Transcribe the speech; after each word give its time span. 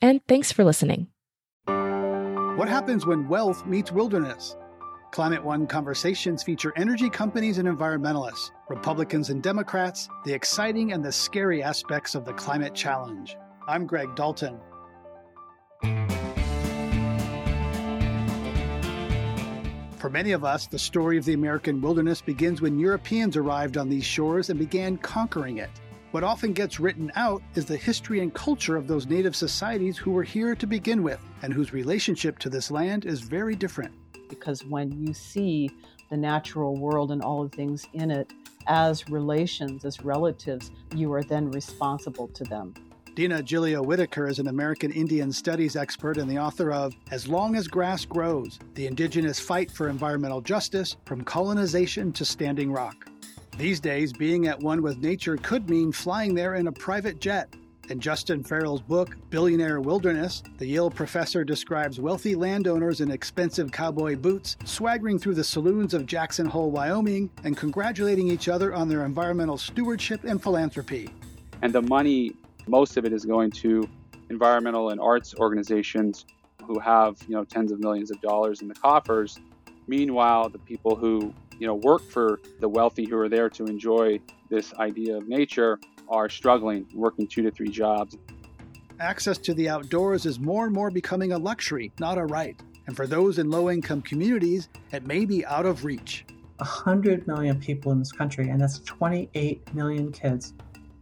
and 0.00 0.20
thanks 0.26 0.52
for 0.52 0.64
listening. 0.64 1.08
What 1.66 2.68
happens 2.68 3.06
when 3.06 3.28
wealth 3.28 3.64
meets 3.66 3.92
wilderness? 3.92 4.56
Climate 5.12 5.42
One 5.42 5.66
conversations 5.66 6.42
feature 6.42 6.72
energy 6.76 7.08
companies 7.08 7.58
and 7.58 7.68
environmentalists, 7.68 8.50
Republicans 8.68 9.30
and 9.30 9.42
Democrats, 9.42 10.08
the 10.24 10.32
exciting 10.32 10.92
and 10.92 11.04
the 11.04 11.12
scary 11.12 11.62
aspects 11.62 12.14
of 12.14 12.24
the 12.24 12.32
climate 12.34 12.74
challenge. 12.74 13.36
I'm 13.66 13.86
Greg 13.86 14.14
Dalton. 14.14 14.58
For 19.98 20.10
many 20.10 20.32
of 20.32 20.44
us, 20.44 20.66
the 20.66 20.78
story 20.78 21.18
of 21.18 21.24
the 21.24 21.34
American 21.34 21.80
wilderness 21.80 22.20
begins 22.20 22.60
when 22.60 22.78
Europeans 22.78 23.36
arrived 23.36 23.76
on 23.76 23.88
these 23.88 24.04
shores 24.04 24.48
and 24.50 24.58
began 24.58 24.96
conquering 24.96 25.58
it. 25.58 25.70
What 26.10 26.24
often 26.24 26.54
gets 26.54 26.80
written 26.80 27.12
out 27.16 27.42
is 27.54 27.66
the 27.66 27.76
history 27.76 28.20
and 28.20 28.32
culture 28.32 28.76
of 28.76 28.88
those 28.88 29.06
native 29.06 29.36
societies 29.36 29.98
who 29.98 30.10
were 30.10 30.22
here 30.22 30.54
to 30.54 30.66
begin 30.66 31.02
with 31.02 31.20
and 31.42 31.52
whose 31.52 31.74
relationship 31.74 32.38
to 32.38 32.48
this 32.48 32.70
land 32.70 33.04
is 33.04 33.20
very 33.20 33.54
different. 33.54 33.92
Because 34.30 34.64
when 34.64 34.90
you 34.90 35.12
see 35.12 35.70
the 36.08 36.16
natural 36.16 36.76
world 36.76 37.12
and 37.12 37.20
all 37.20 37.42
the 37.42 37.54
things 37.54 37.86
in 37.92 38.10
it 38.10 38.32
as 38.68 39.10
relations, 39.10 39.84
as 39.84 40.02
relatives, 40.02 40.70
you 40.94 41.12
are 41.12 41.22
then 41.22 41.50
responsible 41.50 42.28
to 42.28 42.44
them. 42.44 42.72
Dina 43.14 43.42
Gilio 43.42 43.84
Whitaker 43.84 44.28
is 44.28 44.38
an 44.38 44.48
American 44.48 44.90
Indian 44.92 45.30
studies 45.30 45.76
expert 45.76 46.16
and 46.16 46.30
the 46.30 46.38
author 46.38 46.72
of 46.72 46.94
As 47.10 47.28
Long 47.28 47.54
as 47.54 47.68
Grass 47.68 48.06
Grows 48.06 48.58
The 48.74 48.86
Indigenous 48.86 49.38
Fight 49.38 49.70
for 49.70 49.90
Environmental 49.90 50.40
Justice 50.40 50.96
From 51.04 51.22
Colonization 51.22 52.12
to 52.12 52.24
Standing 52.24 52.72
Rock. 52.72 53.10
These 53.58 53.80
days, 53.80 54.12
being 54.12 54.46
at 54.46 54.60
one 54.60 54.82
with 54.82 54.98
nature 54.98 55.36
could 55.36 55.68
mean 55.68 55.90
flying 55.90 56.32
there 56.32 56.54
in 56.54 56.68
a 56.68 56.72
private 56.72 57.20
jet. 57.20 57.52
In 57.88 57.98
Justin 57.98 58.44
Farrell's 58.44 58.80
book, 58.80 59.16
Billionaire 59.30 59.80
Wilderness, 59.80 60.44
the 60.58 60.66
Yale 60.66 60.92
professor 60.92 61.42
describes 61.42 61.98
wealthy 61.98 62.36
landowners 62.36 63.00
in 63.00 63.10
expensive 63.10 63.72
cowboy 63.72 64.14
boots 64.14 64.56
swaggering 64.64 65.18
through 65.18 65.34
the 65.34 65.42
saloons 65.42 65.92
of 65.92 66.06
Jackson 66.06 66.46
Hole, 66.46 66.70
Wyoming, 66.70 67.30
and 67.42 67.56
congratulating 67.56 68.28
each 68.28 68.48
other 68.48 68.72
on 68.72 68.88
their 68.88 69.04
environmental 69.04 69.58
stewardship 69.58 70.22
and 70.22 70.40
philanthropy. 70.40 71.10
And 71.60 71.72
the 71.72 71.82
money 71.82 72.36
most 72.68 72.96
of 72.96 73.04
it 73.04 73.12
is 73.12 73.24
going 73.24 73.50
to 73.50 73.88
environmental 74.30 74.90
and 74.90 75.00
arts 75.00 75.34
organizations 75.34 76.26
who 76.64 76.78
have, 76.78 77.16
you 77.26 77.34
know, 77.34 77.42
tens 77.42 77.72
of 77.72 77.80
millions 77.80 78.12
of 78.12 78.20
dollars 78.20 78.62
in 78.62 78.68
the 78.68 78.74
coffers. 78.76 79.36
Meanwhile, 79.88 80.50
the 80.50 80.60
people 80.60 80.94
who, 80.94 81.34
you 81.58 81.66
know, 81.66 81.74
work 81.74 82.02
for 82.02 82.40
the 82.60 82.68
wealthy 82.68 83.04
who 83.04 83.16
are 83.18 83.28
there 83.28 83.48
to 83.50 83.64
enjoy 83.64 84.20
this 84.48 84.72
idea 84.74 85.16
of 85.16 85.28
nature 85.28 85.78
are 86.08 86.28
struggling, 86.28 86.86
working 86.94 87.26
two 87.26 87.42
to 87.42 87.50
three 87.50 87.68
jobs. 87.68 88.16
Access 89.00 89.38
to 89.38 89.54
the 89.54 89.68
outdoors 89.68 90.26
is 90.26 90.40
more 90.40 90.64
and 90.64 90.74
more 90.74 90.90
becoming 90.90 91.32
a 91.32 91.38
luxury, 91.38 91.92
not 92.00 92.18
a 92.18 92.24
right. 92.24 92.60
And 92.86 92.96
for 92.96 93.06
those 93.06 93.38
in 93.38 93.50
low 93.50 93.70
income 93.70 94.02
communities, 94.02 94.68
it 94.92 95.06
may 95.06 95.24
be 95.24 95.44
out 95.44 95.66
of 95.66 95.84
reach. 95.84 96.24
100 96.56 97.26
million 97.26 97.60
people 97.60 97.92
in 97.92 97.98
this 97.98 98.10
country, 98.10 98.48
and 98.48 98.60
that's 98.60 98.80
28 98.80 99.74
million 99.74 100.10
kids, 100.10 100.54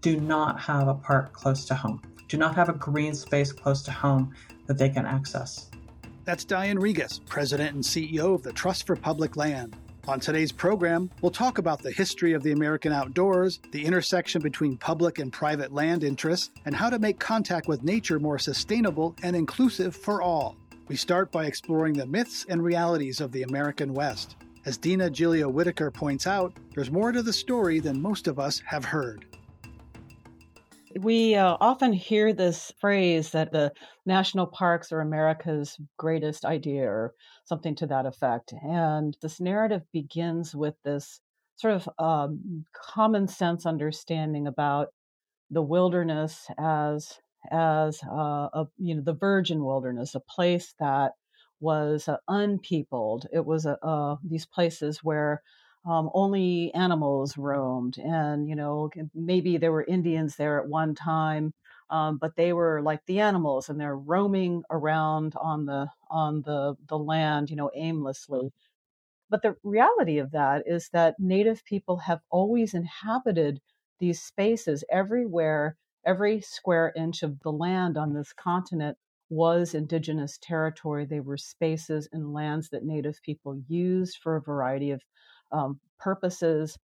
do 0.02 0.20
not 0.20 0.60
have 0.60 0.88
a 0.88 0.94
park 0.94 1.32
close 1.32 1.64
to 1.66 1.74
home, 1.74 2.02
do 2.28 2.36
not 2.36 2.54
have 2.54 2.68
a 2.68 2.74
green 2.74 3.14
space 3.14 3.52
close 3.52 3.82
to 3.82 3.90
home 3.90 4.34
that 4.66 4.76
they 4.76 4.90
can 4.90 5.06
access. 5.06 5.70
That's 6.24 6.44
Diane 6.44 6.78
Regas, 6.78 7.24
President 7.24 7.74
and 7.74 7.82
CEO 7.82 8.34
of 8.34 8.42
the 8.42 8.52
Trust 8.52 8.86
for 8.86 8.96
Public 8.96 9.36
Land. 9.36 9.76
On 10.08 10.20
today's 10.20 10.52
program, 10.52 11.10
we'll 11.20 11.32
talk 11.32 11.58
about 11.58 11.82
the 11.82 11.90
history 11.90 12.32
of 12.32 12.44
the 12.44 12.52
American 12.52 12.92
outdoors, 12.92 13.58
the 13.72 13.84
intersection 13.84 14.40
between 14.40 14.76
public 14.76 15.18
and 15.18 15.32
private 15.32 15.74
land 15.74 16.04
interests, 16.04 16.52
and 16.64 16.76
how 16.76 16.88
to 16.88 17.00
make 17.00 17.18
contact 17.18 17.66
with 17.66 17.82
nature 17.82 18.20
more 18.20 18.38
sustainable 18.38 19.16
and 19.24 19.34
inclusive 19.34 19.96
for 19.96 20.22
all. 20.22 20.56
We 20.86 20.94
start 20.94 21.32
by 21.32 21.46
exploring 21.46 21.94
the 21.94 22.06
myths 22.06 22.46
and 22.48 22.62
realities 22.62 23.20
of 23.20 23.32
the 23.32 23.42
American 23.42 23.94
West. 23.94 24.36
As 24.64 24.78
Dina 24.78 25.10
Gilio 25.10 25.50
Whitaker 25.50 25.90
points 25.90 26.28
out, 26.28 26.52
there's 26.72 26.92
more 26.92 27.10
to 27.10 27.20
the 27.20 27.32
story 27.32 27.80
than 27.80 28.00
most 28.00 28.28
of 28.28 28.38
us 28.38 28.60
have 28.60 28.84
heard 28.84 29.26
we 31.00 31.34
uh, 31.34 31.56
often 31.60 31.92
hear 31.92 32.32
this 32.32 32.72
phrase 32.80 33.30
that 33.30 33.52
the 33.52 33.72
national 34.06 34.46
parks 34.46 34.92
are 34.92 35.00
America's 35.00 35.76
greatest 35.96 36.44
idea 36.44 36.84
or 36.84 37.14
something 37.46 37.74
to 37.76 37.86
that 37.86 38.06
effect. 38.06 38.52
And 38.62 39.16
this 39.22 39.40
narrative 39.40 39.82
begins 39.92 40.54
with 40.54 40.74
this 40.84 41.20
sort 41.56 41.74
of 41.74 41.88
um, 41.98 42.64
common 42.74 43.28
sense 43.28 43.64
understanding 43.64 44.46
about 44.46 44.88
the 45.50 45.62
wilderness 45.62 46.46
as 46.58 47.18
as 47.52 48.00
uh, 48.02 48.48
a 48.52 48.66
you 48.78 48.96
know 48.96 49.02
the 49.02 49.14
virgin 49.14 49.64
wilderness, 49.64 50.14
a 50.14 50.20
place 50.20 50.74
that 50.80 51.12
was 51.60 52.08
uh, 52.08 52.16
unpeopled. 52.28 53.26
It 53.32 53.44
was 53.46 53.66
uh, 53.66 54.16
these 54.24 54.46
places 54.46 54.98
where 55.02 55.42
um, 55.88 56.10
only 56.14 56.74
animals 56.74 57.38
roamed, 57.38 57.98
and 57.98 58.48
you 58.48 58.56
know 58.56 58.90
maybe 59.14 59.56
there 59.56 59.72
were 59.72 59.84
Indians 59.84 60.36
there 60.36 60.60
at 60.60 60.68
one 60.68 60.94
time, 60.94 61.54
um, 61.90 62.18
but 62.18 62.36
they 62.36 62.52
were 62.52 62.82
like 62.82 63.00
the 63.06 63.20
animals, 63.20 63.68
and 63.68 63.80
they're 63.80 63.96
roaming 63.96 64.62
around 64.70 65.34
on 65.40 65.66
the 65.66 65.88
on 66.10 66.42
the 66.42 66.76
the 66.88 66.98
land, 66.98 67.50
you 67.50 67.56
know, 67.56 67.70
aimlessly. 67.74 68.52
But 69.30 69.42
the 69.42 69.56
reality 69.64 70.18
of 70.20 70.32
that 70.32 70.64
is 70.68 70.90
that 70.90 71.16
Native 71.20 71.64
people 71.66 71.98
have 71.98 72.20
always 72.30 72.74
inhabited 72.74 73.60
these 74.00 74.22
spaces 74.22 74.84
everywhere. 74.92 75.76
Every 76.06 76.42
square 76.42 76.92
inch 76.96 77.24
of 77.24 77.40
the 77.40 77.52
land 77.52 77.98
on 77.98 78.14
this 78.14 78.32
continent 78.34 78.98
was 79.30 79.74
indigenous 79.74 80.38
territory. 80.40 81.06
They 81.06 81.20
were 81.20 81.38
spaces 81.38 82.08
and 82.12 82.32
lands 82.34 82.70
that 82.70 82.84
Native 82.84 83.20
people 83.24 83.60
used 83.68 84.18
for 84.22 84.36
a 84.36 84.42
variety 84.42 84.92
of 84.92 85.02
um, 85.52 85.80
purposes. 85.98 86.78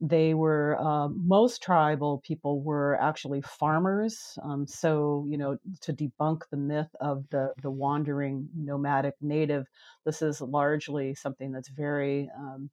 They 0.00 0.34
were 0.34 0.76
uh, 0.78 1.08
most 1.08 1.62
tribal 1.62 2.18
people 2.18 2.60
were 2.60 3.00
actually 3.00 3.40
farmers. 3.40 4.38
Um, 4.42 4.66
so 4.66 5.26
you 5.28 5.38
know 5.38 5.58
to 5.82 5.92
debunk 5.92 6.42
the 6.50 6.58
myth 6.58 6.94
of 7.00 7.24
the 7.30 7.54
the 7.62 7.70
wandering 7.70 8.48
nomadic 8.54 9.14
native, 9.22 9.66
this 10.04 10.20
is 10.22 10.40
largely 10.42 11.14
something 11.14 11.50
that's 11.52 11.70
very 11.70 12.30
um, 12.38 12.70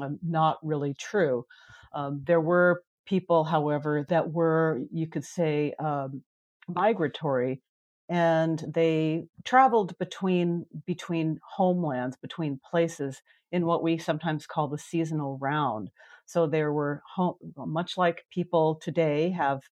um 0.00 0.18
not 0.22 0.58
really 0.62 0.94
true. 0.94 1.46
Um, 1.94 2.22
there 2.26 2.40
were 2.40 2.82
people, 3.06 3.44
however, 3.44 4.04
that 4.08 4.32
were 4.32 4.80
you 4.92 5.06
could 5.06 5.24
say 5.24 5.72
um, 5.78 6.22
migratory 6.68 7.62
and 8.08 8.64
they 8.74 9.24
traveled 9.44 9.96
between 9.98 10.66
between 10.86 11.38
homelands 11.56 12.16
between 12.16 12.60
places 12.70 13.22
in 13.52 13.66
what 13.66 13.82
we 13.82 13.98
sometimes 13.98 14.46
call 14.46 14.68
the 14.68 14.78
seasonal 14.78 15.38
round. 15.40 15.90
So 16.28 16.46
there 16.46 16.72
were 16.72 17.02
home, 17.16 17.36
much 17.56 17.98
like 17.98 18.26
people 18.30 18.76
today 18.76 19.30
have, 19.30 19.62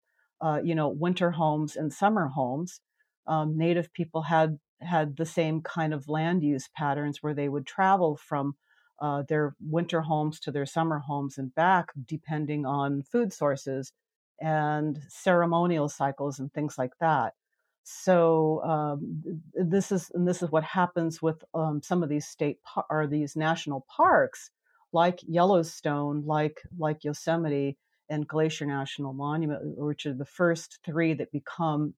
uh, 0.41 0.61
you 0.65 0.75
know, 0.75 0.89
winter 0.89 1.31
homes 1.33 1.77
and 1.77 1.93
summer 1.93 2.29
homes. 2.29 2.81
Um, 3.29 3.59
native 3.59 3.93
people 3.93 4.23
had 4.23 4.59
had 4.81 5.17
the 5.17 5.27
same 5.27 5.63
kind 5.63 5.95
of 5.95 6.09
land 6.09 6.43
use 6.43 6.69
patterns 6.77 7.23
where 7.23 7.35
they 7.35 7.49
would 7.49 7.67
travel 7.67 8.17
from 8.17 8.57
uh, 9.01 9.23
their 9.29 9.55
winter 9.61 10.01
homes 10.03 10.41
to 10.41 10.51
their 10.53 10.67
summer 10.67 11.01
homes 11.01 11.39
and 11.39 11.55
back, 11.55 11.89
depending 12.07 12.67
on 12.67 13.03
food 13.03 13.33
sources 13.33 13.93
and 14.41 15.01
ceremonial 15.09 15.89
cycles 15.89 16.39
and 16.39 16.53
things 16.55 16.79
like 16.79 16.93
that. 17.01 17.35
So 17.85 18.63
um, 18.65 19.23
this 19.55 19.93
is 19.93 20.11
and 20.15 20.27
this 20.27 20.43
is 20.43 20.51
what 20.51 20.65
happens 20.65 21.23
with 21.23 21.45
um, 21.55 21.83
some 21.83 22.03
of 22.03 22.09
these 22.09 22.27
state 22.27 22.63
par- 22.65 22.87
or 22.91 23.07
these 23.07 23.37
national 23.37 23.87
parks, 23.95 24.51
like 24.97 25.21
Yellowstone, 25.29 26.25
like 26.25 26.59
like 26.79 27.05
Yosemite 27.05 27.77
and 28.09 28.27
Glacier 28.27 28.67
National 28.67 29.13
Monument, 29.13 29.61
which 29.77 30.07
are 30.07 30.15
the 30.15 30.33
first 30.41 30.79
three 30.87 31.13
that 31.15 31.31
become 31.41 31.93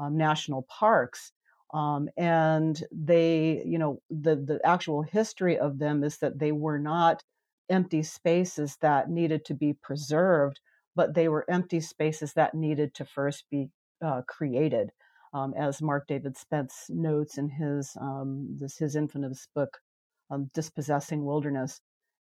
um, 0.00 0.16
national 0.16 0.62
parks. 0.80 1.32
Um, 1.72 2.08
and 2.16 2.82
they, 2.90 3.62
you 3.64 3.78
know, 3.78 4.02
the 4.10 4.34
the 4.36 4.60
actual 4.64 5.02
history 5.02 5.56
of 5.66 5.78
them 5.78 6.02
is 6.04 6.18
that 6.18 6.38
they 6.40 6.52
were 6.52 6.80
not 6.80 7.22
empty 7.70 8.02
spaces 8.02 8.76
that 8.80 9.08
needed 9.08 9.44
to 9.46 9.54
be 9.54 9.72
preserved, 9.88 10.58
but 10.96 11.14
they 11.14 11.28
were 11.28 11.46
empty 11.48 11.80
spaces 11.80 12.32
that 12.34 12.54
needed 12.54 12.92
to 12.94 13.04
first 13.04 13.44
be 13.52 13.70
uh, 14.04 14.22
created, 14.28 14.90
um, 15.32 15.54
as 15.56 15.80
Mark 15.80 16.08
David 16.08 16.36
Spence 16.36 16.74
notes 16.88 17.38
in 17.38 17.48
his 17.48 17.96
um, 18.00 18.56
this 18.60 18.76
his 18.78 18.96
infamous 18.96 19.48
book, 19.54 19.78
um, 20.30 20.50
"Dispossessing 20.54 21.24
Wilderness." 21.24 21.80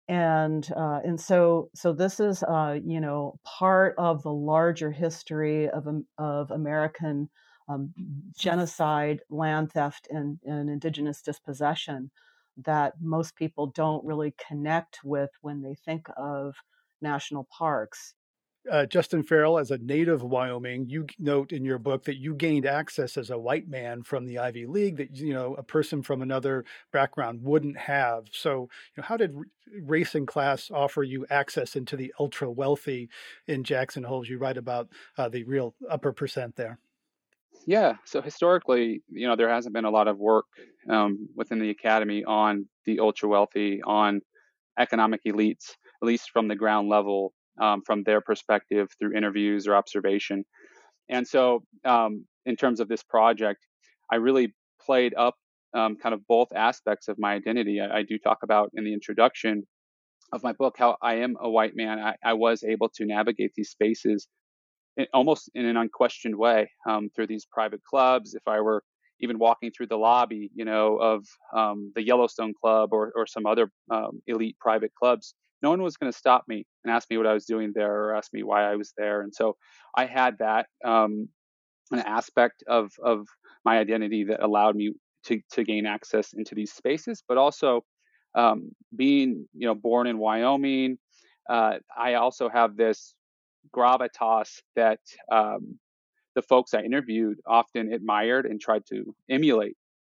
And 0.10 0.70
uh, 0.76 1.02
and 1.06 1.22
so 1.22 1.70
so 1.76 1.94
this 1.94 2.20
is 2.20 2.44
uh, 2.44 2.80
you 2.84 3.00
know 3.00 3.40
part 3.46 3.96
of 3.98 4.24
the 4.24 4.34
larger 4.34 4.92
history 4.92 5.70
of 5.70 5.88
of 6.18 6.52
American 6.52 7.30
um, 7.70 7.94
genocide, 8.38 9.22
land 9.30 9.72
theft, 9.72 10.08
and, 10.12 10.40
and 10.44 10.70
indigenous 10.70 11.22
dispossession 11.22 12.12
that 12.58 12.96
most 13.02 13.36
people 13.38 13.68
don't 13.68 14.04
really 14.06 14.34
connect 14.48 15.00
with 15.06 15.30
when 15.42 15.62
they 15.62 15.76
think 15.86 16.08
of 16.18 16.56
national 17.02 17.48
parks. 17.58 18.16
Uh, 18.70 18.86
Justin 18.86 19.24
Farrell, 19.24 19.58
as 19.58 19.72
a 19.72 19.78
native 19.78 20.22
Wyoming, 20.22 20.90
you 20.90 21.08
note 21.18 21.52
in 21.52 21.64
your 21.64 21.80
book 21.80 22.04
that 22.04 22.18
you 22.18 22.36
gained 22.36 22.66
access 22.66 23.18
as 23.18 23.30
a 23.30 23.38
white 23.38 23.70
man 23.70 24.04
from 24.04 24.26
the 24.26 24.40
Ivy 24.40 24.66
League 24.66 24.98
that 24.98 25.16
you 25.16 25.34
know 25.34 25.56
a 25.56 25.64
person 25.64 26.04
from 26.04 26.22
another 26.22 26.66
background 26.92 27.42
wouldn't 27.42 27.78
have. 27.78 28.26
So, 28.32 28.64
you 28.96 29.02
know, 29.02 29.04
how 29.04 29.18
did 29.18 29.36
race 29.82 30.14
and 30.14 30.28
class 30.28 30.70
offer 30.72 31.04
you 31.04 31.26
access 31.30 31.76
into 31.76 31.96
the 31.96 32.14
ultra 32.20 32.52
wealthy 32.52 33.10
in 33.48 33.64
Jackson 33.64 34.04
Hole? 34.04 34.26
You 34.26 34.38
write 34.38 34.58
about 34.58 34.90
uh, 35.18 35.30
the 35.30 35.44
real 35.46 35.74
upper 35.90 36.12
percent 36.12 36.56
there. 36.56 36.80
Yeah, 37.66 37.94
so 38.06 38.22
historically, 38.22 39.04
you 39.10 39.28
know, 39.28 39.36
there 39.36 39.50
hasn't 39.50 39.74
been 39.74 39.86
a 39.86 39.92
lot 39.92 40.08
of 40.08 40.18
work 40.18 40.46
um, 40.90 41.30
within 41.36 41.60
the 41.60 41.70
academy 41.70 42.24
on 42.24 42.68
the 42.86 43.00
ultra 43.00 43.30
wealthy, 43.30 43.82
on 43.84 44.22
economic 44.78 45.24
elites, 45.26 45.76
at 46.02 46.08
least 46.08 46.32
from 46.32 46.48
the 46.48 46.56
ground 46.56 46.90
level, 46.90 47.34
um, 47.60 47.82
from 47.86 48.04
their 48.04 48.22
perspective 48.22 48.90
through 49.00 49.16
interviews 49.16 49.68
or 49.68 49.76
observation. 49.76 50.46
And 51.10 51.28
so, 51.28 51.64
um, 51.86 52.26
in 52.46 52.56
terms 52.56 52.80
of 52.80 52.88
this 52.88 53.04
project, 53.04 53.66
I 54.12 54.16
really 54.16 54.54
played 54.86 55.14
up 55.16 55.36
um, 55.74 55.98
kind 55.98 56.14
of 56.14 56.26
both 56.28 56.50
aspects 56.56 57.08
of 57.08 57.20
my 57.20 57.34
identity. 57.34 57.80
I, 57.80 58.00
I, 58.00 58.04
do 58.04 58.18
talk 58.18 58.40
about 58.44 58.72
in 58.74 58.84
the 58.86 58.94
introduction 58.94 59.68
of 60.34 60.42
my 60.42 60.54
book 60.54 60.76
how 60.78 60.98
I 61.02 61.16
am 61.16 61.36
a 61.40 61.50
white 61.50 61.76
man. 61.76 62.00
I, 62.00 62.16
I 62.24 62.34
was 62.34 62.64
able 62.64 62.90
to 62.96 63.06
navigate 63.06 63.52
these 63.56 63.70
spaces 63.70 64.28
almost 65.14 65.50
in 65.54 65.66
an 65.66 65.78
unquestioned 65.78 66.36
way 66.36 66.70
um, 66.88 67.10
through 67.16 67.28
these 67.28 67.46
private 67.46 67.82
clubs. 67.84 68.34
If 68.34 68.48
I 68.48 68.60
were 68.62 68.84
even 69.22 69.38
walking 69.38 69.72
through 69.72 69.88
the 69.88 69.98
lobby, 69.98 70.50
you 70.56 70.66
know, 70.66 70.98
of 70.98 71.26
um, 71.56 71.92
the 71.96 72.04
Yellowstone 72.04 72.54
Club 72.60 72.90
or, 72.94 73.12
or 73.16 73.28
some 73.28 73.46
other 73.46 73.70
um, 73.92 74.22
elite 74.28 74.58
private 74.60 74.92
clubs, 74.96 75.36
no 75.62 75.70
one 75.70 75.82
was 75.82 75.98
going 75.98 76.12
to 76.12 76.18
stop 76.18 76.44
me 76.48 76.66
and 76.84 76.94
ask 76.94 77.10
me 77.10 77.18
what 77.18 77.28
I 77.28 77.34
was 77.34 77.46
doing 77.46 77.72
there 77.74 77.94
or 77.94 78.16
ask 78.16 78.32
me 78.34 78.44
why 78.44 78.64
I 78.64 78.76
was 78.76 78.94
there. 78.98 79.22
And 79.22 79.34
so 79.34 79.58
I 79.96 80.06
had 80.06 80.38
that 80.40 80.68
um, 80.86 81.30
an 81.92 82.00
aspect 82.00 82.64
of 82.68 82.92
of 83.04 83.28
my 83.66 83.78
identity 83.78 84.26
that 84.26 84.44
allowed 84.44 84.76
me 84.76 84.94
to 85.26 85.42
to 85.52 85.64
gain 85.64 85.86
access 85.86 86.34
into 86.34 86.56
these 86.56 86.72
spaces, 86.72 87.24
but 87.28 87.38
also 87.38 87.84
um, 88.36 88.70
being 88.96 89.48
you 89.54 89.68
know 89.68 89.76
born 89.76 90.08
in 90.08 90.18
Wyoming. 90.18 90.98
Uh, 91.50 91.78
I 91.98 92.14
also 92.16 92.48
have 92.48 92.78
this 92.78 93.16
gravitas 93.76 94.62
that 94.76 95.00
um, 95.32 95.80
the 96.36 96.42
folks 96.42 96.74
I 96.74 96.82
interviewed 96.82 97.40
often 97.46 97.92
admired 97.92 98.46
and 98.46 98.62
tried 98.62 98.84
to 98.92 99.16
emulate. 99.30 99.76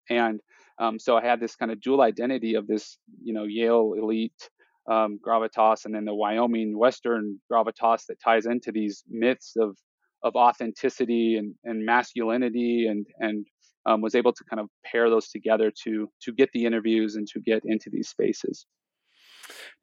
And 0.09 0.41
um, 0.77 0.99
so 0.99 1.15
I 1.17 1.21
had 1.23 1.39
this 1.39 1.55
kind 1.55 1.71
of 1.71 1.79
dual 1.79 2.01
identity 2.01 2.55
of 2.55 2.67
this, 2.67 2.97
you 3.23 3.33
know, 3.33 3.43
Yale 3.43 3.93
elite 3.97 4.49
um, 4.89 5.19
gravitas 5.25 5.85
and 5.85 5.93
then 5.93 6.05
the 6.05 6.13
Wyoming 6.13 6.77
Western 6.77 7.39
gravitas 7.51 8.05
that 8.07 8.19
ties 8.23 8.45
into 8.45 8.71
these 8.71 9.03
myths 9.09 9.55
of 9.59 9.77
of 10.23 10.35
authenticity 10.35 11.37
and, 11.37 11.55
and 11.63 11.85
masculinity 11.85 12.87
and 12.87 13.05
and 13.19 13.45
um, 13.85 14.01
was 14.01 14.15
able 14.15 14.33
to 14.33 14.43
kind 14.43 14.59
of 14.59 14.69
pair 14.85 15.09
those 15.09 15.29
together 15.29 15.71
to 15.83 16.09
to 16.21 16.31
get 16.31 16.49
the 16.53 16.65
interviews 16.65 17.15
and 17.15 17.27
to 17.27 17.39
get 17.39 17.63
into 17.65 17.89
these 17.91 18.09
spaces. 18.09 18.65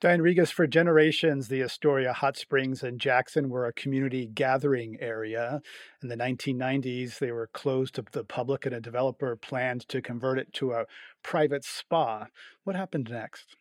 Diane 0.01 0.21
Regas, 0.21 0.53
for 0.53 0.67
generations, 0.67 1.49
the 1.49 1.63
Astoria 1.63 2.13
Hot 2.13 2.37
Springs 2.37 2.83
and 2.83 3.01
Jackson 3.01 3.51
were 3.51 3.67
a 3.67 3.73
community 3.73 4.27
gathering 4.27 4.97
area. 5.01 5.61
In 6.03 6.09
the 6.09 6.17
1990s, 6.17 7.19
they 7.19 7.33
were 7.33 7.49
closed 7.49 7.97
to 7.97 8.05
the 8.13 8.25
public, 8.25 8.65
and 8.65 8.75
a 8.75 8.81
developer 8.81 9.35
planned 9.37 9.87
to 9.89 10.01
convert 10.01 10.39
it 10.39 10.53
to 10.55 10.73
a 10.73 10.87
private 11.23 11.65
spa. 11.65 12.29
What 12.65 12.77
happened 12.77 13.11
next? 13.11 13.57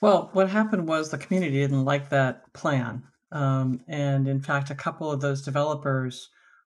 Well, 0.00 0.30
what 0.32 0.48
happened 0.48 0.88
was 0.88 1.10
the 1.10 1.18
community 1.18 1.60
didn't 1.60 1.84
like 1.84 2.08
that 2.08 2.52
plan. 2.54 3.02
Um, 3.32 3.80
and 3.86 4.26
in 4.26 4.40
fact, 4.40 4.70
a 4.70 4.74
couple 4.74 5.10
of 5.10 5.20
those 5.20 5.42
developers 5.42 6.30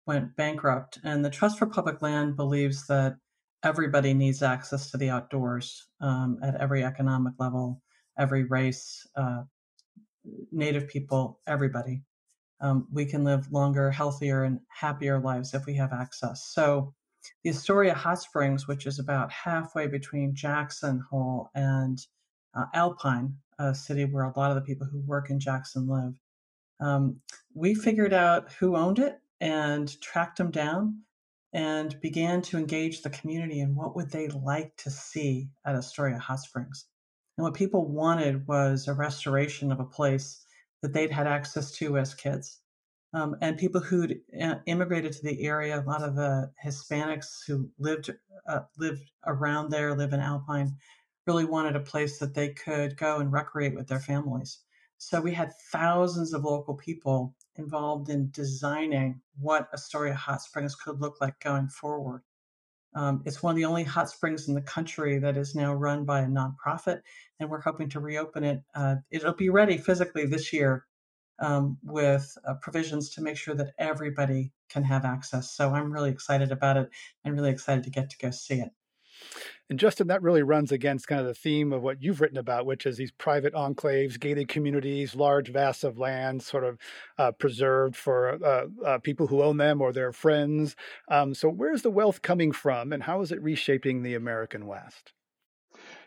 went 0.07 0.37
bankrupt. 0.37 0.99
And 1.05 1.25
the 1.25 1.31
Trust 1.31 1.59
for 1.59 1.67
Public 1.67 2.03
Land 2.03 2.37
believes 2.37 2.87
that 2.89 3.17
everybody 3.63 4.13
needs 4.13 4.43
access 4.43 4.91
to 4.91 4.97
the 4.97 5.11
outdoors 5.11 5.87
um, 6.01 6.39
at 6.43 6.57
every 6.61 6.83
economic 6.85 7.35
level 7.39 7.81
every 8.19 8.45
race, 8.45 9.07
uh, 9.17 9.43
Native 10.53 10.89
people, 10.89 11.41
everybody. 11.47 12.03
Um, 12.61 12.87
we 12.93 13.05
can 13.05 13.25
live 13.25 13.51
longer, 13.51 13.91
healthier, 13.91 14.45
and 14.45 14.61
happier 14.69 15.19
lives 15.19 15.53
if 15.53 15.67
we 15.67 15.75
have 15.75 15.93
access. 15.93 16.53
So, 16.53 16.95
the 17.43 17.51
Astoria 17.51 17.95
Hot 17.95 18.21
Springs, 18.21 18.69
which 18.69 18.87
is 18.87 18.99
about 18.99 19.33
halfway 19.33 19.87
between 19.87 20.35
Jackson 20.35 21.03
Hole 21.11 21.51
and 21.55 21.99
uh, 22.55 22.67
Alpine, 22.75 23.37
a 23.59 23.75
city 23.75 24.05
where 24.05 24.25
a 24.25 24.39
lot 24.39 24.51
of 24.51 24.57
the 24.57 24.63
people 24.63 24.87
who 24.87 25.01
work 25.01 25.31
in 25.31 25.41
Jackson 25.41 25.87
live, 25.87 26.19
um, 26.81 27.21
we 27.55 27.75
figured 27.75 28.13
out 28.13 28.53
who 28.53 28.77
owned 28.77 28.99
it 28.99 29.21
and 29.41 30.01
tracked 30.01 30.39
them 30.39 30.51
down 30.51 31.03
and 31.53 32.01
began 32.01 32.41
to 32.41 32.57
engage 32.57 33.03
the 33.03 33.11
community 33.11 33.61
in 33.61 33.75
what 33.75 33.95
would 33.95 34.11
they 34.11 34.29
like 34.29 34.75
to 34.77 34.91
see 34.91 35.49
at 35.67 35.75
Astoria 35.75 36.19
Hot 36.19 36.41
Springs. 36.41 36.87
And 37.37 37.45
what 37.45 37.55
people 37.55 37.87
wanted 37.87 38.47
was 38.47 38.89
a 38.89 38.95
restoration 38.95 39.71
of 39.71 39.81
a 39.81 39.85
place 39.85 40.45
that 40.83 40.93
they'd 40.93 41.11
had 41.11 41.27
access 41.27 41.71
to 41.73 41.99
as 41.99 42.15
kids. 42.15 42.61
Um, 43.15 43.37
and 43.43 43.59
people 43.59 43.81
who'd 43.81 44.21
immigrated 44.67 45.13
to 45.13 45.23
the 45.23 45.43
area, 45.45 45.79
a 45.79 45.85
lot 45.85 46.03
of 46.03 46.17
the 46.17 46.51
Hispanics 46.65 47.47
who 47.47 47.69
lived 47.79 48.11
uh, 48.47 48.61
lived 48.79 49.11
around 49.27 49.71
there, 49.71 49.95
live 49.95 50.13
in 50.15 50.21
Alpine, 50.21 50.75
really 51.27 51.45
wanted 51.45 51.77
a 51.77 51.81
place 51.81 52.19
that 52.19 52.35
they 52.35 52.51
could 52.51 52.97
go 52.97 53.19
and 53.19 53.33
recreate 53.33 53.75
with 53.75 53.89
their 53.89 54.01
families. 54.01 54.59
So 54.99 55.21
we 55.21 55.33
had 55.33 55.53
thousands 55.73 56.33
of 56.33 56.45
local 56.45 56.75
people 56.75 57.35
involved 57.57 58.09
in 58.09 58.31
designing 58.31 59.21
what 59.39 59.69
Astoria 59.73 60.15
Hot 60.15 60.41
Springs 60.43 60.75
could 60.75 61.01
look 61.01 61.21
like 61.21 61.39
going 61.41 61.69
forward. 61.69 62.23
Um, 62.95 63.23
it's 63.25 63.43
one 63.43 63.53
of 63.53 63.57
the 63.57 63.65
only 63.65 63.85
hot 63.85 64.11
springs 64.11 64.49
in 64.49 64.55
the 64.55 64.61
country 64.61 65.19
that 65.19 65.37
is 65.37 65.55
now 65.55 65.73
run 65.73 66.05
by 66.05 66.21
a 66.21 66.27
nonprofit, 66.27 67.01
and 67.41 67.49
we're 67.49 67.61
hoping 67.61 67.89
to 67.91 68.01
reopen 68.01 68.45
it. 68.45 68.63
Uh, 68.75 68.97
it'll 69.11 69.33
be 69.33 69.49
ready 69.49 69.79
physically 69.79 70.27
this 70.27 70.53
year 70.53 70.87
um, 71.39 71.79
with 71.83 72.37
uh, 72.47 72.55
provisions 72.55 73.11
to 73.11 73.23
make 73.23 73.37
sure 73.37 73.55
that 73.55 73.75
everybody 73.79 74.53
can 74.69 74.85
have 74.85 75.05
access. 75.05 75.51
So 75.53 75.71
I'm 75.71 75.93
really 75.93 76.11
excited 76.11 76.53
about 76.53 76.77
it 76.77 76.91
and 77.25 77.35
really 77.35 77.51
excited 77.51 77.85
to 77.85 77.91
get 77.91 78.11
to 78.11 78.19
go 78.19 78.31
see 78.31 78.61
it. 78.61 78.71
And 79.71 79.79
Justin, 79.79 80.09
that 80.09 80.23
really 80.23 80.43
runs 80.43 80.73
against 80.73 81.07
kind 81.07 81.21
of 81.21 81.27
the 81.27 81.35
theme 81.35 81.73
of 81.73 81.83
what 81.83 82.03
you've 82.03 82.21
written 82.21 82.39
about, 82.39 82.67
which 82.67 82.87
is 82.87 82.97
these 82.97 83.11
private 83.11 83.55
enclaves, 83.55 84.19
gated 84.19 84.49
communities, 84.49 85.15
large 85.15 85.49
vast 85.49 85.85
of 85.85 85.99
land, 85.99 86.43
sort 86.43 86.65
of 86.65 86.79
uh, 87.19 87.33
preserved 87.33 87.97
for 87.97 88.39
uh, 88.45 88.67
uh, 88.85 88.99
people 88.99 89.27
who 89.27 89.43
own 89.43 89.57
them 89.57 89.81
or 89.81 89.93
their 89.93 90.13
friends. 90.13 90.77
Um, 91.09 91.35
so, 91.35 91.49
where's 91.49 91.83
the 91.83 91.91
wealth 91.91 92.23
coming 92.23 92.53
from, 92.53 92.93
and 92.93 93.03
how 93.03 93.23
is 93.23 93.33
it 93.33 93.43
reshaping 93.43 94.03
the 94.03 94.15
American 94.15 94.67
West? 94.67 95.13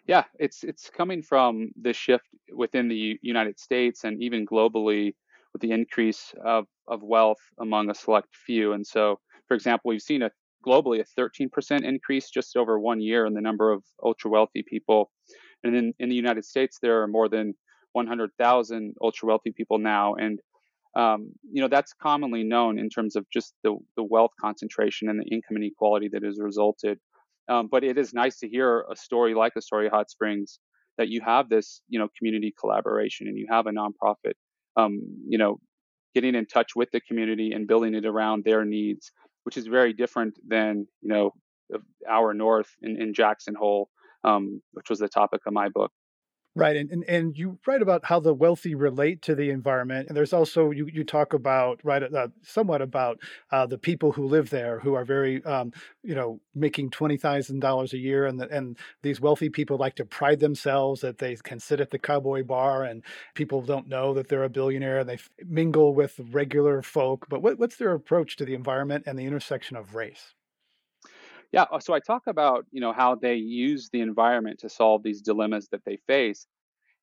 Yeah, 0.07 0.23
it's 0.39 0.63
it's 0.63 0.89
coming 0.89 1.23
from 1.23 1.71
the 1.81 1.93
shift 1.93 2.27
within 2.53 2.87
the 2.87 3.17
United 3.23 3.59
States 3.59 4.03
and 4.03 4.21
even 4.21 4.45
globally 4.45 5.15
with 5.55 5.61
the 5.61 5.71
increase 5.71 6.33
of, 6.43 6.65
of 6.85 7.01
wealth 7.01 7.39
among 7.59 7.89
a 7.89 7.95
select 7.95 8.35
few. 8.35 8.73
And 8.73 8.85
so, 8.85 9.21
for 9.47 9.55
example, 9.55 9.87
we've 9.87 10.01
seen 10.01 10.21
a 10.21 10.31
globally 10.65 10.99
a 10.99 11.21
13% 11.21 11.83
increase 11.83 12.29
just 12.29 12.55
over 12.57 12.79
one 12.79 13.01
year 13.01 13.25
in 13.25 13.33
the 13.33 13.41
number 13.41 13.71
of 13.71 13.83
ultra 14.03 14.29
wealthy 14.29 14.63
people. 14.67 15.11
And 15.63 15.75
in, 15.75 15.93
in 15.99 16.09
the 16.09 16.15
United 16.15 16.45
States, 16.45 16.79
there 16.81 17.01
are 17.01 17.07
more 17.07 17.29
than 17.29 17.53
100,000 17.93 18.95
ultra 19.01 19.27
wealthy 19.27 19.51
people 19.51 19.77
now. 19.77 20.15
And, 20.15 20.39
um, 20.95 21.31
you 21.51 21.61
know, 21.61 21.67
that's 21.67 21.93
commonly 21.93 22.43
known 22.43 22.77
in 22.77 22.89
terms 22.89 23.15
of 23.15 23.25
just 23.31 23.53
the, 23.63 23.75
the 23.95 24.03
wealth 24.03 24.31
concentration 24.39 25.09
and 25.09 25.19
the 25.19 25.25
income 25.25 25.57
inequality 25.57 26.09
that 26.13 26.23
has 26.23 26.37
resulted. 26.39 26.99
Um, 27.47 27.67
but 27.71 27.83
it 27.83 27.97
is 27.97 28.13
nice 28.13 28.39
to 28.39 28.49
hear 28.49 28.85
a 28.91 28.95
story 28.95 29.33
like 29.33 29.53
the 29.53 29.61
story 29.61 29.87
of 29.87 29.93
Hot 29.93 30.09
Springs 30.09 30.59
that 30.97 31.09
you 31.09 31.21
have 31.25 31.49
this, 31.49 31.81
you 31.89 31.99
know, 31.99 32.07
community 32.17 32.53
collaboration 32.59 33.27
and 33.27 33.37
you 33.37 33.47
have 33.49 33.67
a 33.67 33.71
nonprofit, 33.71 34.33
um, 34.77 35.01
you 35.27 35.37
know, 35.37 35.59
getting 36.13 36.35
in 36.35 36.45
touch 36.45 36.75
with 36.75 36.89
the 36.91 37.01
community 37.01 37.51
and 37.51 37.67
building 37.67 37.93
it 37.93 38.05
around 38.05 38.43
their 38.43 38.63
needs, 38.63 39.11
which 39.45 39.57
is 39.57 39.67
very 39.67 39.93
different 39.93 40.37
than, 40.45 40.87
you 41.01 41.09
know, 41.09 41.31
our 42.09 42.33
north 42.33 42.69
in, 42.81 43.01
in 43.01 43.13
Jackson 43.13 43.55
Hole, 43.55 43.89
um, 44.23 44.61
which 44.73 44.89
was 44.89 44.99
the 44.99 45.07
topic 45.07 45.41
of 45.47 45.53
my 45.53 45.69
book. 45.69 45.91
Right, 46.57 46.77
and, 46.77 46.89
and 46.89 47.03
and 47.09 47.37
you 47.37 47.59
write 47.67 47.81
about 47.81 48.05
how 48.05 48.21
the 48.21 48.33
wealthy 48.33 48.75
relate 48.75 49.21
to 49.23 49.35
the 49.35 49.49
environment, 49.49 50.07
and 50.07 50.15
there's 50.15 50.31
also 50.31 50.71
you 50.71 50.87
you 50.87 51.03
talk 51.03 51.33
about 51.33 51.81
right 51.83 52.01
uh, 52.01 52.29
somewhat 52.43 52.81
about 52.81 53.19
uh, 53.51 53.65
the 53.65 53.77
people 53.77 54.13
who 54.13 54.25
live 54.25 54.51
there 54.51 54.79
who 54.79 54.93
are 54.93 55.03
very 55.03 55.43
um, 55.43 55.73
you 56.01 56.15
know 56.15 56.39
making 56.53 56.91
twenty 56.91 57.17
thousand 57.17 57.59
dollars 57.59 57.91
a 57.91 57.97
year, 57.97 58.25
and 58.25 58.39
the, 58.39 58.47
and 58.55 58.77
these 59.03 59.19
wealthy 59.19 59.49
people 59.49 59.75
like 59.77 59.95
to 59.95 60.05
pride 60.05 60.39
themselves 60.39 61.01
that 61.01 61.17
they 61.17 61.35
can 61.35 61.59
sit 61.59 61.81
at 61.81 61.91
the 61.91 61.99
cowboy 61.99 62.41
bar, 62.41 62.83
and 62.85 63.03
people 63.33 63.61
don't 63.61 63.89
know 63.89 64.13
that 64.13 64.29
they're 64.29 64.45
a 64.45 64.49
billionaire, 64.49 64.99
and 64.99 65.09
they 65.09 65.17
mingle 65.45 65.93
with 65.93 66.17
regular 66.31 66.81
folk. 66.81 67.25
But 67.29 67.41
what, 67.41 67.59
what's 67.59 67.75
their 67.75 67.91
approach 67.91 68.37
to 68.37 68.45
the 68.45 68.53
environment 68.53 69.03
and 69.07 69.19
the 69.19 69.25
intersection 69.25 69.75
of 69.75 69.93
race? 69.93 70.34
Yeah, 71.51 71.65
uh, 71.71 71.79
so 71.79 71.93
I 71.93 71.99
talk 71.99 72.23
about 72.27 72.65
you 72.71 72.81
know 72.81 72.93
how 72.93 73.15
they 73.15 73.35
use 73.35 73.89
the 73.91 74.01
environment 74.01 74.59
to 74.59 74.69
solve 74.69 75.03
these 75.03 75.21
dilemmas 75.21 75.67
that 75.71 75.81
they 75.85 75.97
face, 76.07 76.47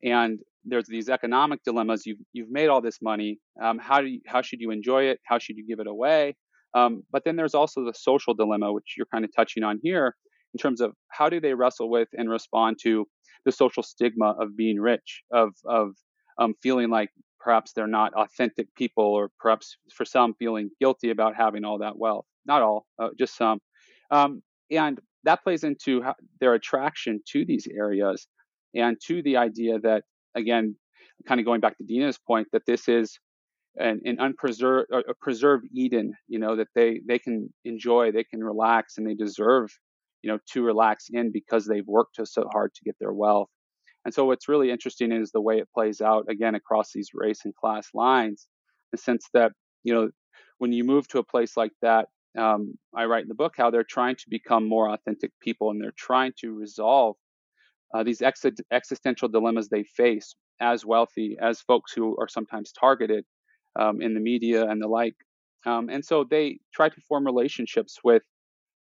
and 0.02 0.40
there's 0.64 0.86
these 0.86 1.08
economic 1.08 1.62
dilemmas. 1.64 2.06
You've 2.06 2.18
you've 2.32 2.50
made 2.50 2.68
all 2.68 2.80
this 2.80 3.00
money. 3.02 3.38
Um, 3.62 3.78
how 3.78 4.00
do 4.00 4.08
you, 4.08 4.20
how 4.26 4.42
should 4.42 4.60
you 4.60 4.70
enjoy 4.70 5.04
it? 5.04 5.20
How 5.24 5.38
should 5.38 5.56
you 5.56 5.66
give 5.66 5.80
it 5.80 5.86
away? 5.86 6.36
Um, 6.74 7.02
but 7.12 7.24
then 7.24 7.36
there's 7.36 7.54
also 7.54 7.84
the 7.84 7.94
social 7.94 8.34
dilemma, 8.34 8.72
which 8.72 8.94
you're 8.96 9.06
kind 9.12 9.24
of 9.24 9.30
touching 9.36 9.62
on 9.62 9.78
here, 9.82 10.16
in 10.54 10.58
terms 10.58 10.80
of 10.80 10.94
how 11.10 11.28
do 11.28 11.40
they 11.40 11.54
wrestle 11.54 11.90
with 11.90 12.08
and 12.14 12.30
respond 12.30 12.78
to 12.82 13.06
the 13.44 13.52
social 13.52 13.82
stigma 13.82 14.34
of 14.40 14.56
being 14.56 14.80
rich, 14.80 15.22
of 15.32 15.54
of 15.66 15.92
um, 16.38 16.54
feeling 16.62 16.90
like 16.90 17.10
perhaps 17.40 17.72
they're 17.72 17.86
not 17.86 18.14
authentic 18.14 18.74
people, 18.76 19.04
or 19.04 19.30
perhaps 19.40 19.76
for 19.94 20.04
some 20.04 20.34
feeling 20.34 20.70
guilty 20.80 21.10
about 21.10 21.34
having 21.36 21.64
all 21.64 21.78
that 21.78 21.98
wealth. 21.98 22.26
Not 22.46 22.62
all, 22.62 22.86
uh, 22.98 23.10
just 23.18 23.36
some. 23.36 23.60
Um, 24.12 24.42
and 24.70 25.00
that 25.24 25.42
plays 25.42 25.64
into 25.64 26.02
how, 26.02 26.14
their 26.40 26.54
attraction 26.54 27.20
to 27.32 27.44
these 27.44 27.66
areas 27.66 28.28
and 28.74 28.96
to 29.06 29.22
the 29.22 29.38
idea 29.38 29.80
that, 29.80 30.04
again, 30.36 30.76
kind 31.26 31.40
of 31.40 31.46
going 31.46 31.60
back 31.60 31.76
to 31.78 31.84
Dina's 31.84 32.18
point, 32.18 32.46
that 32.52 32.66
this 32.66 32.88
is 32.88 33.18
an, 33.78 34.00
an 34.04 34.18
unpreserved, 34.20 34.90
a 34.92 35.14
preserved 35.20 35.66
Eden, 35.74 36.14
you 36.28 36.38
know, 36.38 36.56
that 36.56 36.68
they, 36.74 37.00
they 37.08 37.18
can 37.18 37.52
enjoy, 37.64 38.12
they 38.12 38.24
can 38.24 38.44
relax, 38.44 38.98
and 38.98 39.06
they 39.06 39.14
deserve, 39.14 39.70
you 40.22 40.30
know, 40.30 40.38
to 40.52 40.62
relax 40.62 41.06
in 41.10 41.32
because 41.32 41.66
they've 41.66 41.86
worked 41.86 42.20
so 42.24 42.44
hard 42.52 42.72
to 42.74 42.84
get 42.84 42.96
their 43.00 43.12
wealth. 43.12 43.48
And 44.04 44.12
so 44.12 44.24
what's 44.24 44.48
really 44.48 44.70
interesting 44.70 45.12
is 45.12 45.30
the 45.30 45.40
way 45.40 45.58
it 45.58 45.68
plays 45.74 46.00
out 46.00 46.26
again 46.28 46.54
across 46.54 46.92
these 46.92 47.10
race 47.14 47.40
and 47.44 47.54
class 47.54 47.88
lines, 47.94 48.48
the 48.90 48.98
sense 48.98 49.26
that, 49.32 49.52
you 49.84 49.94
know, 49.94 50.10
when 50.58 50.72
you 50.72 50.84
move 50.84 51.06
to 51.08 51.18
a 51.18 51.24
place 51.24 51.56
like 51.56 51.72
that, 51.82 52.08
um, 52.38 52.74
I 52.94 53.04
write 53.04 53.22
in 53.22 53.28
the 53.28 53.34
book 53.34 53.54
how 53.56 53.70
they're 53.70 53.84
trying 53.84 54.16
to 54.16 54.24
become 54.28 54.68
more 54.68 54.90
authentic 54.90 55.32
people 55.40 55.70
and 55.70 55.80
they're 55.80 55.92
trying 55.96 56.32
to 56.40 56.54
resolve 56.54 57.16
uh, 57.94 58.02
these 58.02 58.22
ex- 58.22 58.44
existential 58.70 59.28
dilemmas 59.28 59.68
they 59.68 59.84
face 59.84 60.34
as 60.60 60.84
wealthy, 60.86 61.36
as 61.40 61.60
folks 61.60 61.92
who 61.92 62.16
are 62.18 62.28
sometimes 62.28 62.72
targeted 62.72 63.24
um, 63.78 64.00
in 64.00 64.14
the 64.14 64.20
media 64.20 64.66
and 64.66 64.80
the 64.80 64.88
like. 64.88 65.16
Um, 65.66 65.88
and 65.90 66.04
so 66.04 66.24
they 66.24 66.58
try 66.72 66.88
to 66.88 67.00
form 67.02 67.26
relationships 67.26 67.98
with 68.02 68.22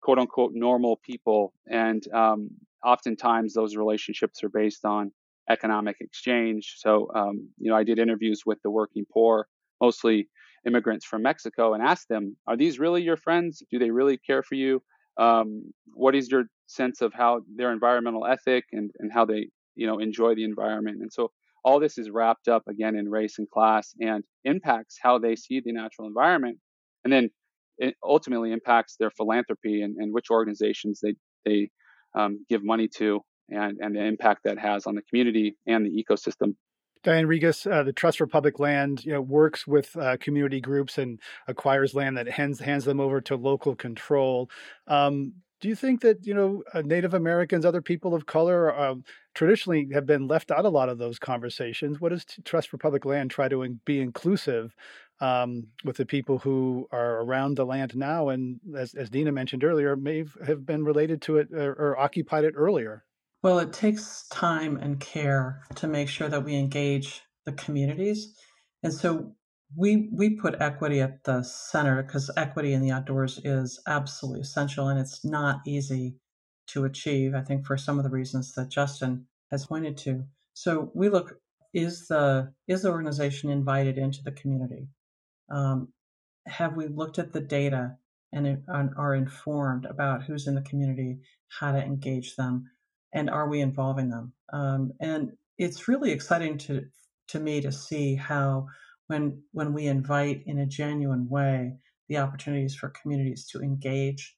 quote 0.03 0.19
unquote 0.19 0.53
normal 0.55 1.01
people. 1.05 1.53
And 1.71 2.03
um, 2.13 2.51
oftentimes 2.85 3.55
those 3.55 3.77
relationships 3.77 4.43
are 4.45 4.49
based 4.49 4.85
on 4.85 5.13
economic 5.51 5.97
exchange. 6.01 6.75
So, 6.79 7.09
um, 7.15 7.49
you 7.59 7.71
know, 7.71 7.77
I 7.77 7.85
did 7.85 7.99
interviews 7.99 8.43
with 8.47 8.59
the 8.63 8.71
working 8.71 9.05
poor, 9.13 9.49
mostly 9.81 10.29
immigrants 10.67 11.05
from 11.05 11.23
Mexico 11.23 11.75
and 11.75 11.83
ask 11.83 12.07
them, 12.09 12.37
are 12.47 12.57
these 12.57 12.79
really 12.79 13.03
your 13.03 13.17
friends? 13.17 13.63
Do 13.71 13.79
they 13.79 13.91
really 13.91 14.19
care 14.19 14.43
for 14.43 14.55
you? 14.55 14.83
Um, 15.19 15.73
what 15.95 16.15
is 16.15 16.31
your 16.31 16.45
sense 16.67 17.01
of 17.01 17.13
how 17.13 17.43
their 17.57 17.73
environmental 17.73 18.27
ethic 18.27 18.65
and, 18.73 18.91
and 18.99 19.13
how 19.13 19.25
they, 19.25 19.49
you 19.75 19.87
know, 19.87 19.99
enjoy 19.99 20.35
the 20.35 20.45
environment? 20.45 20.99
And 21.01 21.13
so 21.13 21.31
all 21.65 21.79
this 21.79 21.99
is 21.99 22.11
wrapped 22.11 22.49
up 22.49 22.63
again 22.69 22.97
in 22.97 23.09
race 23.09 23.39
and 23.39 23.49
class 23.51 23.95
and 24.01 24.25
impacts 24.45 24.99
how 25.01 25.19
they 25.19 25.37
see 25.37 25.61
the 25.61 25.73
natural 25.73 26.09
environment. 26.09 26.59
And 27.05 27.13
then 27.13 27.31
it 27.79 27.95
ultimately 28.03 28.53
impacts 28.53 28.97
their 28.99 29.11
philanthropy 29.11 29.83
and, 29.83 29.97
and 29.97 30.13
which 30.13 30.31
organizations 30.31 31.01
they, 31.03 31.15
they 31.45 31.71
um, 32.17 32.45
give 32.49 32.65
money 32.65 32.89
to 32.97 33.21
and, 33.49 33.79
and 33.81 33.97
the 33.97 34.05
impact 34.05 34.41
that 34.45 34.59
has 34.59 34.87
on 34.87 34.95
the 34.95 35.03
community 35.03 35.57
and 35.67 35.87
the 35.87 36.05
ecosystem. 36.05 36.55
Diane 37.03 37.27
Regas, 37.27 37.71
uh, 37.71 37.83
the 37.83 37.93
Trust 37.93 38.19
for 38.19 38.27
Public 38.27 38.59
Land, 38.59 39.05
you 39.05 39.13
know, 39.13 39.21
works 39.21 39.67
with 39.67 39.97
uh, 39.97 40.17
community 40.19 40.61
groups 40.61 40.99
and 40.99 41.21
acquires 41.49 41.95
land 41.95 42.17
that 42.17 42.29
hands 42.29 42.61
hands 42.61 42.85
them 42.85 43.01
over 43.01 43.21
to 43.23 43.37
local 43.37 43.75
control. 43.75 44.51
Um, 44.87 45.35
do 45.61 45.69
you 45.69 45.77
think 45.77 46.01
that 46.01 46.27
you 46.27 46.35
know 46.35 46.63
uh, 46.75 46.83
Native 46.83 47.15
Americans, 47.15 47.65
other 47.65 47.83
people 47.83 48.15
of 48.15 48.27
color, 48.27 48.77
um, 48.79 49.05
traditionally 49.35 49.89
have 49.93 50.07
been 50.07 50.27
left 50.27 50.51
out 50.51 50.65
a 50.65 50.69
lot 50.69 50.89
of 50.89 50.99
those 50.99 51.19
conversations? 51.19 52.01
What 52.01 52.11
does 52.11 52.25
Trust 52.45 52.69
for 52.69 52.79
Public 52.79 53.05
Land 53.05 53.31
try 53.31 53.49
to 53.49 53.63
in- 53.63 53.81
be 53.85 54.01
inclusive 54.01 54.75
um, 55.21 55.69
with 55.85 55.97
the 55.97 56.07
people 56.07 56.39
who 56.39 56.89
are 56.91 57.23
around 57.23 57.57
the 57.57 57.65
land 57.65 57.95
now, 57.97 58.29
and 58.29 58.61
as, 58.77 58.95
as 58.95 59.09
Dina 59.09 59.31
mentioned 59.31 59.63
earlier, 59.63 59.97
may 59.97 60.25
have 60.47 60.67
been 60.67 60.85
related 60.85 61.23
to 61.23 61.37
it 61.37 61.53
or, 61.53 61.73
or 61.73 61.99
occupied 61.99 62.45
it 62.45 62.55
earlier? 62.57 63.05
Well, 63.43 63.59
it 63.59 63.73
takes 63.73 64.29
time 64.29 64.77
and 64.77 65.01
care 65.01 65.63
to 65.75 65.89
make 65.89 66.09
sure 66.09 66.29
that 66.29 66.45
we 66.45 66.55
engage 66.55 67.23
the 67.45 67.53
communities. 67.53 68.37
And 68.85 68.95
so 68.95 69.35
we 69.77 70.11
we 70.13 70.37
put 70.37 70.61
equity 70.61 71.01
at 71.01 71.25
the 71.25 71.43
center 71.43 72.03
because 72.03 72.31
equity 72.37 72.73
in 72.73 72.83
the 72.83 72.93
outdoors 72.93 73.41
is 73.45 73.81
absolutely 73.89 74.43
essential 74.43 74.89
and 74.89 75.01
it's 75.01 75.25
not 75.25 75.61
easy 75.67 76.15
to 76.69 76.85
achieve, 76.85 77.35
I 77.35 77.43
think 77.43 77.67
for 77.67 77.77
some 77.77 77.99
of 77.99 78.05
the 78.05 78.11
reasons 78.11 78.55
that 78.55 78.71
Justin 78.71 79.27
has 79.51 79.67
pointed 79.67 79.97
to. 79.99 80.25
So 80.55 80.93
we 80.95 81.09
look 81.09 81.35
is 81.75 82.07
the 82.07 82.53
is 82.69 82.83
the 82.83 82.91
organization 82.91 83.51
invited 83.51 83.99
into 83.99 84.23
the 84.23 84.33
community? 84.33 84.89
Um, 85.51 85.89
have 86.47 86.77
we 86.77 86.87
looked 86.87 87.19
at 87.19 87.33
the 87.33 87.41
data 87.41 87.97
and, 88.33 88.63
and 88.69 88.91
are 88.97 89.15
informed 89.15 89.85
about 89.87 90.23
who's 90.23 90.47
in 90.47 90.55
the 90.55 90.63
community, 90.63 91.19
how 91.49 91.73
to 91.73 91.79
engage 91.79 92.37
them? 92.37 92.71
And 93.13 93.31
are 93.31 93.49
we 93.49 93.61
involving 93.61 94.09
them? 94.09 94.33
Um, 94.53 94.93
and 95.01 95.33
it's 95.59 95.89
really 95.89 96.11
exciting 96.11 96.59
to 96.59 96.85
to 97.29 97.41
me 97.41 97.61
to 97.61 97.73
see 97.73 98.15
how 98.15 98.67
when 99.07 99.43
when 99.53 99.73
we 99.73 99.87
invite 99.87 100.43
in 100.47 100.59
a 100.59 100.67
genuine 100.67 101.29
way 101.29 101.75
the 102.09 102.19
opportunities 102.19 102.75
for 102.75 102.93
communities 103.01 103.47
to 103.47 103.61
engage 103.61 104.37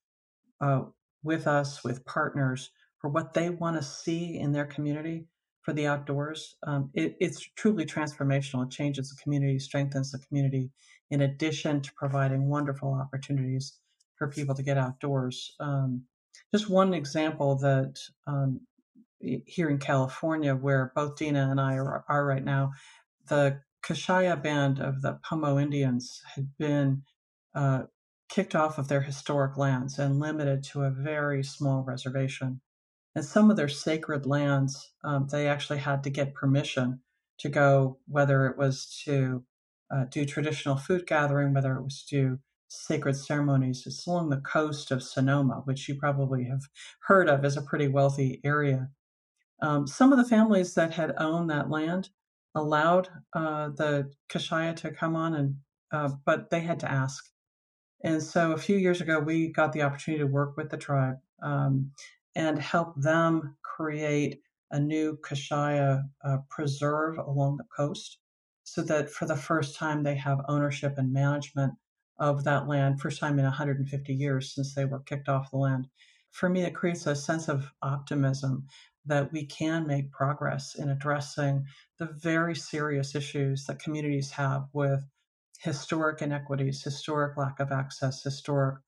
uh, 0.61 0.83
with 1.23 1.47
us 1.47 1.83
with 1.83 2.05
partners 2.05 2.71
for 2.99 3.09
what 3.11 3.35
they 3.35 3.51
want 3.51 3.77
to 3.77 3.83
see 3.83 4.39
in 4.39 4.53
their 4.53 4.67
community 4.67 5.27
for 5.63 5.73
the 5.73 5.87
outdoors 5.87 6.57
um, 6.67 6.91
it, 6.95 7.17
it's 7.21 7.41
truly 7.57 7.85
transformational 7.85 8.65
it 8.65 8.71
changes 8.71 9.11
the 9.11 9.23
community 9.23 9.59
strengthens 9.59 10.13
the 10.13 10.19
community 10.19 10.71
in 11.11 11.23
addition 11.23 11.81
to 11.81 11.93
providing 11.97 12.49
wonderful 12.49 12.93
opportunities 12.95 13.79
for 14.17 14.29
people 14.29 14.55
to 14.55 14.63
get 14.63 14.79
outdoors 14.79 15.55
um, 15.61 16.03
just 16.55 16.71
one 16.71 16.95
example 16.95 17.57
that 17.57 17.99
um, 18.29 18.61
here 19.19 19.69
in 19.69 19.79
California, 19.79 20.55
where 20.55 20.93
both 20.95 21.17
Dina 21.17 21.49
and 21.51 21.61
I 21.61 21.75
are, 21.75 22.05
are 22.09 22.25
right 22.25 22.45
now, 22.45 22.71
the 23.29 23.61
Kashaya 23.85 24.41
band 24.41 24.79
of 24.79 25.03
the 25.03 25.19
Pomo 25.29 25.59
Indians 25.59 26.23
had 26.37 26.57
been 26.57 27.03
uh, 27.57 27.83
kicked 28.29 28.55
off 28.55 28.79
of 28.79 28.87
their 28.87 29.01
historic 29.01 29.57
lands 29.57 29.99
and 29.99 30.21
limited 30.21 30.63
to 30.63 30.85
a 30.85 30.93
very 30.93 31.43
small 31.43 31.83
reservation. 31.83 32.61
And 33.17 33.25
some 33.25 33.51
of 33.51 33.57
their 33.57 33.67
sacred 33.67 34.25
lands, 34.25 34.93
um, 35.03 35.27
they 35.33 35.49
actually 35.49 35.81
had 35.81 36.05
to 36.05 36.11
get 36.11 36.35
permission 36.35 37.01
to 37.41 37.49
go, 37.49 37.99
whether 38.07 38.47
it 38.47 38.57
was 38.57 39.03
to 39.07 39.43
uh, 39.93 40.05
do 40.05 40.25
traditional 40.25 40.77
food 40.77 41.05
gathering, 41.09 41.53
whether 41.53 41.75
it 41.75 41.83
was 41.83 42.05
to 42.11 42.39
sacred 42.69 43.17
ceremonies. 43.17 43.85
It's 43.87 44.07
along 44.07 44.31
the 44.31 44.39
coast 44.39 44.91
of 44.91 45.03
Sonoma, 45.03 45.63
which 45.65 45.89
you 45.89 45.95
probably 45.95 46.45
have 46.45 46.63
heard 47.01 47.29
of 47.29 47.45
as 47.45 47.57
a 47.57 47.63
pretty 47.63 47.89
wealthy 47.89 48.41
area. 48.45 48.91
Um, 49.63 49.87
some 49.87 50.13
of 50.13 50.19
the 50.19 50.29
families 50.29 50.75
that 50.75 50.93
had 50.93 51.15
owned 51.19 51.51
that 51.51 51.71
land 51.71 52.11
allowed 52.55 53.09
uh, 53.35 53.71
the 53.71 54.11
Kashaya 54.29 54.77
to 54.77 54.91
come 54.91 55.17
on, 55.17 55.35
and 55.35 55.57
uh, 55.93 56.11
but 56.25 56.51
they 56.51 56.61
had 56.61 56.81
to 56.81 56.91
ask. 56.91 57.25
And 58.03 58.23
so 58.23 58.53
a 58.53 58.59
few 58.59 58.77
years 58.77 59.01
ago, 59.01 59.19
we 59.19 59.49
got 59.49 59.73
the 59.73 59.83
opportunity 59.83 60.23
to 60.23 60.31
work 60.31 60.57
with 60.57 60.71
the 60.71 60.77
tribe 60.77 61.17
um, 61.43 61.91
and 62.35 62.59
help 62.59 62.95
them 63.01 63.57
create 63.63 64.41
a 64.71 64.79
new 64.79 65.17
Kashaya 65.23 66.03
uh, 66.25 66.39
preserve 66.51 67.19
along 67.19 67.57
the 67.57 67.65
coast 67.75 68.19
so 68.65 68.83
that 68.83 69.11
for 69.11 69.27
the 69.27 69.37
first 69.37 69.77
time 69.77 70.03
they 70.03 70.17
have 70.17 70.41
ownership 70.49 70.99
and 70.99 71.13
management 71.13 71.75
of 72.19 72.45
that 72.45 72.69
land, 72.69 73.01
first 73.01 73.21
time 73.21 73.39
in 73.39 73.45
150 73.45 74.15
years 74.15 74.55
since 74.55 74.75
they 74.75 74.85
were 74.85 75.01
kicked 75.01 75.29
off 75.29 75.51
the 75.51 75.57
land. 75.57 75.89
For 76.31 76.49
me, 76.49 76.63
it 76.63 76.75
creates 76.75 77.07
a 77.07 77.15
sense 77.15 77.49
of 77.49 77.71
optimism 77.83 78.67
that 79.07 79.33
we 79.33 79.45
can 79.47 79.87
make 79.87 80.11
progress 80.11 80.75
in 80.75 80.89
addressing 80.89 81.65
the 81.99 82.07
very 82.07 82.55
serious 82.55 83.15
issues 83.15 83.67
that 83.67 83.79
communities 83.79 84.31
have 84.31 84.65
with 84.73 85.05
historic 85.61 86.23
inequities, 86.23 86.83
historic 86.83 87.37
lack 87.37 87.61
of 87.61 87.71
access, 87.71 88.23
historic 88.23 88.79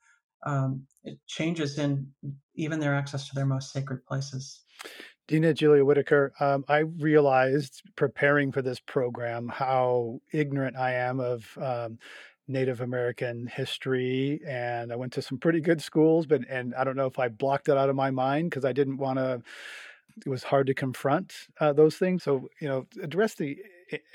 um, 0.45 0.87
changes 1.27 1.79
in 1.79 2.09
even 2.55 2.81
their 2.81 2.95
access 2.95 3.29
to 3.29 3.35
their 3.35 3.47
most 3.47 3.73
sacred 3.73 4.05
places. 4.07 4.63
Dina 5.29 5.53
Gilio 5.53 5.85
Whitaker, 5.85 6.33
um, 6.39 6.65
I 6.69 6.79
realized 6.79 7.83
preparing 7.97 8.53
for 8.53 8.63
this 8.63 8.79
program 8.79 9.49
how 9.49 10.21
ignorant 10.33 10.77
I 10.77 10.95
am 10.95 11.19
of 11.19 11.59
um, 11.61 11.99
Native 12.49 12.81
American 12.81 13.47
history, 13.47 14.41
and 14.47 14.93
I 14.93 14.97
went 14.97 15.13
to 15.15 15.23
some 15.23 15.39
pretty 15.39 15.61
good 15.61 15.83
schools, 15.83 16.27
but 16.27 16.43
and 16.49 16.75
I 16.75 16.85
don't 16.85 16.97
know 16.97 17.07
if 17.07 17.19
I 17.19 17.29
blocked 17.29 17.69
it 17.69 17.77
out 17.77 17.89
of 17.89 17.97
my 17.97 18.11
mind 18.11 18.51
because 18.51 18.65
I 18.65 18.73
didn't 18.73 18.99
want 18.99 19.19
to. 19.19 19.43
It 20.25 20.31
was 20.31 20.45
hard 20.45 20.67
to 20.69 20.75
confront 20.75 21.35
uh, 21.61 21.73
those 21.75 21.97
things. 21.97 22.23
So 22.23 22.49
you 22.61 22.69
know, 22.69 22.87
address 23.03 23.35
the 23.35 23.59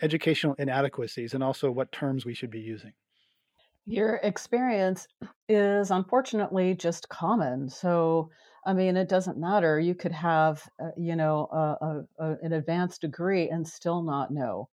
educational 0.02 0.56
inadequacies 0.56 1.34
and 1.34 1.44
also 1.44 1.70
what 1.72 1.92
terms 1.92 2.26
we 2.26 2.34
should 2.34 2.50
be 2.50 2.60
using. 2.60 2.94
Your 3.86 4.16
experience 4.24 5.08
is 5.50 5.92
unfortunately 5.92 6.76
just 6.76 7.10
common. 7.10 7.70
So 7.70 8.30
I 8.66 8.74
mean, 8.74 8.96
it 8.96 9.10
doesn't 9.10 9.38
matter. 9.38 9.80
You 9.80 9.96
could 9.96 10.12
have, 10.12 10.68
uh, 10.80 10.92
you 10.96 11.16
know, 11.16 11.48
a, 11.52 12.24
a, 12.24 12.38
an 12.44 12.54
advanced 12.54 13.02
degree 13.02 13.50
and 13.50 13.68
still 13.68 14.04
not 14.04 14.32
know, 14.32 14.70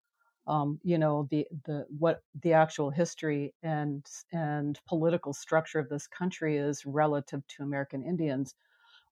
um, 0.49 0.81
you 0.83 0.99
know, 0.99 1.29
the 1.31 1.47
the 1.67 1.87
what 1.99 2.23
the 2.43 2.55
actual 2.55 2.91
history 2.91 3.55
and 3.63 4.05
and 4.33 4.81
political 4.89 5.33
structure 5.35 5.79
of 5.79 5.89
this 5.91 6.07
country 6.09 6.57
is 6.57 6.87
relative 6.87 7.47
to 7.49 7.63
American 7.63 8.03
Indians, 8.03 8.55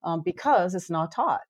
um, 0.03 0.21
because 0.23 0.75
it's 0.75 0.89
not 0.89 1.11
taught. 1.11 1.41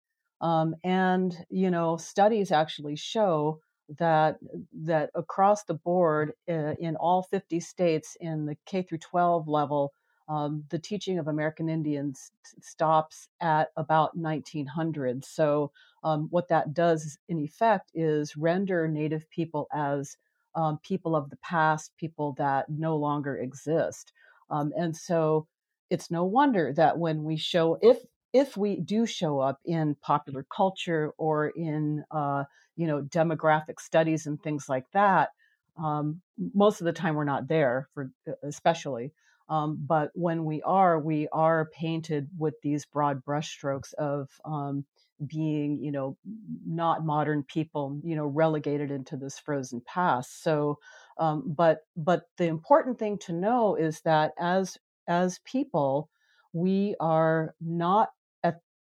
Um, 0.42 0.76
and 0.84 1.36
you 1.50 1.72
know, 1.72 1.98
studies 1.98 2.52
actually 2.52 2.98
show 2.98 3.62
that 4.00 4.38
that 4.74 5.12
across 5.16 5.64
the 5.64 5.74
board 5.76 6.34
uh, 6.50 6.76
in 6.80 6.98
all 6.98 7.24
50 7.24 7.60
states 7.62 8.18
in 8.20 8.46
the 8.46 8.58
K 8.66 8.84
through 8.84 9.00
12 9.00 9.48
level 9.48 9.94
um, 10.30 10.66
the 10.70 10.80
teaching 10.80 11.20
of 11.20 11.28
American 11.28 11.70
Indians 11.70 12.32
stops 12.62 13.30
at 13.40 13.70
about 13.78 14.18
1900. 14.18 15.24
So, 15.24 15.72
um, 16.08 16.28
what 16.30 16.48
that 16.48 16.74
does 16.74 17.18
in 17.28 17.40
effect 17.40 17.92
is 17.94 18.38
render 18.38 18.88
Native 18.88 19.30
people 19.30 19.68
as 19.74 20.16
um, 20.56 20.80
people 20.82 21.16
of 21.16 21.30
the 21.30 21.38
past, 21.38 21.92
people 21.98 22.34
that 22.38 22.66
no 22.70 22.96
longer 22.96 23.38
exist. 23.38 24.14
Um, 24.50 24.72
and 24.78 24.96
so, 24.96 25.48
it's 25.90 26.10
no 26.12 26.24
wonder 26.26 26.74
that 26.74 26.98
when 26.98 27.24
we 27.24 27.38
show, 27.38 27.78
if 27.82 27.98
if 28.34 28.56
we 28.56 28.80
do 28.80 29.06
show 29.06 29.40
up 29.40 29.60
in 29.66 29.96
popular 30.02 30.46
culture 30.56 31.14
or 31.18 31.50
in 31.50 32.04
uh, 32.12 32.44
you 32.78 32.88
know 32.88 33.02
demographic 33.02 33.80
studies 33.80 34.28
and 34.28 34.42
things 34.42 34.70
like 34.70 34.86
that, 34.94 35.30
um, 35.78 36.22
most 36.54 36.80
of 36.82 36.86
the 36.86 36.94
time 36.94 37.16
we're 37.16 37.24
not 37.26 37.48
there 37.50 37.90
for 37.94 38.12
especially. 38.44 39.12
Um, 39.50 39.78
but 39.86 40.12
when 40.14 40.44
we 40.44 40.62
are, 40.64 41.00
we 41.00 41.30
are 41.32 41.70
painted 41.74 42.28
with 42.38 42.56
these 42.62 42.86
broad 42.86 43.24
brushstrokes 43.24 43.94
of 43.94 44.30
um, 44.44 44.86
being, 45.26 45.80
you 45.82 45.92
know, 45.92 46.18
not 46.66 47.06
modern 47.06 47.44
people, 47.44 48.00
you 48.04 48.16
know, 48.16 48.28
relegated 48.28 48.92
into 48.92 49.18
this 49.18 49.40
frozen 49.40 49.82
past. 49.86 50.44
So, 50.44 50.78
um, 51.18 51.44
but 51.46 51.80
but 51.96 52.24
the 52.38 52.46
important 52.46 53.00
thing 53.00 53.18
to 53.20 53.34
know 53.34 53.76
is 53.76 54.02
that 54.02 54.34
as 54.40 54.78
as 55.08 55.40
people, 55.46 56.10
we 56.54 56.96
are 57.00 57.56
not 57.62 58.10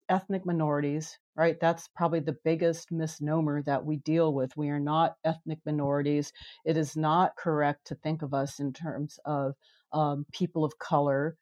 ethnic 0.09 0.47
minorities, 0.47 1.19
right? 1.37 1.59
That's 1.61 1.89
probably 1.89 2.21
the 2.21 2.37
biggest 2.45 2.91
misnomer 2.91 3.63
that 3.63 3.85
we 3.85 3.97
deal 3.99 4.33
with. 4.33 4.57
We 4.57 4.71
are 4.71 4.81
not 4.81 5.15
ethnic 5.25 5.59
minorities. 5.67 6.33
It 6.65 6.77
is 6.77 6.97
not 6.97 7.37
correct 7.37 7.87
to 7.89 7.95
think 7.97 8.23
of 8.23 8.35
us 8.35 8.59
in 8.61 8.73
terms 8.73 9.19
of 9.25 9.55
um, 9.93 10.27
people 10.33 10.65
of 10.65 10.79
color 10.79 11.37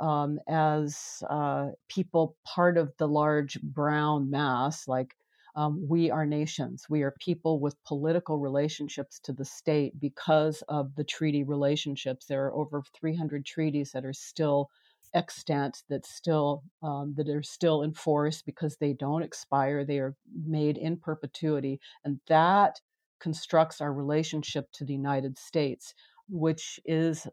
um, 0.00 0.40
as 0.48 1.22
uh, 1.30 1.68
people 1.88 2.36
part 2.44 2.78
of 2.78 2.92
the 2.98 3.08
large 3.08 3.60
brown 3.62 4.30
mass. 4.30 4.88
Like 4.88 5.14
um, 5.56 5.86
we 5.88 6.10
are 6.10 6.26
nations, 6.26 6.86
we 6.88 7.02
are 7.02 7.14
people 7.20 7.60
with 7.60 7.82
political 7.84 8.38
relationships 8.38 9.20
to 9.24 9.32
the 9.32 9.44
state 9.44 10.00
because 10.00 10.62
of 10.68 10.94
the 10.96 11.04
treaty 11.04 11.44
relationships. 11.44 12.26
There 12.26 12.46
are 12.46 12.54
over 12.54 12.82
300 13.00 13.44
treaties 13.44 13.92
that 13.92 14.04
are 14.04 14.12
still 14.12 14.70
extant 15.14 15.82
that 15.88 16.06
still 16.06 16.62
um, 16.82 17.14
that 17.16 17.28
are 17.28 17.42
still 17.42 17.82
in 17.82 17.92
force 17.92 18.42
because 18.42 18.76
they 18.76 18.92
don't 18.92 19.22
expire 19.22 19.84
they 19.84 19.98
are 19.98 20.14
made 20.46 20.78
in 20.78 20.96
perpetuity 20.96 21.80
and 22.04 22.20
that 22.28 22.80
constructs 23.18 23.80
our 23.80 23.92
relationship 23.92 24.70
to 24.72 24.84
the 24.84 24.92
united 24.92 25.36
states 25.36 25.94
which 26.30 26.80
is 26.84 27.26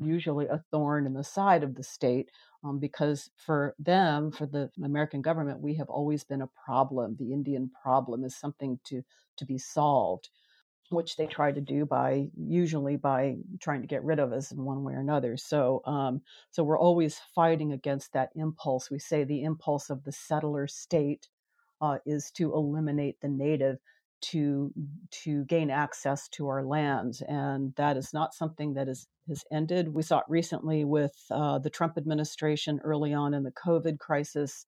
usually 0.00 0.46
a 0.46 0.62
thorn 0.70 1.06
in 1.06 1.14
the 1.14 1.24
side 1.24 1.62
of 1.62 1.74
the 1.74 1.82
state 1.82 2.30
um, 2.64 2.78
because 2.78 3.30
for 3.36 3.74
them, 3.78 4.30
for 4.30 4.46
the 4.46 4.70
American 4.82 5.22
government, 5.22 5.60
we 5.60 5.74
have 5.74 5.88
always 5.88 6.24
been 6.24 6.42
a 6.42 6.50
problem. 6.64 7.16
The 7.18 7.32
Indian 7.32 7.70
problem 7.82 8.24
is 8.24 8.36
something 8.36 8.78
to 8.86 9.02
to 9.36 9.44
be 9.44 9.58
solved, 9.58 10.30
which 10.90 11.16
they 11.16 11.26
try 11.26 11.52
to 11.52 11.60
do 11.60 11.86
by 11.86 12.28
usually 12.36 12.96
by 12.96 13.36
trying 13.60 13.82
to 13.82 13.86
get 13.88 14.04
rid 14.04 14.18
of 14.20 14.32
us 14.32 14.52
in 14.52 14.64
one 14.64 14.84
way 14.84 14.94
or 14.94 15.00
another. 15.00 15.36
So, 15.36 15.82
um, 15.86 16.22
so 16.50 16.64
we're 16.64 16.78
always 16.78 17.20
fighting 17.34 17.72
against 17.72 18.12
that 18.14 18.30
impulse. 18.36 18.90
We 18.90 18.98
say 19.00 19.24
the 19.24 19.42
impulse 19.42 19.90
of 19.90 20.04
the 20.04 20.12
settler 20.12 20.66
state 20.68 21.28
uh, 21.80 21.98
is 22.06 22.30
to 22.32 22.54
eliminate 22.54 23.20
the 23.20 23.28
native 23.28 23.78
to 24.22 24.72
to 25.24 25.44
gain 25.44 25.70
access 25.70 26.28
to 26.30 26.48
our 26.48 26.64
lands, 26.64 27.22
and 27.22 27.74
that 27.76 27.96
is 27.96 28.12
not 28.12 28.34
something 28.34 28.74
that 28.74 28.88
is 28.88 29.06
has 29.28 29.44
ended. 29.52 29.94
We 29.94 30.02
saw 30.02 30.18
it 30.18 30.24
recently 30.28 30.84
with 30.84 31.14
uh, 31.30 31.58
the 31.58 31.70
Trump 31.70 31.96
administration 31.96 32.80
early 32.84 33.12
on 33.14 33.34
in 33.34 33.42
the 33.42 33.52
COVID 33.52 33.98
crisis. 33.98 34.66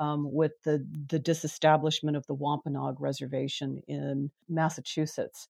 Um, 0.00 0.32
with 0.32 0.52
the, 0.64 0.86
the 1.08 1.18
disestablishment 1.18 2.16
of 2.16 2.24
the 2.28 2.34
Wampanoag 2.34 3.00
Reservation 3.00 3.82
in 3.88 4.30
Massachusetts. 4.48 5.48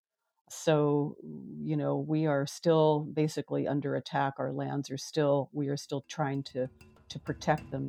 So, 0.48 1.18
you 1.62 1.76
know, 1.76 1.98
we 1.98 2.24
are 2.24 2.46
still 2.46 3.00
basically 3.12 3.68
under 3.68 3.94
attack. 3.94 4.32
Our 4.38 4.50
lands 4.50 4.90
are 4.90 4.96
still, 4.96 5.50
we 5.52 5.68
are 5.68 5.76
still 5.76 6.06
trying 6.08 6.44
to, 6.44 6.70
to 7.11 7.18
protect 7.18 7.70
them. 7.70 7.88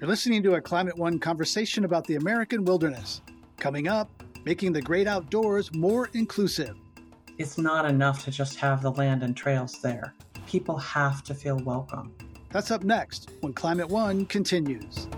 You're 0.00 0.08
listening 0.08 0.42
to 0.44 0.54
a 0.54 0.62
Climate 0.62 0.96
One 0.96 1.18
conversation 1.18 1.84
about 1.84 2.06
the 2.06 2.14
American 2.14 2.64
wilderness. 2.64 3.20
Coming 3.58 3.88
up, 3.88 4.10
making 4.44 4.72
the 4.72 4.82
great 4.82 5.06
outdoors 5.06 5.72
more 5.74 6.10
inclusive. 6.12 6.76
It's 7.38 7.56
not 7.58 7.86
enough 7.86 8.24
to 8.24 8.30
just 8.30 8.56
have 8.56 8.82
the 8.82 8.90
land 8.90 9.22
and 9.22 9.36
trails 9.36 9.80
there. 9.80 10.14
People 10.46 10.76
have 10.78 11.22
to 11.24 11.34
feel 11.34 11.58
welcome. 11.58 12.14
That's 12.50 12.70
up 12.70 12.84
next 12.84 13.30
when 13.40 13.52
Climate 13.52 13.88
One 13.88 14.26
continues. 14.26 15.08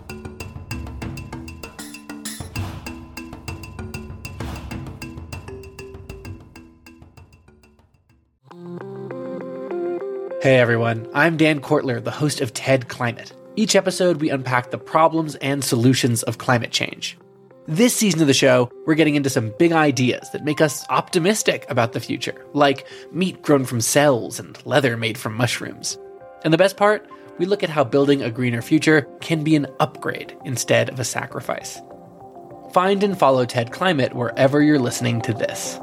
Hey 10.43 10.59
everyone, 10.59 11.09
I'm 11.13 11.37
Dan 11.37 11.61
Kwartler, 11.61 12.03
the 12.03 12.13
host 12.13 12.41
of 12.41 12.55
TED 12.55 12.89
Climate. 12.89 13.33
Each 13.57 13.75
episode, 13.75 14.21
we 14.21 14.31
unpack 14.31 14.71
the 14.71 14.79
problems 14.79 15.35
and 15.37 15.65
solutions 15.65 16.23
of 16.23 16.39
climate 16.39 16.71
change. 16.71 17.19
This 17.69 17.97
season 17.97 18.21
of 18.21 18.29
the 18.29 18.33
show, 18.33 18.71
we're 18.87 18.95
getting 18.95 19.17
into 19.17 19.29
some 19.29 19.53
big 19.59 19.73
ideas 19.73 20.31
that 20.31 20.45
make 20.45 20.61
us 20.61 20.87
optimistic 20.89 21.67
about 21.69 21.95
the 21.95 21.99
future, 22.01 22.47
like 22.53 22.87
meat 23.11 23.43
grown 23.43 23.65
from 23.65 23.81
cells 23.81 24.39
and 24.39 24.57
leather 24.65 24.97
made 24.97 25.19
from 25.19 25.35
mushrooms. 25.35 25.99
And 26.45 26.55
the 26.55 26.59
best 26.59 26.77
part, 26.77 27.11
we 27.39 27.45
look 27.45 27.65
at 27.65 27.69
how 27.69 27.83
building 27.83 28.23
a 28.23 28.31
greener 28.31 28.63
future 28.63 29.09
can 29.21 29.43
be 29.43 29.57
an 29.57 29.67
upgrade 29.81 30.37
instead 30.45 30.91
of 30.91 31.01
a 31.01 31.05
sacrifice. 31.05 31.81
Find 32.71 33.03
and 33.03 33.19
follow 33.19 33.45
TED 33.45 33.73
Climate 33.73 34.15
wherever 34.15 34.63
you're 34.63 34.79
listening 34.79 35.21
to 35.23 35.33
this. 35.33 35.81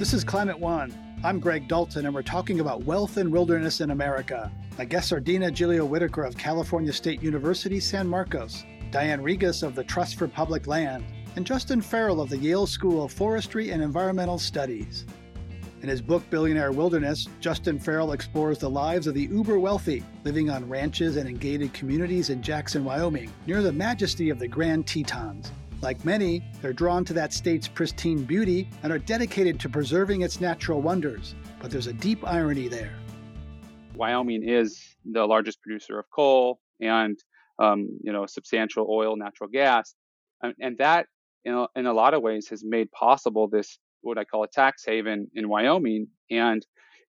This 0.00 0.12
is 0.12 0.24
Climate 0.24 0.58
One. 0.58 0.92
I'm 1.24 1.40
Greg 1.40 1.66
Dalton, 1.66 2.06
and 2.06 2.14
we're 2.14 2.22
talking 2.22 2.60
about 2.60 2.84
wealth 2.84 3.16
and 3.16 3.32
wilderness 3.32 3.80
in 3.80 3.90
America. 3.90 4.52
My 4.78 4.84
guests 4.84 5.10
are 5.10 5.18
Dina 5.18 5.50
Gilio 5.50 5.84
Whitaker 5.84 6.22
of 6.22 6.38
California 6.38 6.92
State 6.92 7.20
University, 7.24 7.80
San 7.80 8.06
Marcos, 8.06 8.62
Diane 8.92 9.20
Regas 9.20 9.64
of 9.64 9.74
the 9.74 9.82
Trust 9.82 10.14
for 10.14 10.28
Public 10.28 10.68
Land, 10.68 11.04
and 11.34 11.44
Justin 11.44 11.80
Farrell 11.80 12.20
of 12.20 12.28
the 12.28 12.38
Yale 12.38 12.68
School 12.68 13.02
of 13.02 13.10
Forestry 13.10 13.72
and 13.72 13.82
Environmental 13.82 14.38
Studies. 14.38 15.06
In 15.82 15.88
his 15.88 16.00
book 16.00 16.22
Billionaire 16.30 16.70
Wilderness, 16.70 17.26
Justin 17.40 17.80
Farrell 17.80 18.12
explores 18.12 18.58
the 18.58 18.70
lives 18.70 19.08
of 19.08 19.14
the 19.14 19.26
uber 19.26 19.58
wealthy 19.58 20.04
living 20.22 20.50
on 20.50 20.68
ranches 20.68 21.16
and 21.16 21.28
in 21.28 21.36
gated 21.36 21.72
communities 21.72 22.30
in 22.30 22.40
Jackson, 22.42 22.84
Wyoming, 22.84 23.32
near 23.44 23.60
the 23.60 23.72
majesty 23.72 24.30
of 24.30 24.38
the 24.38 24.46
Grand 24.46 24.86
Tetons. 24.86 25.50
Like 25.80 26.04
many, 26.04 26.42
they're 26.60 26.72
drawn 26.72 27.04
to 27.04 27.12
that 27.12 27.32
state's 27.32 27.68
pristine 27.68 28.24
beauty 28.24 28.68
and 28.82 28.92
are 28.92 28.98
dedicated 28.98 29.60
to 29.60 29.68
preserving 29.68 30.22
its 30.22 30.40
natural 30.40 30.82
wonders. 30.82 31.36
But 31.60 31.70
there's 31.70 31.86
a 31.86 31.92
deep 31.92 32.26
irony 32.26 32.66
there. 32.66 32.92
Wyoming 33.94 34.48
is 34.48 34.82
the 35.04 35.24
largest 35.24 35.62
producer 35.62 35.98
of 36.00 36.06
coal 36.10 36.58
and 36.80 37.16
um, 37.60 37.88
you 38.02 38.12
know 38.12 38.26
substantial 38.26 38.86
oil, 38.90 39.16
natural 39.16 39.48
gas, 39.48 39.94
and, 40.42 40.54
and 40.60 40.78
that 40.78 41.06
in 41.44 41.54
a, 41.54 41.66
in 41.76 41.86
a 41.86 41.92
lot 41.92 42.14
of 42.14 42.22
ways 42.22 42.48
has 42.48 42.64
made 42.64 42.90
possible 42.92 43.48
this 43.48 43.78
what 44.00 44.18
I 44.18 44.24
call 44.24 44.44
a 44.44 44.48
tax 44.48 44.84
haven 44.84 45.28
in 45.34 45.48
Wyoming, 45.48 46.08
and 46.30 46.64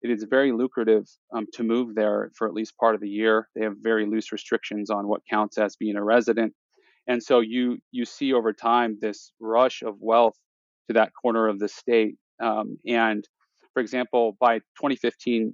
it 0.02 0.10
is 0.10 0.24
very 0.28 0.52
lucrative 0.52 1.04
um, 1.34 1.46
to 1.54 1.64
move 1.64 1.94
there 1.94 2.30
for 2.36 2.46
at 2.46 2.54
least 2.54 2.76
part 2.78 2.94
of 2.94 3.00
the 3.00 3.08
year. 3.08 3.48
They 3.56 3.62
have 3.62 3.74
very 3.80 4.06
loose 4.06 4.30
restrictions 4.30 4.90
on 4.90 5.08
what 5.08 5.22
counts 5.28 5.58
as 5.58 5.74
being 5.76 5.96
a 5.96 6.04
resident, 6.04 6.52
and 7.08 7.22
so 7.22 7.40
you 7.40 7.78
you 7.92 8.04
see 8.04 8.32
over 8.32 8.52
time 8.52 8.98
this 9.00 9.32
rush 9.40 9.82
of 9.82 9.96
wealth 10.00 10.36
to 10.88 10.94
that 10.94 11.12
corner 11.20 11.48
of 11.48 11.58
the 11.58 11.68
state. 11.68 12.16
Um, 12.42 12.78
and 12.86 13.24
for 13.74 13.80
example, 13.80 14.36
by 14.40 14.58
2015, 14.58 15.52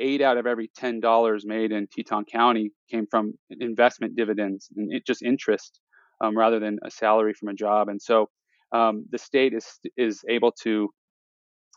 eight 0.00 0.20
out 0.20 0.36
of 0.36 0.46
every 0.46 0.70
ten 0.76 1.00
dollars 1.00 1.44
made 1.46 1.72
in 1.72 1.86
Teton 1.86 2.24
County 2.24 2.70
came 2.90 3.06
from 3.10 3.34
investment 3.50 4.16
dividends 4.16 4.68
and 4.76 4.92
it 4.92 5.06
just 5.06 5.22
interest 5.22 5.80
um, 6.22 6.36
rather 6.36 6.58
than 6.58 6.78
a 6.84 6.90
salary 6.90 7.34
from 7.34 7.48
a 7.48 7.54
job. 7.54 7.88
And 7.88 8.00
so 8.00 8.28
um, 8.72 9.06
the 9.10 9.18
state 9.18 9.54
is 9.54 9.66
is 9.96 10.20
able 10.28 10.52
to 10.62 10.88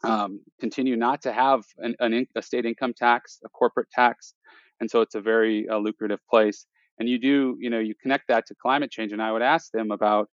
um, 0.04 0.42
continue 0.60 0.96
not 0.96 1.22
to 1.24 1.34
have 1.34 1.64
an, 1.80 1.96
an, 2.00 2.28
a 2.36 2.42
state 2.42 2.66
income 2.66 2.94
tax, 2.96 3.40
a 3.46 3.50
corporate 3.50 3.90
tax, 3.92 4.34
and 4.80 4.90
so 4.90 5.02
it's 5.02 5.16
a 5.16 5.22
very 5.22 5.68
uh, 5.70 5.78
lucrative 5.78 6.20
place. 6.30 6.66
And 7.00 7.10
you 7.10 7.20
do, 7.20 7.58
you 7.60 7.70
know, 7.70 7.80
you 7.80 7.94
connect 8.02 8.28
that 8.30 8.46
to 8.48 8.56
climate 8.56 8.92
change, 8.92 9.12
and 9.12 9.22
I 9.22 9.32
would 9.32 9.42
ask 9.42 9.72
them 9.72 9.92
about, 9.92 10.30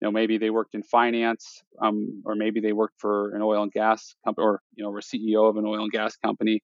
you 0.00 0.06
know, 0.06 0.12
maybe 0.12 0.38
they 0.38 0.50
worked 0.50 0.74
in 0.74 0.82
finance, 0.82 1.62
um, 1.82 2.22
or 2.24 2.34
maybe 2.34 2.60
they 2.60 2.72
worked 2.72 2.98
for 2.98 3.34
an 3.34 3.42
oil 3.42 3.62
and 3.62 3.72
gas 3.72 4.14
company, 4.24 4.44
or 4.44 4.62
you 4.74 4.84
know, 4.84 4.90
were 4.90 5.00
CEO 5.00 5.48
of 5.48 5.56
an 5.56 5.66
oil 5.66 5.82
and 5.82 5.92
gas 5.92 6.16
company, 6.16 6.62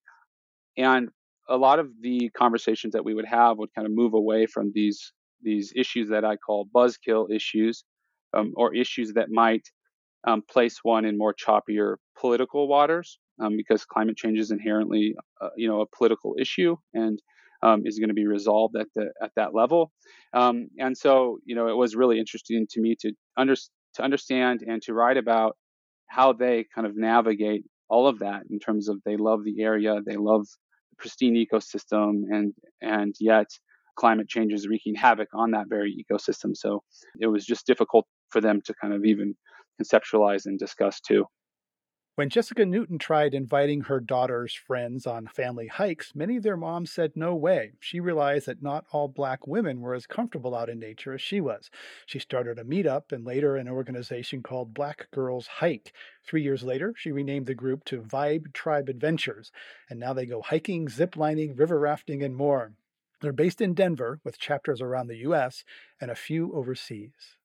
and 0.77 1.09
a 1.49 1.57
lot 1.57 1.79
of 1.79 1.88
the 2.01 2.31
conversations 2.31 2.93
that 2.93 3.05
we 3.05 3.15
would 3.15 3.27
have 3.27 3.59
would 3.59 3.75
kind 3.75 3.87
of 3.87 3.93
move 3.93 4.15
away 4.15 4.47
from 4.47 4.73
these 4.75 5.12
these 5.43 5.73
issues 5.75 6.09
that 6.09 6.25
I 6.25 6.37
call 6.37 6.69
buzzkill 6.75 7.31
issues, 7.31 7.85
um, 8.33 8.53
or 8.57 8.75
issues 8.75 9.12
that 9.15 9.31
might 9.31 9.69
um, 10.27 10.43
place 10.49 10.79
one 10.83 11.05
in 11.05 11.19
more 11.19 11.35
choppier 11.35 11.97
political 12.19 12.69
waters, 12.69 13.19
um, 13.41 13.57
because 13.57 13.85
climate 13.85 14.17
change 14.17 14.38
is 14.38 14.51
inherently, 14.51 15.15
uh, 15.41 15.49
you 15.57 15.69
know, 15.69 15.81
a 15.81 15.87
political 15.97 16.37
issue. 16.38 16.77
And 16.95 17.21
um, 17.62 17.83
is 17.85 17.98
going 17.98 18.09
to 18.09 18.14
be 18.14 18.27
resolved 18.27 18.77
at 18.77 18.88
the 18.94 19.11
at 19.22 19.31
that 19.37 19.55
level. 19.55 19.92
Um, 20.33 20.68
and 20.79 20.96
so, 20.96 21.38
you 21.44 21.55
know, 21.55 21.68
it 21.68 21.77
was 21.77 21.94
really 21.94 22.18
interesting 22.18 22.66
to 22.70 22.81
me 22.81 22.96
to 23.01 23.12
under, 23.37 23.55
to 23.55 24.03
understand 24.03 24.62
and 24.66 24.83
to 24.83 24.94
write 24.94 25.16
about 25.16 25.57
how 26.09 26.33
they 26.33 26.66
kind 26.75 26.87
of 26.87 26.96
navigate 26.96 27.64
all 27.88 28.07
of 28.07 28.18
that 28.20 28.42
in 28.51 28.59
terms 28.59 28.88
of 28.88 29.01
they 29.05 29.16
love 29.16 29.44
the 29.44 29.62
area, 29.62 30.01
they 30.05 30.16
love 30.16 30.46
the 30.90 30.96
pristine 30.96 31.35
ecosystem, 31.35 32.22
and 32.31 32.55
and 32.81 33.14
yet 33.20 33.46
climate 33.96 34.29
change 34.29 34.53
is 34.53 34.66
wreaking 34.66 34.94
havoc 34.94 35.29
on 35.35 35.51
that 35.51 35.68
very 35.68 35.94
ecosystem. 36.03 36.57
So 36.57 36.83
it 37.20 37.27
was 37.27 37.44
just 37.44 37.66
difficult 37.66 38.07
for 38.31 38.40
them 38.40 38.61
to 38.64 38.75
kind 38.81 38.94
of 38.94 39.05
even 39.05 39.35
conceptualize 39.81 40.46
and 40.46 40.59
discuss 40.59 41.01
too. 41.01 41.27
When 42.14 42.29
Jessica 42.29 42.66
Newton 42.66 42.98
tried 42.98 43.33
inviting 43.33 43.81
her 43.83 43.98
daughter's 43.98 44.53
friends 44.53 45.07
on 45.07 45.27
family 45.27 45.68
hikes, 45.68 46.14
many 46.14 46.37
of 46.37 46.42
their 46.42 46.59
moms 46.59 46.92
said 46.92 47.12
no 47.14 47.35
way. 47.35 47.72
She 47.81 48.01
realized 48.01 48.44
that 48.44 48.62
not 48.62 48.85
all 48.92 49.09
black 49.09 49.46
women 49.46 49.81
were 49.81 49.94
as 49.94 50.07
comfortable 50.07 50.55
out 50.55 50.68
in 50.68 50.79
nature 50.79 51.14
as 51.14 51.22
she 51.22 51.40
was. 51.40 51.70
She 52.05 52.18
started 52.18 52.59
a 52.59 52.64
meetup 52.64 53.12
and 53.12 53.25
later 53.25 53.57
an 53.57 53.66
organization 53.66 54.42
called 54.42 54.75
Black 54.75 55.11
Girls 55.11 55.46
Hike. 55.46 55.94
Three 56.22 56.42
years 56.42 56.62
later, 56.62 56.92
she 56.98 57.12
renamed 57.12 57.46
the 57.46 57.55
group 57.55 57.83
to 57.87 58.03
Vibe 58.03 58.53
Tribe 58.53 58.90
Adventures, 58.90 59.51
and 59.88 59.98
now 59.98 60.12
they 60.12 60.27
go 60.27 60.42
hiking, 60.42 60.88
ziplining, 60.88 61.59
river 61.59 61.79
rafting, 61.79 62.22
and 62.22 62.37
more. 62.37 62.75
They're 63.22 63.33
based 63.33 63.62
in 63.62 63.72
Denver 63.72 64.20
with 64.22 64.38
chapters 64.38 64.83
around 64.83 65.07
the 65.07 65.22
U.S. 65.29 65.64
and 65.98 66.11
a 66.11 66.14
few 66.14 66.53
overseas. 66.53 67.38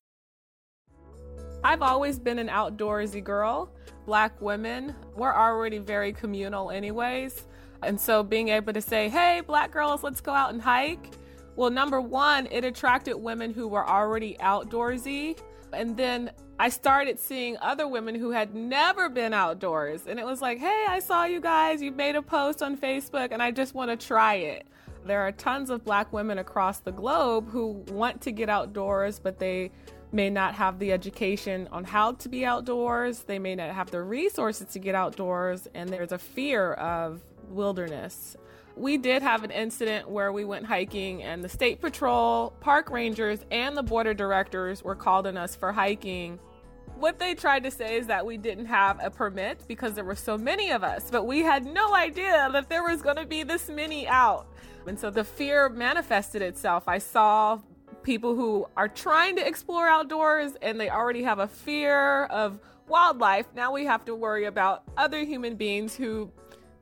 I've 1.63 1.82
always 1.82 2.20
been 2.20 2.39
an 2.39 2.48
outdoorsy 2.48 3.24
girl. 3.24 3.72
Black 4.06 4.39
women, 4.41 4.96
we're 5.15 5.34
already 5.34 5.80
very 5.80 6.13
communal, 6.13 6.72
anyways. 6.72 7.46
And 7.84 8.00
so 8.00 8.24
being 8.24 8.50
able 8.50 8.74
to 8.74 8.82
say, 8.82 9.10
hey, 9.10 9.41
black 9.46 9.72
girls, 9.72 10.04
let's 10.04 10.22
go 10.22 10.32
out 10.32 10.52
and 10.52 10.62
hike. 10.62 11.13
Well, 11.56 11.70
number 11.70 12.00
one, 12.00 12.48
it 12.52 12.63
attracted 12.63 13.17
women 13.17 13.54
who 13.54 13.67
were 13.67 13.88
already 13.88 14.38
outdoorsy. 14.39 15.38
And 15.74 15.98
then 15.98 16.32
I 16.60 16.70
started 16.70 17.20
seeing 17.20 17.58
other 17.62 17.88
women 17.88 18.15
who 18.15 18.32
had 18.32 18.56
never 18.56 19.10
been 19.10 19.34
outdoors. 19.34 20.08
And 20.08 20.20
it 20.20 20.26
was 20.26 20.41
like, 20.41 20.60
hey, 20.60 20.86
I 20.88 21.00
saw 21.00 21.26
you 21.26 21.41
guys. 21.41 21.82
You 21.82 21.91
made 21.91 22.15
a 22.15 22.22
post 22.22 22.63
on 22.63 22.78
Facebook, 22.78 23.32
and 23.32 23.43
I 23.43 23.52
just 23.52 23.74
want 23.74 23.91
to 23.91 24.08
try 24.08 24.36
it. 24.36 24.67
There 25.06 25.22
are 25.22 25.32
tons 25.32 25.70
of 25.70 25.84
black 25.84 26.12
women 26.12 26.38
across 26.38 26.80
the 26.80 26.91
globe 26.91 27.50
who 27.50 27.84
want 27.89 28.22
to 28.22 28.32
get 28.32 28.50
outdoors, 28.50 29.20
but 29.20 29.39
they 29.39 29.72
may 30.12 30.30
not 30.30 30.56
have 30.56 30.80
the 30.80 30.91
education 30.91 31.67
on 31.72 31.84
how 31.84 32.13
to 32.13 32.30
be 32.30 32.46
outdoors. 32.46 33.20
They 33.24 33.39
may 33.39 33.56
not 33.56 33.72
have 33.72 33.91
the 33.91 34.02
resources 34.02 34.67
to 34.74 34.80
get 34.80 34.96
outdoors, 34.96 35.67
and 35.74 35.89
there's 35.89 36.12
a 36.12 36.17
fear 36.17 36.74
of 36.74 37.22
wilderness. 37.50 38.38
We 38.76 38.98
did 38.98 39.22
have 39.24 39.43
an 39.43 39.52
incident 39.52 40.10
where 40.10 40.32
we 40.32 40.46
went 40.46 40.65
hiking, 40.65 41.24
and 41.24 41.43
the 41.43 41.50
state 41.50 41.82
patrol, 41.82 42.54
park 42.60 42.89
rangers, 42.89 43.39
and 43.52 43.76
the 43.76 43.84
border 43.84 44.13
directors 44.13 44.84
were 44.84 44.96
called 44.96 45.28
on 45.28 45.36
us 45.36 45.56
for 45.56 45.72
hiking. 45.72 46.39
What 46.96 47.20
they 47.20 47.36
tried 47.36 47.63
to 47.63 47.72
say 47.72 47.98
is 47.98 48.08
that 48.08 48.26
we 48.26 48.38
didn't 48.38 48.67
have 48.67 49.00
a 49.04 49.12
permit 49.12 49.67
because 49.67 49.93
there 49.93 50.04
were 50.04 50.15
so 50.15 50.38
many 50.38 50.72
of 50.72 50.84
us, 50.84 51.10
but 51.12 51.26
we 51.26 51.39
had 51.39 51.65
no 51.65 51.93
idea 51.93 52.50
that 52.52 52.70
there 52.70 52.84
was 52.84 53.02
going 53.02 53.17
to 53.17 53.26
be 53.26 53.43
this 53.43 53.70
many 53.70 54.08
out. 54.08 54.48
And 54.88 54.98
so 54.98 55.10
the 55.10 55.24
fear 55.24 55.70
manifested 55.70 56.41
itself. 56.41 56.88
I 56.88 56.98
saw 57.00 57.60
people 58.08 58.36
who 58.36 58.65
are 58.78 58.88
trying 58.88 59.36
to 59.36 59.46
explore 59.46 59.86
outdoors 59.86 60.54
and 60.62 60.80
they 60.80 60.89
already 60.89 61.24
have 61.24 61.39
a 61.39 61.48
fear 61.48 62.24
of 62.28 62.58
wildlife. 62.88 63.46
Now 63.54 63.74
we 63.74 63.84
have 63.84 64.06
to 64.06 64.15
worry 64.15 64.46
about 64.46 64.84
other 64.96 65.26
human 65.26 65.58
beings 65.58 65.93
who 65.93 66.32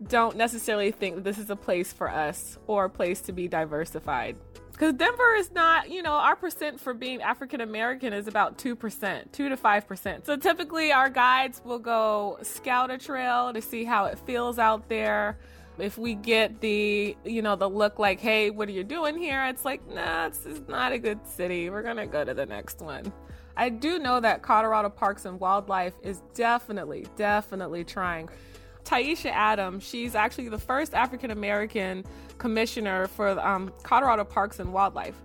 don't 0.07 0.37
necessarily 0.37 0.91
think 0.91 1.23
this 1.23 1.39
is 1.39 1.49
a 1.49 1.55
place 1.55 1.91
for 1.91 2.11
us 2.11 2.59
or 2.67 2.85
a 2.85 2.89
place 2.91 3.21
to 3.21 3.31
be 3.31 3.47
diversified. 3.47 4.37
Because 4.71 4.93
Denver 4.93 5.33
is 5.33 5.51
not, 5.51 5.89
you 5.89 6.03
know, 6.03 6.13
our 6.13 6.35
percent 6.35 6.79
for 6.79 6.93
being 6.93 7.23
African 7.23 7.61
American 7.61 8.13
is 8.13 8.27
about 8.27 8.59
2%, 8.59 9.31
2 9.31 9.49
to 9.49 9.57
5%. 9.57 10.25
So 10.27 10.37
typically 10.37 10.91
our 10.91 11.09
guides 11.09 11.59
will 11.65 11.79
go 11.79 12.37
scout 12.43 12.91
a 12.91 12.99
trail 12.99 13.51
to 13.51 13.63
see 13.63 13.83
how 13.83 14.05
it 14.05 14.19
feels 14.19 14.59
out 14.59 14.89
there 14.89 15.39
if 15.77 15.97
we 15.97 16.15
get 16.15 16.61
the 16.61 17.17
you 17.25 17.41
know 17.41 17.55
the 17.55 17.69
look 17.69 17.99
like 17.99 18.19
hey 18.19 18.49
what 18.49 18.67
are 18.69 18.73
you 18.73 18.83
doing 18.83 19.17
here? 19.17 19.45
It's 19.45 19.65
like 19.65 19.85
nah 19.87 20.29
this 20.29 20.45
is 20.45 20.61
not 20.67 20.91
a 20.91 20.99
good 20.99 21.25
city. 21.27 21.69
We're 21.69 21.83
gonna 21.83 22.07
go 22.07 22.23
to 22.23 22.33
the 22.33 22.45
next 22.45 22.81
one. 22.81 23.11
I 23.57 23.69
do 23.69 23.99
know 23.99 24.19
that 24.19 24.41
colorado 24.41 24.89
parks 24.89 25.25
and 25.25 25.39
wildlife 25.39 25.93
is 26.01 26.21
definitely 26.33 27.05
definitely 27.15 27.83
trying. 27.83 28.29
Taishya 28.83 29.31
adams 29.31 29.83
she's 29.83 30.15
actually 30.15 30.49
the 30.49 30.59
first 30.59 30.93
african 30.93 31.31
american 31.31 32.05
commissioner 32.37 33.07
for 33.07 33.39
um, 33.39 33.71
colorado 33.83 34.23
parks 34.23 34.59
and 34.59 34.71
wildlife. 34.71 35.15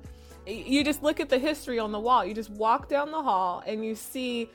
You 0.47 0.83
just 0.83 1.03
look 1.03 1.21
at 1.21 1.29
the 1.29 1.39
history 1.39 1.79
on 1.79 1.93
the 1.93 2.01
wall. 2.01 2.25
You 2.25 2.35
just 2.35 2.51
walk 2.51 2.89
down 2.89 3.11
the 3.11 3.23
hall 3.23 3.63
and 3.67 3.85
you 3.85 3.95
see 3.95 4.51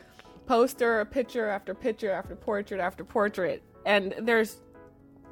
poster 0.46 1.06
picture 1.06 1.48
after 1.48 1.74
picture 1.74 2.12
after 2.12 2.36
portrait 2.36 2.80
after 2.80 3.04
portrait. 3.04 3.64
And 3.86 4.14
there's 4.22 4.58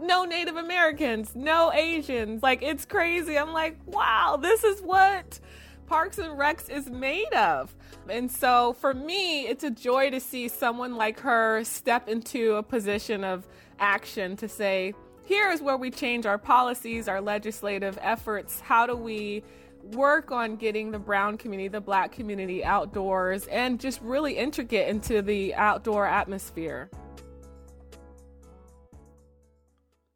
no 0.02 0.26
Native 0.26 0.58
Americans, 0.58 1.36
no 1.36 1.72
Asians. 1.74 2.44
Like, 2.44 2.62
it's 2.62 2.86
crazy. 2.86 3.38
I'm 3.38 3.54
like, 3.54 3.78
wow, 3.86 4.38
this 4.42 4.64
is 4.64 4.82
what 4.82 5.40
Parks 5.88 6.18
and 6.18 6.38
Recs 6.38 6.70
is 6.70 6.90
made 6.90 7.34
of. 7.34 7.76
And 8.10 8.32
so 8.32 8.74
for 8.74 8.94
me, 8.94 9.48
it's 9.48 9.64
a 9.64 9.72
joy 9.72 10.10
to 10.10 10.20
see 10.20 10.48
someone 10.48 10.96
like 10.96 11.20
her 11.20 11.64
step 11.64 12.10
into 12.10 12.56
a 12.56 12.64
position 12.64 13.24
of 13.24 13.48
action 13.80 14.36
to 14.38 14.48
say, 14.48 14.94
here 15.26 15.52
is 15.52 15.62
where 15.62 15.78
we 15.78 15.90
change 15.90 16.26
our 16.26 16.38
policies, 16.38 17.08
our 17.08 17.22
legislative 17.22 17.98
efforts. 18.02 18.60
How 18.60 18.86
do 18.86 18.96
we 18.96 19.44
work 19.92 20.32
on 20.32 20.56
getting 20.56 20.92
the 20.92 21.00
brown 21.00 21.38
community, 21.38 21.70
the 21.70 21.82
black 21.82 22.12
community 22.12 22.64
outdoors, 22.64 23.48
and 23.48 23.80
just 23.80 24.02
really 24.02 24.38
intricate 24.38 24.90
into 24.90 25.22
the 25.22 25.56
outdoor 25.56 26.06
atmosphere? 26.06 26.90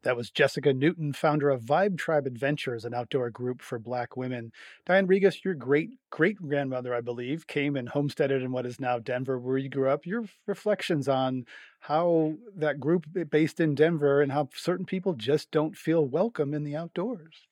That 0.08 0.16
was 0.16 0.32
Jessica 0.32 0.74
Newton, 0.74 1.12
founder 1.12 1.50
of 1.50 1.64
Vibe 1.64 1.98
Tribe 1.98 2.26
Adventures, 2.26 2.86
an 2.86 2.94
outdoor 2.94 3.30
group 3.30 3.62
for 3.62 3.78
Black 3.78 4.16
women. 4.16 4.54
Diane 4.86 5.06
Regas, 5.06 5.44
your 5.44 5.54
great 5.54 5.90
great 6.12 6.38
grandmother, 6.38 6.96
I 6.96 7.02
believe, 7.02 7.46
came 7.46 7.76
and 7.76 7.90
homesteaded 7.90 8.42
in 8.42 8.54
what 8.54 8.66
is 8.66 8.80
now 8.80 9.00
Denver, 9.00 9.38
where 9.38 9.58
you 9.58 9.68
grew 9.68 9.90
up. 9.90 10.06
Your 10.06 10.24
reflections 10.46 11.10
on 11.10 11.46
how 11.82 12.36
that 12.56 12.80
group 12.80 13.06
based 13.30 13.60
in 13.60 13.76
Denver 13.76 14.22
and 14.22 14.32
how 14.32 14.48
certain 14.56 14.86
people 14.86 15.12
just 15.12 15.52
don't 15.52 15.76
feel 15.76 16.06
welcome 16.06 16.54
in 16.54 16.64
the 16.64 16.78
outdoors. 16.78 17.46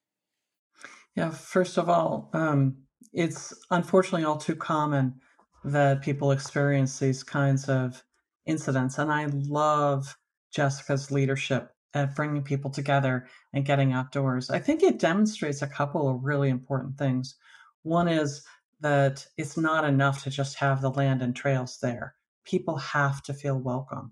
Yeah, 1.13 1.31
first 1.31 1.77
of 1.77 1.89
all, 1.89 2.29
um, 2.31 2.77
it's 3.11 3.53
unfortunately 3.69 4.23
all 4.23 4.37
too 4.37 4.55
common 4.55 5.19
that 5.65 6.01
people 6.01 6.31
experience 6.31 6.99
these 6.99 7.21
kinds 7.21 7.67
of 7.67 8.01
incidents. 8.45 8.97
And 8.97 9.11
I 9.11 9.25
love 9.25 10.17
Jessica's 10.53 11.11
leadership 11.11 11.74
at 11.95 12.15
bringing 12.15 12.43
people 12.43 12.69
together 12.69 13.27
and 13.53 13.65
getting 13.65 13.93
outdoors. 13.93 14.49
I 14.49 14.59
think 14.59 14.83
it 14.83 14.99
demonstrates 14.99 15.61
a 15.61 15.67
couple 15.67 16.07
of 16.07 16.23
really 16.23 16.49
important 16.49 16.97
things. 16.97 17.35
One 17.83 18.07
is 18.07 18.43
that 18.81 19.25
it's 19.37 19.57
not 19.57 19.85
enough 19.85 20.23
to 20.23 20.29
just 20.29 20.57
have 20.57 20.81
the 20.81 20.91
land 20.91 21.21
and 21.21 21.35
trails 21.35 21.79
there. 21.81 22.15
People 22.43 22.77
have 22.77 23.23
to 23.23 23.33
feel 23.33 23.57
welcome. 23.57 24.11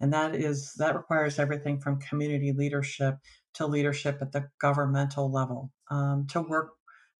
And 0.00 0.12
that 0.12 0.34
is 0.34 0.72
that 0.78 0.96
requires 0.96 1.38
everything 1.38 1.80
from 1.80 2.00
community 2.00 2.52
leadership 2.52 3.18
to 3.54 3.66
leadership 3.66 4.18
at 4.22 4.32
the 4.32 4.48
governmental 4.60 5.30
level 5.30 5.72
um, 5.90 6.26
to 6.28 6.40
work 6.40 6.70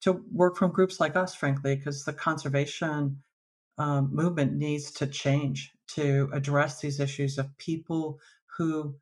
to 0.01 0.25
work 0.33 0.57
from 0.57 0.71
groups 0.71 1.01
like 1.01 1.17
us, 1.17 1.35
frankly, 1.35 1.75
because 1.75 2.05
the 2.05 2.13
conservation 2.13 3.21
um, 3.79 4.11
movement 4.13 4.55
needs 4.55 4.93
to 4.93 5.07
change 5.07 5.73
to 5.89 6.31
address 6.33 6.81
these 6.81 7.01
issues 7.01 7.37
of 7.37 7.57
people 7.59 8.21
who 8.57 8.95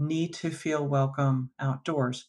need 0.00 0.34
to 0.34 0.50
feel 0.50 0.86
welcome 0.86 1.50
outdoors. 1.60 2.28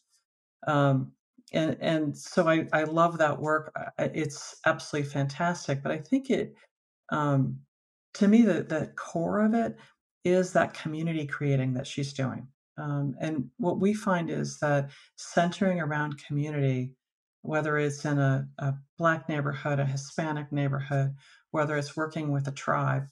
Um, 0.66 1.12
and 1.52 1.76
and 1.80 2.16
so 2.16 2.48
I, 2.48 2.66
I 2.72 2.84
love 2.84 3.18
that 3.18 3.40
work. 3.40 3.72
It's 3.98 4.56
absolutely 4.66 5.10
fantastic. 5.10 5.82
But 5.82 5.92
I 5.92 5.98
think 5.98 6.30
it, 6.30 6.54
um, 7.10 7.58
to 8.14 8.28
me, 8.28 8.42
the 8.42 8.62
the 8.62 8.92
core 8.96 9.40
of 9.40 9.54
it 9.54 9.76
is 10.24 10.52
that 10.52 10.74
community 10.74 11.26
creating 11.26 11.74
that 11.74 11.86
she's 11.86 12.12
doing. 12.12 12.46
Um, 12.78 13.14
and 13.20 13.50
what 13.58 13.80
we 13.80 13.92
find 13.92 14.30
is 14.30 14.58
that 14.60 14.90
centering 15.16 15.80
around 15.80 16.22
community, 16.24 16.92
whether 17.42 17.76
it's 17.76 18.04
in 18.04 18.18
a, 18.18 18.48
a 18.58 18.74
black 18.98 19.28
neighborhood, 19.28 19.78
a 19.78 19.84
Hispanic 19.84 20.50
neighborhood, 20.52 21.14
whether 21.50 21.76
it's 21.76 21.96
working 21.96 22.32
with 22.32 22.48
a 22.48 22.52
tribe, 22.52 23.08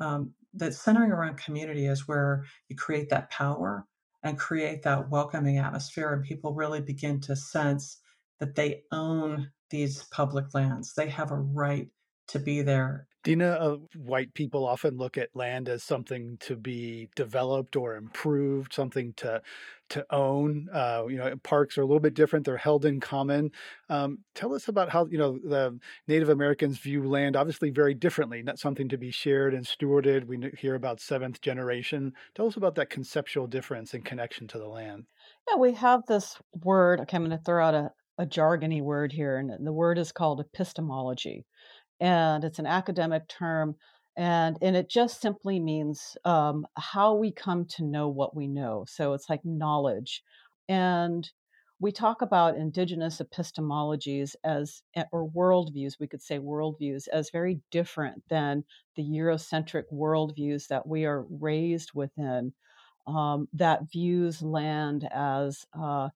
um, 0.00 0.32
that 0.54 0.74
centering 0.74 1.12
around 1.12 1.36
community 1.36 1.86
is 1.86 2.08
where 2.08 2.44
you 2.68 2.76
create 2.76 3.10
that 3.10 3.30
power 3.30 3.86
and 4.22 4.38
create 4.38 4.82
that 4.82 5.08
welcoming 5.10 5.58
atmosphere 5.58 6.12
and 6.12 6.24
people 6.24 6.54
really 6.54 6.80
begin 6.80 7.20
to 7.20 7.36
sense 7.36 7.98
that 8.40 8.54
they 8.54 8.82
own 8.92 9.50
these 9.70 10.04
public 10.04 10.54
lands. 10.54 10.94
They 10.94 11.08
have 11.08 11.30
a 11.30 11.36
right 11.36 11.88
to 12.28 12.38
be 12.38 12.62
there. 12.62 13.06
Dina, 13.24 13.50
uh, 13.50 13.76
white 13.96 14.32
people 14.34 14.64
often 14.64 14.96
look 14.96 15.18
at 15.18 15.34
land 15.34 15.68
as 15.68 15.82
something 15.82 16.36
to 16.40 16.54
be 16.54 17.08
developed 17.16 17.74
or 17.74 17.96
improved, 17.96 18.72
something 18.72 19.12
to 19.14 19.42
to 19.90 20.06
own. 20.10 20.68
Uh, 20.72 21.04
you 21.08 21.16
know, 21.16 21.34
parks 21.42 21.78
are 21.78 21.82
a 21.82 21.86
little 21.86 22.00
bit 22.00 22.14
different; 22.14 22.44
they're 22.44 22.56
held 22.56 22.84
in 22.84 23.00
common. 23.00 23.50
Um, 23.88 24.18
tell 24.34 24.54
us 24.54 24.68
about 24.68 24.90
how 24.90 25.06
you 25.06 25.18
know 25.18 25.38
the 25.38 25.78
Native 26.08 26.28
Americans 26.28 26.78
view 26.78 27.08
land, 27.08 27.36
obviously 27.36 27.70
very 27.70 27.94
differently. 27.94 28.42
Not 28.42 28.58
something 28.58 28.88
to 28.88 28.98
be 28.98 29.10
shared 29.10 29.54
and 29.54 29.64
stewarded. 29.64 30.26
We 30.26 30.50
hear 30.58 30.74
about 30.74 31.00
seventh 31.00 31.40
generation. 31.40 32.12
Tell 32.34 32.46
us 32.46 32.56
about 32.56 32.74
that 32.76 32.90
conceptual 32.90 33.46
difference 33.46 33.94
and 33.94 34.04
connection 34.04 34.46
to 34.48 34.58
the 34.58 34.68
land. 34.68 35.04
Yeah, 35.48 35.56
we 35.56 35.72
have 35.74 36.02
this 36.06 36.36
word. 36.64 37.00
Okay, 37.00 37.16
I'm 37.16 37.24
going 37.24 37.36
to 37.36 37.44
throw 37.44 37.64
out 37.64 37.74
a, 37.74 37.90
a 38.18 38.26
jargony 38.26 38.82
word 38.82 39.12
here, 39.12 39.38
and 39.38 39.66
the 39.66 39.72
word 39.72 39.98
is 39.98 40.12
called 40.12 40.40
epistemology 40.40 41.44
and 42.00 42.44
it's 42.44 42.58
an 42.58 42.66
academic 42.66 43.26
term 43.28 43.74
and 44.16 44.56
and 44.62 44.76
it 44.76 44.88
just 44.88 45.20
simply 45.20 45.60
means 45.60 46.16
um, 46.24 46.66
how 46.76 47.14
we 47.14 47.30
come 47.30 47.64
to 47.66 47.84
know 47.84 48.08
what 48.08 48.34
we 48.36 48.46
know 48.46 48.84
so 48.88 49.12
it's 49.12 49.28
like 49.28 49.44
knowledge 49.44 50.22
and 50.68 51.30
we 51.78 51.92
talk 51.92 52.22
about 52.22 52.56
indigenous 52.56 53.20
epistemologies 53.20 54.34
as 54.44 54.82
eh, 54.94 55.04
or 55.12 55.28
worldviews 55.30 56.00
we 56.00 56.06
could 56.06 56.22
say 56.22 56.38
worldviews 56.38 57.08
as 57.08 57.30
very 57.30 57.60
different 57.70 58.22
than 58.30 58.64
the 58.96 59.02
eurocentric 59.02 59.84
worldviews 59.92 60.68
that 60.68 60.86
we 60.86 61.04
are 61.04 61.26
raised 61.28 61.90
within 61.94 62.52
um, 63.06 63.48
that 63.52 63.90
views 63.92 64.42
land 64.42 65.08
as 65.12 65.64
uh, 65.78 66.08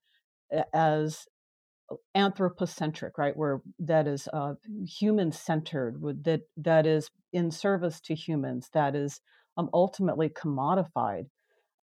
as 0.73 1.27
anthropocentric, 2.15 3.19
right? 3.19 3.37
Where 3.37 3.63
that 3.81 4.07
is 4.07 4.29
uh, 4.33 4.55
human 4.87 5.33
centered, 5.33 6.01
that 6.25 6.43
that 6.57 6.87
is 6.87 7.11
in 7.33 7.51
service 7.51 8.01
to 8.03 8.15
humans, 8.15 8.69
that 8.73 8.95
is 8.95 9.21
um, 9.57 9.71
ultimately 9.73 10.29
commodified, 10.29 11.27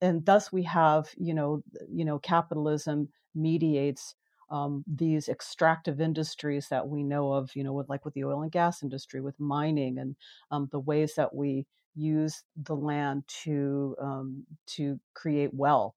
and 0.00 0.24
thus 0.26 0.52
we 0.52 0.62
have, 0.64 1.08
you 1.16 1.34
know, 1.34 1.62
you 1.88 2.04
know, 2.04 2.18
capitalism 2.18 3.08
mediates 3.34 4.14
um, 4.50 4.84
these 4.86 5.28
extractive 5.28 6.00
industries 6.00 6.68
that 6.68 6.86
we 6.88 7.02
know 7.02 7.32
of, 7.32 7.50
you 7.56 7.64
know, 7.64 7.72
with 7.72 7.88
like 7.88 8.04
with 8.04 8.14
the 8.14 8.24
oil 8.24 8.42
and 8.42 8.52
gas 8.52 8.82
industry, 8.82 9.20
with 9.20 9.38
mining, 9.40 9.98
and 9.98 10.16
um, 10.50 10.68
the 10.72 10.80
ways 10.80 11.14
that 11.16 11.34
we 11.34 11.66
use 11.94 12.44
the 12.64 12.76
land 12.76 13.24
to 13.26 13.96
um, 14.00 14.44
to 14.66 15.00
create 15.14 15.52
wealth 15.54 15.94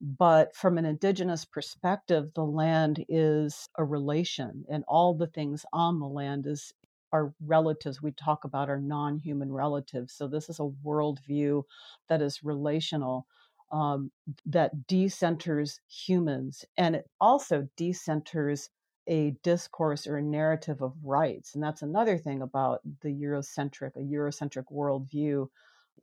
but 0.00 0.54
from 0.56 0.78
an 0.78 0.86
indigenous 0.86 1.44
perspective, 1.44 2.32
the 2.34 2.44
land 2.44 3.04
is 3.08 3.68
a 3.76 3.84
relation, 3.84 4.64
and 4.70 4.84
all 4.88 5.14
the 5.14 5.26
things 5.26 5.64
on 5.72 6.00
the 6.00 6.06
land 6.06 6.46
is 6.46 6.72
our 7.12 7.34
relatives 7.44 8.00
we 8.00 8.12
talk 8.12 8.44
about 8.44 8.68
our 8.68 8.80
non-human 8.80 9.52
relatives. 9.52 10.14
So 10.14 10.28
this 10.28 10.48
is 10.48 10.60
a 10.60 10.70
worldview 10.84 11.64
that 12.08 12.22
is 12.22 12.42
relational, 12.42 13.26
um, 13.72 14.10
that 14.46 14.72
decenters 14.88 15.80
humans, 15.88 16.64
and 16.76 16.96
it 16.96 17.10
also 17.20 17.68
decenters 17.76 18.68
a 19.08 19.34
discourse 19.42 20.06
or 20.06 20.18
a 20.18 20.22
narrative 20.22 20.82
of 20.82 20.94
rights. 21.02 21.54
And 21.54 21.62
that's 21.62 21.82
another 21.82 22.16
thing 22.16 22.42
about 22.42 22.80
the 23.02 23.08
Eurocentric, 23.08 23.96
a 23.96 24.00
Eurocentric 24.00 24.66
worldview 24.72 25.48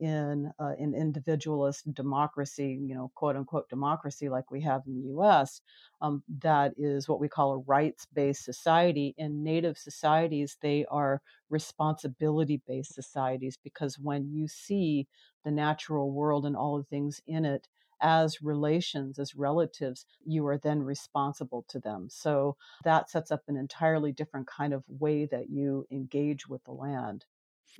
in 0.00 0.52
uh, 0.60 0.74
in 0.78 0.94
individualist 0.94 1.92
democracy, 1.94 2.78
you 2.80 2.94
know, 2.94 3.10
quote 3.14 3.36
unquote 3.36 3.68
democracy 3.68 4.28
like 4.28 4.50
we 4.50 4.60
have 4.62 4.82
in 4.86 4.94
the 4.94 5.08
U.S. 5.08 5.60
Um, 6.00 6.22
that 6.40 6.74
is 6.76 7.08
what 7.08 7.20
we 7.20 7.28
call 7.28 7.52
a 7.52 7.58
rights-based 7.58 8.44
society. 8.44 9.14
In 9.18 9.42
Native 9.42 9.76
societies, 9.76 10.56
they 10.60 10.84
are 10.90 11.20
responsibility-based 11.50 12.94
societies 12.94 13.58
because 13.62 13.98
when 13.98 14.30
you 14.32 14.48
see 14.48 15.06
the 15.44 15.50
natural 15.50 16.10
world 16.12 16.46
and 16.46 16.56
all 16.56 16.78
the 16.78 16.84
things 16.84 17.20
in 17.26 17.44
it 17.44 17.68
as 18.00 18.42
relations, 18.42 19.18
as 19.18 19.34
relatives, 19.34 20.06
you 20.24 20.46
are 20.46 20.58
then 20.58 20.82
responsible 20.82 21.64
to 21.68 21.80
them. 21.80 22.08
So 22.10 22.56
that 22.84 23.10
sets 23.10 23.30
up 23.30 23.42
an 23.48 23.56
entirely 23.56 24.12
different 24.12 24.46
kind 24.46 24.72
of 24.72 24.84
way 24.88 25.26
that 25.26 25.50
you 25.50 25.86
engage 25.90 26.48
with 26.48 26.62
the 26.64 26.72
land. 26.72 27.24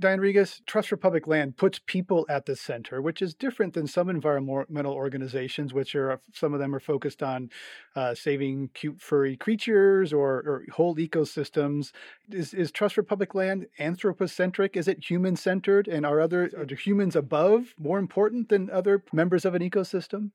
Diane 0.01 0.21
Regas, 0.21 0.65
Trust 0.65 0.91
for 0.91 0.97
Public 0.97 1.27
Land 1.27 1.57
puts 1.57 1.81
people 1.85 2.25
at 2.29 2.47
the 2.47 2.55
center, 2.55 3.03
which 3.03 3.21
is 3.21 3.35
different 3.35 3.75
than 3.75 3.87
some 3.87 4.09
environmental 4.09 4.93
organizations, 4.93 5.75
which 5.75 5.95
are 5.97 6.21
some 6.33 6.55
of 6.55 6.61
them 6.61 6.75
are 6.75 6.81
focused 6.81 7.23
on 7.23 7.51
uh, 7.97 8.15
saving 8.15 8.71
cute 8.75 9.01
furry 9.01 9.37
creatures 9.37 10.13
or, 10.13 10.37
or 10.37 10.65
whole 10.73 10.95
ecosystems. 10.95 11.91
Is, 12.31 12.55
is, 12.55 12.71
Trust 12.71 12.95
for 12.95 13.03
Public 13.03 13.35
Land 13.35 13.67
anthropocentric? 13.79 14.77
Is 14.77 14.87
it 14.87 15.11
human 15.11 15.35
centered? 15.35 15.89
And 15.89 16.07
are 16.07 16.21
other 16.21 16.51
are 16.57 16.77
humans 16.77 17.17
above 17.17 17.75
more 17.77 17.99
important 17.99 18.51
than 18.51 18.71
other 18.71 19.03
members 19.13 19.45
of 19.45 19.55
an 19.57 19.69
ecosystem? 19.69 20.31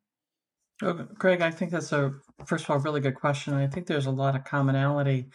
Oh, 0.81 1.07
Greg, 1.17 1.41
I 1.41 1.51
think 1.51 1.71
that's 1.71 1.93
a 1.93 2.13
first 2.45 2.65
of 2.65 2.71
all 2.71 2.79
really 2.79 2.99
good 2.99 3.15
question. 3.15 3.53
I 3.53 3.67
think 3.67 3.87
there's 3.87 4.07
a 4.07 4.11
lot 4.11 4.35
of 4.35 4.43
commonality 4.43 5.29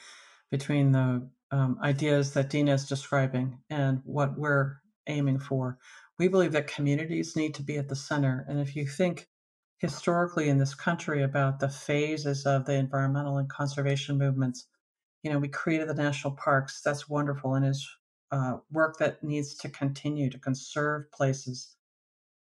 between 0.51 0.93
the 0.93 1.29
um, 1.51 1.79
ideas 1.83 2.33
that 2.35 2.51
Dina 2.51 2.75
is 2.75 2.87
describing 2.87 3.59
and 3.71 4.01
what 4.05 4.39
we're 4.39 4.77
aiming 5.07 5.39
for. 5.39 5.79
We 6.19 6.29
believe 6.29 6.53
that 6.53 6.67
communities 6.67 7.37
need 7.37 7.55
to 7.55 7.63
be 7.63 7.79
at 7.79 7.89
the 7.89 7.97
center. 7.97 8.45
And 8.49 8.61
if 8.61 8.77
you 8.77 8.87
think 8.87 9.29
historically 9.79 10.49
in 10.49 10.59
this 10.59 10.75
country 10.75 11.23
about 11.23 11.61
the 11.61 11.69
phases 11.69 12.45
of 12.45 12.67
the 12.67 12.75
environmental 12.75 13.39
and 13.39 13.49
conservation 13.49 14.19
movements, 14.19 14.67
you 15.23 15.31
know, 15.31 15.39
we 15.39 15.49
created 15.49 15.89
the 15.89 15.95
national 15.95 16.35
parks. 16.35 16.81
That's 16.83 17.09
wonderful 17.09 17.55
and 17.55 17.67
is 17.67 17.89
uh, 18.31 18.59
work 18.71 18.99
that 18.99 19.23
needs 19.23 19.55
to 19.57 19.69
continue 19.69 20.31
to 20.31 20.39
conserve 20.39 21.11
places. 21.13 21.77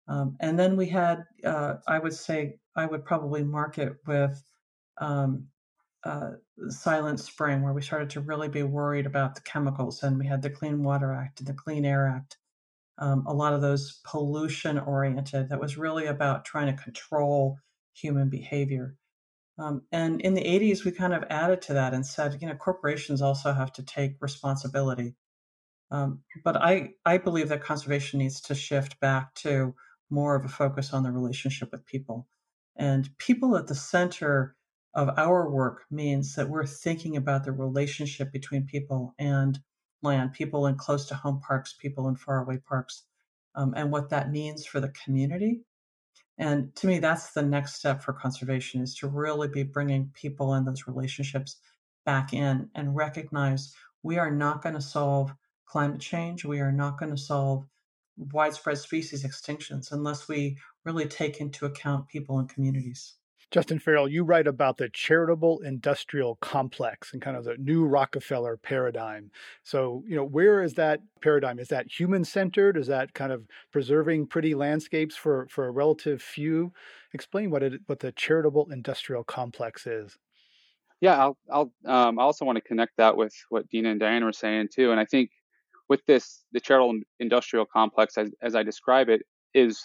Um, 0.08 0.38
and 0.40 0.58
then 0.58 0.76
we 0.76 0.88
had, 0.88 1.26
uh, 1.44 1.76
I 1.88 2.00
would 2.00 2.14
say, 2.14 2.60
I 2.76 2.86
would 2.86 3.06
probably 3.06 3.44
mark 3.44 3.78
it 3.78 3.96
with 4.06 4.44
um, 4.98 5.48
uh, 6.06 6.32
Silent 6.70 7.20
Spring, 7.20 7.62
where 7.62 7.74
we 7.74 7.82
started 7.82 8.10
to 8.12 8.22
really 8.22 8.50
be 8.50 8.64
worried 8.64 9.06
about 9.06 9.36
the 9.36 9.42
chemicals, 9.42 10.04
and 10.04 10.18
we 10.18 10.28
had 10.28 10.42
the 10.42 10.50
Clean 10.50 10.84
Water 10.84 11.14
Act 11.14 11.40
and 11.40 11.48
the 11.48 11.54
Clean 11.54 11.86
Air 11.86 12.08
Act. 12.08 12.38
Um, 12.98 13.26
a 13.26 13.34
lot 13.34 13.54
of 13.54 13.62
those 13.62 14.02
pollution 14.04 14.78
oriented 14.78 15.50
that 15.50 15.60
was 15.60 15.78
really 15.78 16.06
about 16.06 16.46
trying 16.46 16.68
to 16.68 16.84
control 16.84 17.58
human 17.94 18.30
behavior. 18.30 18.96
Um, 19.58 19.84
and 19.92 20.20
in 20.22 20.34
the 20.34 20.44
80s, 20.44 20.84
we 20.84 20.92
kind 20.92 21.14
of 21.14 21.24
added 21.30 21.62
to 21.64 21.74
that 21.74 21.94
and 21.94 22.06
said, 22.06 22.38
you 22.42 22.48
know, 22.48 22.56
corporations 22.56 23.22
also 23.22 23.54
have 23.54 23.72
to 23.74 23.84
take 23.84 24.16
responsibility. 24.20 25.16
Um, 25.92 26.22
but 26.44 26.58
I, 26.58 26.94
I 27.06 27.18
believe 27.18 27.50
that 27.50 27.64
conservation 27.64 28.20
needs 28.20 28.42
to 28.42 28.56
shift 28.56 29.00
back 29.00 29.34
to 29.36 29.76
more 30.10 30.36
of 30.36 30.46
a 30.46 30.50
focus 30.50 30.94
on 30.94 31.04
the 31.04 31.12
relationship 31.12 31.72
with 31.72 31.86
people 31.86 32.28
and 32.76 33.16
people 33.18 33.56
at 33.56 33.68
the 33.68 33.76
center 33.76 34.56
of 34.96 35.10
our 35.18 35.50
work 35.50 35.86
means 35.90 36.36
that 36.36 36.50
we're 36.50 36.66
thinking 36.66 37.18
about 37.18 37.44
the 37.44 37.52
relationship 37.52 38.32
between 38.32 38.66
people 38.66 39.16
and 39.18 39.60
land, 40.02 40.34
people 40.34 40.68
in 40.68 40.76
close 40.76 41.06
to 41.08 41.16
home 41.16 41.40
parks, 41.40 41.74
people 41.74 42.08
in 42.08 42.16
faraway 42.16 42.58
parks, 42.58 43.04
um, 43.56 43.74
and 43.76 43.92
what 43.92 44.10
that 44.10 44.32
means 44.32 44.66
for 44.66 44.80
the 44.80 44.94
community. 45.04 45.62
And 46.38 46.76
to 46.78 46.88
me, 46.88 47.00
that's 47.00 47.32
the 47.32 47.44
next 47.44 47.76
step 47.76 48.04
for 48.04 48.14
conservation 48.14 48.82
is 48.82 48.96
to 48.96 49.08
really 49.08 49.48
be 49.48 49.64
bringing 49.64 50.12
people 50.14 50.54
and 50.54 50.68
those 50.68 50.88
relationships 50.88 51.58
back 52.06 52.34
in 52.34 52.70
and 52.76 52.96
recognize 52.96 53.74
we 54.02 54.18
are 54.18 54.32
not 54.32 54.62
going 54.62 54.76
to 54.76 54.82
solve 54.82 55.34
climate 55.66 56.02
change. 56.02 56.44
We 56.44 56.60
are 56.60 56.72
not 56.72 57.00
going 57.00 57.12
to 57.12 57.18
solve 57.18 57.66
widespread 58.18 58.78
species 58.78 59.24
extinctions 59.24 59.92
unless 59.92 60.28
we 60.28 60.58
really 60.86 61.06
take 61.06 61.40
into 61.40 61.66
account 61.66 62.08
people 62.08 62.40
and 62.40 62.50
communities. 62.50 63.16
Justin 63.54 63.78
Farrell, 63.78 64.08
you 64.08 64.24
write 64.24 64.48
about 64.48 64.78
the 64.78 64.90
charitable 64.90 65.60
industrial 65.60 66.38
complex 66.38 67.14
and 67.14 67.22
kind 67.22 67.38
of 67.38 67.44
the 67.44 67.56
new 67.60 67.86
Rockefeller 67.86 68.58
paradigm. 68.58 69.30
So, 69.62 70.04
you 70.08 70.16
know, 70.16 70.26
where 70.26 70.64
is 70.64 70.74
that 70.74 71.02
paradigm? 71.22 71.60
Is 71.60 71.68
that 71.68 71.86
human 71.88 72.26
centered? 72.26 72.78
Is 72.78 72.88
that 72.88 73.14
kind 73.14 73.32
of 73.32 73.46
preserving 73.72 74.26
pretty 74.26 74.56
landscapes 74.56 75.16
for, 75.16 75.46
for 75.52 75.68
a 75.68 75.72
relative 75.72 76.20
few? 76.20 76.74
Explain 77.14 77.52
what 77.52 77.62
it 77.62 77.74
what 77.86 78.00
the 78.00 78.12
charitable 78.12 78.72
industrial 78.72 79.24
complex 79.24 79.86
is. 79.86 80.18
Yeah, 81.00 81.20
I'll, 81.20 81.38
I'll 81.52 81.72
um, 81.86 82.18
I 82.18 82.24
also 82.24 82.46
want 82.46 82.56
to 82.56 82.64
connect 82.64 82.94
that 82.98 83.16
with 83.16 83.36
what 83.50 83.70
Dina 83.70 83.92
and 83.92 84.00
Diane 84.00 84.26
were 84.26 84.34
saying 84.34 84.70
too. 84.74 84.90
And 84.90 85.00
I 85.00 85.06
think 85.06 85.30
with 85.90 86.04
this, 86.08 86.44
the 86.54 86.60
charitable 86.60 87.02
industrial 87.20 87.68
complex, 87.68 88.18
as, 88.18 88.32
as 88.42 88.56
I 88.56 88.64
describe 88.64 89.10
it, 89.10 89.22
is 89.54 89.84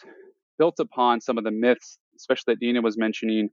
built 0.58 0.80
upon 0.80 1.20
some 1.20 1.36
of 1.36 1.44
the 1.44 1.50
myths, 1.50 1.98
especially 2.16 2.54
that 2.54 2.60
Dina 2.60 2.80
was 2.80 2.96
mentioning, 2.98 3.50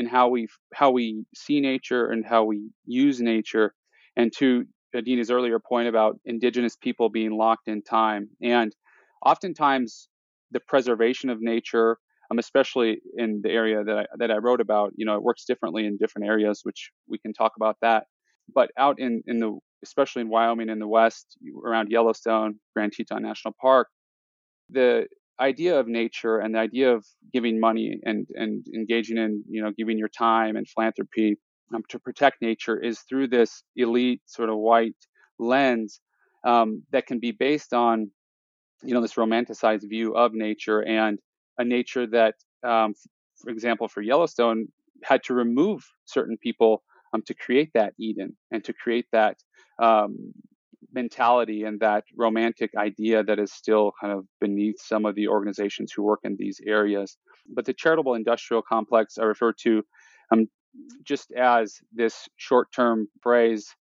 in 0.00 0.06
how 0.06 0.28
we 0.28 0.48
how 0.74 0.90
we 0.90 1.24
see 1.34 1.60
nature 1.60 2.10
and 2.10 2.24
how 2.24 2.42
we 2.44 2.70
use 2.86 3.20
nature, 3.20 3.74
and 4.16 4.32
to 4.38 4.64
Dina's 5.04 5.30
earlier 5.30 5.60
point 5.60 5.88
about 5.88 6.18
indigenous 6.24 6.74
people 6.86 7.10
being 7.10 7.32
locked 7.44 7.68
in 7.68 7.82
time, 7.82 8.30
and 8.42 8.74
oftentimes 9.24 10.08
the 10.50 10.60
preservation 10.60 11.28
of 11.30 11.38
nature, 11.40 11.98
um, 12.30 12.38
especially 12.38 13.00
in 13.16 13.40
the 13.44 13.50
area 13.50 13.84
that 13.84 13.98
I, 13.98 14.06
that 14.18 14.30
I 14.30 14.38
wrote 14.38 14.60
about, 14.60 14.92
you 14.96 15.04
know, 15.06 15.16
it 15.16 15.22
works 15.22 15.44
differently 15.44 15.84
in 15.86 15.98
different 15.98 16.26
areas, 16.26 16.60
which 16.64 16.90
we 17.06 17.18
can 17.18 17.32
talk 17.32 17.52
about 17.56 17.76
that. 17.82 18.04
But 18.52 18.70
out 18.78 18.98
in 18.98 19.22
in 19.26 19.38
the 19.38 19.58
especially 19.84 20.22
in 20.22 20.28
Wyoming 20.28 20.70
in 20.70 20.78
the 20.78 20.88
west, 20.88 21.36
around 21.64 21.90
Yellowstone, 21.90 22.58
Grand 22.74 22.92
Teton 22.92 23.22
National 23.22 23.54
Park, 23.60 23.88
the 24.70 25.06
idea 25.40 25.78
of 25.78 25.88
nature 25.88 26.38
and 26.38 26.54
the 26.54 26.58
idea 26.58 26.92
of 26.92 27.06
giving 27.32 27.58
money 27.58 27.98
and, 28.04 28.26
and 28.34 28.66
engaging 28.74 29.16
in, 29.16 29.42
you 29.48 29.62
know, 29.62 29.72
giving 29.76 29.98
your 29.98 30.08
time 30.08 30.56
and 30.56 30.68
philanthropy 30.68 31.38
um, 31.74 31.82
to 31.88 31.98
protect 31.98 32.42
nature 32.42 32.78
is 32.78 33.00
through 33.00 33.28
this 33.28 33.62
elite 33.76 34.20
sort 34.26 34.50
of 34.50 34.56
white 34.56 34.96
lens 35.38 36.00
um, 36.44 36.82
that 36.92 37.06
can 37.06 37.18
be 37.20 37.32
based 37.32 37.72
on, 37.72 38.10
you 38.82 38.94
know, 38.94 39.00
this 39.00 39.14
romanticized 39.14 39.88
view 39.88 40.14
of 40.14 40.32
nature 40.34 40.80
and 40.86 41.18
a 41.58 41.64
nature 41.64 42.06
that, 42.06 42.34
um, 42.66 42.94
for 43.42 43.50
example, 43.50 43.88
for 43.88 44.02
Yellowstone, 44.02 44.68
had 45.04 45.22
to 45.24 45.34
remove 45.34 45.82
certain 46.04 46.36
people 46.36 46.82
um, 47.12 47.22
to 47.22 47.34
create 47.34 47.70
that 47.74 47.94
Eden 47.98 48.36
and 48.50 48.64
to 48.64 48.72
create 48.72 49.06
that 49.12 49.36
um, 49.82 50.32
mentality 50.92 51.64
and 51.64 51.80
that 51.80 52.04
romantic 52.16 52.70
idea 52.76 53.22
that 53.22 53.38
is 53.38 53.52
still 53.52 53.92
kind 54.00 54.12
of 54.12 54.26
beneath 54.40 54.80
some 54.80 55.04
of 55.04 55.14
the 55.14 55.28
organizations 55.28 55.92
who 55.92 56.02
work 56.02 56.20
in 56.24 56.36
these 56.38 56.60
areas. 56.66 57.16
But 57.52 57.64
the 57.64 57.74
charitable 57.74 58.14
industrial 58.14 58.62
complex 58.62 59.18
I 59.18 59.24
refer 59.24 59.52
to 59.64 59.82
um, 60.32 60.46
just 61.04 61.32
as 61.32 61.78
this 61.92 62.28
short 62.36 62.68
term 62.72 63.08
phrase 63.22 63.74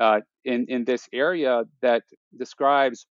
uh, 0.00 0.20
in, 0.44 0.66
in 0.68 0.84
this 0.84 1.08
area 1.12 1.64
that 1.82 2.02
describes 2.36 3.06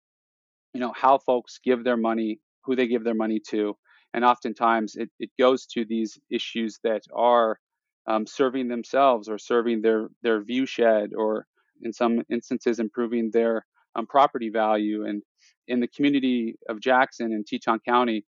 you 0.73 0.81
know 0.81 0.93
how 0.95 1.19
folks 1.19 1.61
give 1.65 1.85
their 1.85 1.97
money 1.97 2.41
who 2.65 2.77
they 2.77 2.87
give 2.87 3.05
their 3.05 3.15
money 3.15 3.41
to 3.51 3.77
and 4.13 4.25
oftentimes 4.25 4.97
it, 4.97 5.11
it 5.19 5.31
goes 5.39 5.67
to 5.67 5.85
these 5.85 6.19
issues 6.31 6.79
that 6.83 7.03
are 7.15 7.59
um, 8.07 8.27
serving 8.27 8.69
themselves 8.69 9.29
or 9.29 9.39
serving 9.39 9.83
their 9.83 10.09
their 10.23 10.43
view 10.43 10.67
shed 10.67 11.11
or 11.17 11.47
in 11.83 11.93
some 11.93 12.23
instances 12.31 12.79
improving 12.79 13.31
their 13.33 13.65
um, 13.97 14.07
property 14.07 14.51
value. 14.51 15.05
And 15.07 15.23
in 15.69 15.81
the 15.81 15.89
community 15.89 16.57
of 16.69 16.81
Jackson 16.81 17.33
in 17.33 17.45
Teton 17.45 17.81
County, 17.87 18.25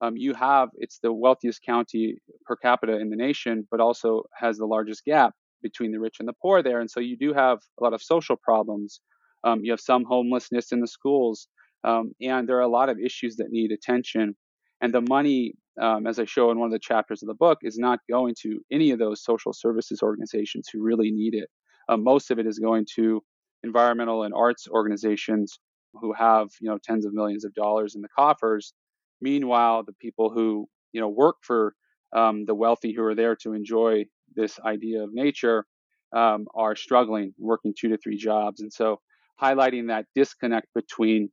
um, 0.00 0.16
you 0.16 0.34
have 0.34 0.70
it's 0.74 0.98
the 0.98 1.12
wealthiest 1.12 1.62
county 1.64 2.16
per 2.44 2.56
capita 2.56 2.98
in 2.98 3.08
the 3.08 3.16
nation, 3.16 3.66
but 3.70 3.80
also 3.80 4.24
has 4.36 4.58
the 4.58 4.66
largest 4.66 5.04
gap 5.04 5.32
between 5.62 5.92
the 5.92 6.00
rich 6.00 6.16
and 6.18 6.28
the 6.28 6.34
poor 6.42 6.62
there. 6.62 6.80
And 6.80 6.90
so 6.90 6.98
you 6.98 7.16
do 7.16 7.32
have 7.32 7.58
a 7.80 7.84
lot 7.84 7.94
of 7.94 8.02
social 8.02 8.36
problems. 8.36 9.00
Um, 9.44 9.60
you 9.62 9.70
have 9.70 9.80
some 9.80 10.04
homelessness 10.04 10.72
in 10.72 10.80
the 10.80 10.88
schools, 10.88 11.46
um, 11.84 12.12
and 12.20 12.48
there 12.48 12.56
are 12.56 12.60
a 12.60 12.68
lot 12.68 12.88
of 12.88 12.98
issues 12.98 13.36
that 13.36 13.50
need 13.50 13.70
attention. 13.70 14.36
And 14.80 14.92
the 14.92 15.04
money, 15.08 15.54
um, 15.80 16.06
as 16.08 16.18
I 16.18 16.24
show 16.24 16.50
in 16.50 16.58
one 16.58 16.66
of 16.66 16.72
the 16.72 16.78
chapters 16.80 17.22
of 17.22 17.28
the 17.28 17.34
book, 17.34 17.58
is 17.62 17.78
not 17.78 18.00
going 18.10 18.34
to 18.42 18.60
any 18.72 18.90
of 18.90 18.98
those 18.98 19.22
social 19.22 19.52
services 19.52 20.00
organizations 20.02 20.68
who 20.72 20.82
really 20.82 21.12
need 21.12 21.34
it. 21.34 21.48
Uh, 21.88 21.96
most 21.96 22.30
of 22.30 22.38
it 22.38 22.46
is 22.46 22.58
going 22.58 22.86
to 22.96 23.22
environmental 23.62 24.24
and 24.24 24.34
arts 24.34 24.66
organizations 24.68 25.58
who 25.94 26.12
have 26.12 26.48
you 26.60 26.68
know 26.68 26.78
tens 26.82 27.04
of 27.04 27.12
millions 27.12 27.44
of 27.44 27.54
dollars 27.54 27.94
in 27.94 28.02
the 28.02 28.08
coffers. 28.08 28.72
Meanwhile, 29.20 29.84
the 29.84 29.92
people 29.94 30.30
who 30.30 30.68
you 30.92 31.00
know 31.00 31.08
work 31.08 31.36
for 31.42 31.74
um, 32.12 32.44
the 32.44 32.54
wealthy 32.54 32.92
who 32.92 33.02
are 33.02 33.14
there 33.14 33.36
to 33.36 33.52
enjoy 33.52 34.04
this 34.34 34.58
idea 34.60 35.02
of 35.02 35.10
nature 35.12 35.66
um, 36.14 36.46
are 36.54 36.76
struggling, 36.76 37.34
working 37.38 37.74
two 37.78 37.88
to 37.88 37.98
three 37.98 38.16
jobs, 38.16 38.60
and 38.60 38.72
so 38.72 39.00
highlighting 39.40 39.88
that 39.88 40.06
disconnect 40.14 40.68
between 40.74 41.30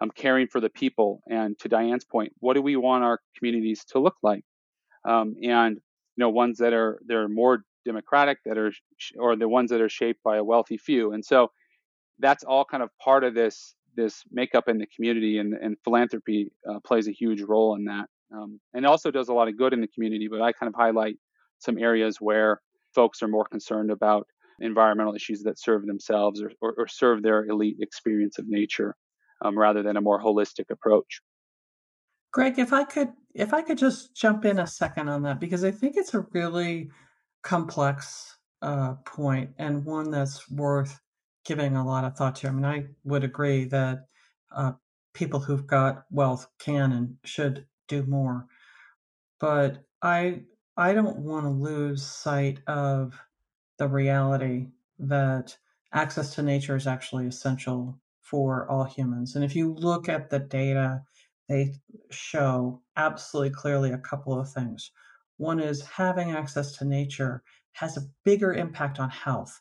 um, 0.00 0.10
caring 0.14 0.46
for 0.46 0.60
the 0.60 0.70
people 0.70 1.20
and 1.28 1.58
to 1.58 1.68
Diane's 1.68 2.04
point, 2.04 2.32
what 2.40 2.54
do 2.54 2.62
we 2.62 2.76
want 2.76 3.04
our 3.04 3.20
communities 3.36 3.84
to 3.90 3.98
look 3.98 4.16
like? 4.22 4.44
Um, 5.06 5.34
and 5.42 5.76
you 5.76 6.24
know 6.24 6.30
ones 6.30 6.58
that 6.58 6.72
are 6.72 7.00
they're 7.06 7.28
more 7.28 7.64
democratic 7.84 8.38
that 8.44 8.58
are 8.58 8.72
or 9.18 9.36
the 9.36 9.48
ones 9.48 9.70
that 9.70 9.80
are 9.80 9.88
shaped 9.88 10.22
by 10.22 10.36
a 10.36 10.44
wealthy 10.44 10.76
few. 10.76 11.12
And 11.12 11.24
so 11.24 11.50
that's 12.18 12.44
all 12.44 12.64
kind 12.64 12.82
of 12.82 12.90
part 13.02 13.24
of 13.24 13.34
this 13.34 13.74
this 13.96 14.22
makeup 14.30 14.68
in 14.68 14.78
the 14.78 14.86
community 14.86 15.38
and, 15.38 15.52
and 15.54 15.76
philanthropy 15.82 16.52
uh, 16.68 16.78
plays 16.86 17.08
a 17.08 17.12
huge 17.12 17.42
role 17.42 17.74
in 17.74 17.84
that. 17.84 18.06
Um, 18.32 18.60
and 18.74 18.86
also 18.86 19.10
does 19.10 19.28
a 19.28 19.34
lot 19.34 19.48
of 19.48 19.58
good 19.58 19.72
in 19.72 19.80
the 19.80 19.88
community 19.88 20.28
but 20.30 20.40
i 20.40 20.52
kind 20.52 20.68
of 20.72 20.74
highlight 20.76 21.16
some 21.58 21.76
areas 21.78 22.18
where 22.20 22.60
folks 22.94 23.22
are 23.22 23.28
more 23.28 23.44
concerned 23.44 23.90
about 23.90 24.26
environmental 24.60 25.14
issues 25.14 25.42
that 25.42 25.58
serve 25.58 25.86
themselves 25.86 26.40
or, 26.42 26.52
or, 26.60 26.74
or 26.76 26.86
serve 26.86 27.22
their 27.22 27.44
elite 27.46 27.78
experience 27.80 28.38
of 28.38 28.46
nature 28.46 28.94
um, 29.44 29.58
rather 29.58 29.82
than 29.82 29.96
a 29.96 30.00
more 30.00 30.22
holistic 30.22 30.70
approach. 30.70 31.20
Greg 32.32 32.58
if 32.58 32.72
i 32.72 32.84
could 32.84 33.08
if 33.34 33.52
i 33.52 33.62
could 33.62 33.78
just 33.78 34.14
jump 34.14 34.44
in 34.44 34.60
a 34.60 34.66
second 34.66 35.08
on 35.08 35.22
that 35.22 35.40
because 35.40 35.64
i 35.64 35.70
think 35.70 35.96
it's 35.96 36.14
a 36.14 36.24
really 36.32 36.88
complex 37.42 38.36
uh, 38.62 38.94
point 39.06 39.50
and 39.58 39.84
one 39.84 40.10
that's 40.10 40.50
worth 40.50 41.00
giving 41.44 41.76
a 41.76 41.86
lot 41.86 42.04
of 42.04 42.16
thought 42.16 42.36
to. 42.36 42.48
I 42.48 42.50
mean, 42.50 42.64
I 42.64 42.86
would 43.04 43.24
agree 43.24 43.64
that 43.66 44.06
uh, 44.54 44.72
people 45.14 45.40
who've 45.40 45.66
got 45.66 46.04
wealth 46.10 46.46
can 46.58 46.92
and 46.92 47.16
should 47.24 47.66
do 47.88 48.04
more, 48.04 48.46
but 49.38 49.84
I 50.02 50.42
I 50.76 50.92
don't 50.94 51.18
want 51.18 51.44
to 51.44 51.50
lose 51.50 52.06
sight 52.06 52.60
of 52.66 53.20
the 53.78 53.88
reality 53.88 54.68
that 54.98 55.56
access 55.92 56.34
to 56.34 56.42
nature 56.42 56.76
is 56.76 56.86
actually 56.86 57.26
essential 57.26 57.98
for 58.20 58.68
all 58.70 58.84
humans. 58.84 59.34
And 59.34 59.44
if 59.44 59.56
you 59.56 59.74
look 59.74 60.08
at 60.08 60.30
the 60.30 60.38
data, 60.38 61.02
they 61.48 61.74
show 62.10 62.80
absolutely 62.96 63.50
clearly 63.50 63.90
a 63.90 63.98
couple 63.98 64.38
of 64.38 64.52
things. 64.52 64.92
One 65.40 65.58
is 65.58 65.80
having 65.80 66.32
access 66.32 66.76
to 66.76 66.84
nature 66.84 67.42
has 67.72 67.96
a 67.96 68.06
bigger 68.26 68.52
impact 68.52 69.00
on 69.00 69.08
health 69.08 69.58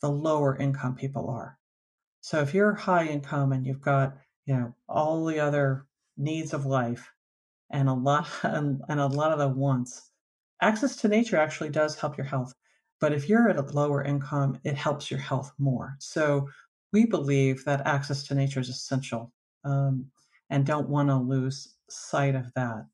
the 0.00 0.08
lower 0.08 0.56
income 0.56 0.94
people 0.94 1.28
are. 1.28 1.58
So 2.20 2.40
if 2.40 2.54
you're 2.54 2.74
high 2.74 3.06
income 3.06 3.50
and 3.50 3.66
you've 3.66 3.80
got, 3.80 4.16
you 4.46 4.54
know, 4.54 4.72
all 4.88 5.24
the 5.24 5.40
other 5.40 5.88
needs 6.16 6.54
of 6.54 6.64
life 6.64 7.10
and 7.70 7.88
a 7.88 7.92
lot 7.92 8.28
and, 8.44 8.82
and 8.88 9.00
a 9.00 9.08
lot 9.08 9.32
of 9.32 9.40
the 9.40 9.48
wants, 9.48 10.10
access 10.62 10.94
to 10.98 11.08
nature 11.08 11.38
actually 11.38 11.70
does 11.70 11.96
help 11.96 12.16
your 12.16 12.26
health. 12.26 12.54
But 13.00 13.12
if 13.12 13.28
you're 13.28 13.48
at 13.48 13.56
a 13.56 13.62
lower 13.62 14.04
income, 14.04 14.60
it 14.62 14.76
helps 14.76 15.10
your 15.10 15.18
health 15.18 15.50
more. 15.58 15.96
So 15.98 16.48
we 16.92 17.04
believe 17.04 17.64
that 17.64 17.84
access 17.84 18.22
to 18.28 18.36
nature 18.36 18.60
is 18.60 18.68
essential 18.68 19.32
um, 19.64 20.06
and 20.50 20.64
don't 20.64 20.88
want 20.88 21.08
to 21.08 21.16
lose 21.16 21.74
sight 21.90 22.36
of 22.36 22.46
that. 22.54 22.86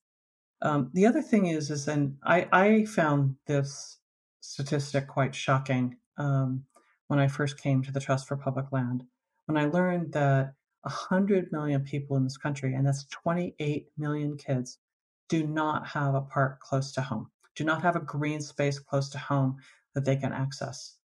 Um, 0.63 0.91
the 0.93 1.07
other 1.07 1.23
thing 1.23 1.47
is, 1.47 1.71
is 1.71 1.89
and 1.89 2.17
I, 2.23 2.47
I 2.53 2.85
found 2.85 3.37
this 3.47 3.99
statistic 4.41 5.09
quite 5.09 5.35
shocking 5.35 5.97
um, 6.19 6.65
when 7.09 7.19
I 7.19 7.29
first 7.29 7.59
came 7.61 7.83
to 7.83 7.93
the 7.93 8.01
Trust 8.01 8.29
for 8.29 8.37
Public 8.37 8.73
Land. 8.73 9.05
When 9.47 9.57
I 9.57 9.67
learned 9.67 10.13
that 10.13 10.55
100 10.83 11.51
million 11.51 11.83
people 11.83 12.17
in 12.17 12.25
this 12.25 12.37
country, 12.37 12.75
and 12.75 12.87
that's 12.87 13.07
28 13.07 13.87
million 13.97 14.37
kids, 14.37 14.79
do 15.29 15.47
not 15.47 15.87
have 15.89 16.15
a 16.15 16.21
park 16.21 16.61
close 16.61 16.93
to 16.93 17.01
home, 17.01 17.31
do 17.55 17.65
not 17.65 17.83
have 17.83 17.97
a 17.97 18.01
green 18.01 18.41
space 18.41 18.79
close 18.79 19.09
to 19.11 19.19
home 19.19 19.57
that 19.95 20.05
they 20.05 20.17
can 20.17 20.33
access. 20.33 20.97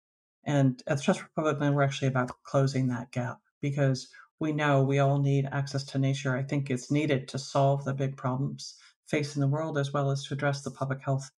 And 0.45 0.83
at 0.87 0.97
the 0.97 1.03
Trust 1.03 1.21
for 1.21 1.31
Public 1.37 1.61
Land, 1.61 1.75
we're 1.75 1.83
actually 1.83 2.09
about 2.09 2.31
closing 2.43 2.89
that 2.89 3.13
gap 3.13 3.39
because 3.61 4.09
we 4.41 4.53
know 4.53 4.83
we 4.83 4.99
all 4.99 5.21
need 5.21 5.49
access 5.51 5.85
to 5.85 5.99
nature. 5.99 6.37
I 6.37 6.43
think 6.43 6.71
it's 6.71 6.91
needed 6.91 7.29
to 7.29 7.39
solve 7.39 7.85
the 7.85 7.95
big 7.95 8.17
problems 8.17 8.75
face 9.15 9.37
in 9.37 9.41
the 9.41 9.47
world, 9.57 9.79
as 9.79 9.93
well 9.93 10.11
as 10.11 10.25
to 10.25 10.35
address 10.35 10.63
the 10.63 10.71
public 10.71 11.01
health 11.01 11.31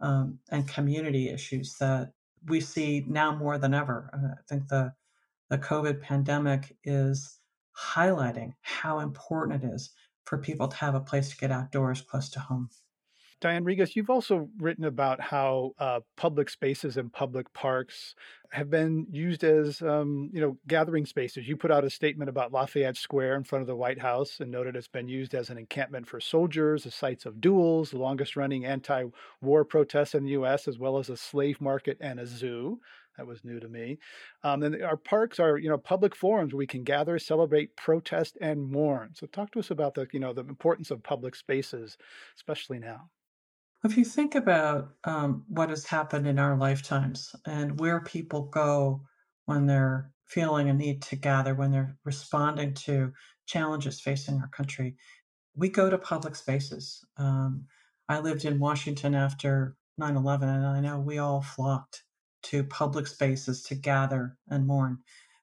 um, 0.00 0.38
and 0.50 0.68
community 0.68 1.28
issues 1.28 1.74
that 1.80 2.12
we 2.46 2.60
see 2.60 3.04
now 3.08 3.34
more 3.34 3.58
than 3.58 3.74
ever. 3.74 4.10
Uh, 4.12 4.34
I 4.38 4.42
think 4.48 4.68
the 4.68 4.92
the 5.50 5.58
COVID 5.58 6.00
pandemic 6.00 6.76
is 6.84 7.38
highlighting 7.94 8.52
how 8.62 9.00
important 9.00 9.62
it 9.62 9.68
is 9.74 9.90
for 10.24 10.38
people 10.38 10.68
to 10.68 10.76
have 10.76 10.94
a 10.94 11.00
place 11.00 11.30
to 11.30 11.36
get 11.36 11.52
outdoors 11.52 12.00
close 12.00 12.28
to 12.30 12.40
home. 12.40 12.68
Diane 13.38 13.64
Regas, 13.64 13.94
you've 13.94 14.08
also 14.08 14.48
written 14.58 14.84
about 14.84 15.20
how 15.20 15.72
uh, 15.78 16.00
public 16.16 16.48
spaces 16.48 16.96
and 16.96 17.12
public 17.12 17.52
parks 17.52 18.14
have 18.50 18.70
been 18.70 19.06
used 19.10 19.44
as, 19.44 19.82
um, 19.82 20.30
you 20.32 20.40
know, 20.40 20.56
gathering 20.66 21.04
spaces. 21.04 21.46
You 21.46 21.54
put 21.54 21.70
out 21.70 21.84
a 21.84 21.90
statement 21.90 22.30
about 22.30 22.52
Lafayette 22.52 22.96
Square 22.96 23.36
in 23.36 23.44
front 23.44 23.60
of 23.60 23.66
the 23.66 23.76
White 23.76 24.00
House 24.00 24.40
and 24.40 24.50
noted 24.50 24.74
it's 24.74 24.88
been 24.88 25.08
used 25.08 25.34
as 25.34 25.50
an 25.50 25.58
encampment 25.58 26.06
for 26.06 26.18
soldiers, 26.18 26.84
the 26.84 26.90
sites 26.90 27.26
of 27.26 27.40
duels, 27.42 27.90
the 27.90 27.98
longest-running 27.98 28.64
anti-war 28.64 29.64
protests 29.66 30.14
in 30.14 30.24
the 30.24 30.30
U.S., 30.30 30.66
as 30.66 30.78
well 30.78 30.96
as 30.96 31.10
a 31.10 31.16
slave 31.16 31.60
market 31.60 31.98
and 32.00 32.18
a 32.18 32.26
zoo. 32.26 32.80
That 33.18 33.26
was 33.26 33.44
new 33.44 33.60
to 33.60 33.68
me. 33.68 33.98
Um, 34.44 34.62
and 34.62 34.82
our 34.82 34.96
parks 34.96 35.38
are, 35.38 35.58
you 35.58 35.68
know, 35.68 35.78
public 35.78 36.14
forums 36.14 36.52
where 36.52 36.58
we 36.58 36.66
can 36.66 36.84
gather, 36.84 37.18
celebrate, 37.18 37.76
protest, 37.76 38.38
and 38.40 38.70
mourn. 38.70 39.10
So 39.14 39.26
talk 39.26 39.52
to 39.52 39.58
us 39.58 39.70
about 39.70 39.94
the, 39.94 40.06
you 40.12 40.20
know, 40.20 40.32
the 40.32 40.42
importance 40.42 40.90
of 40.90 41.02
public 41.02 41.34
spaces, 41.34 41.98
especially 42.36 42.78
now. 42.78 43.10
If 43.84 43.96
you 43.96 44.04
think 44.04 44.34
about 44.34 44.94
um, 45.04 45.44
what 45.48 45.70
has 45.70 45.84
happened 45.84 46.26
in 46.26 46.38
our 46.38 46.56
lifetimes 46.56 47.34
and 47.46 47.78
where 47.78 48.00
people 48.00 48.42
go 48.42 49.02
when 49.44 49.66
they're 49.66 50.10
feeling 50.24 50.68
a 50.68 50.74
need 50.74 51.02
to 51.02 51.16
gather, 51.16 51.54
when 51.54 51.70
they're 51.70 51.96
responding 52.04 52.74
to 52.74 53.12
challenges 53.46 54.00
facing 54.00 54.40
our 54.40 54.48
country, 54.48 54.96
we 55.54 55.68
go 55.68 55.88
to 55.88 55.98
public 55.98 56.34
spaces. 56.34 57.04
Um, 57.16 57.64
I 58.08 58.20
lived 58.20 58.44
in 58.44 58.58
Washington 58.58 59.14
after 59.14 59.76
9 59.98 60.16
11, 60.16 60.48
and 60.48 60.66
I 60.66 60.80
know 60.80 60.98
we 60.98 61.18
all 61.18 61.42
flocked 61.42 62.04
to 62.44 62.64
public 62.64 63.06
spaces 63.06 63.62
to 63.64 63.74
gather 63.74 64.36
and 64.48 64.66
mourn. 64.66 64.98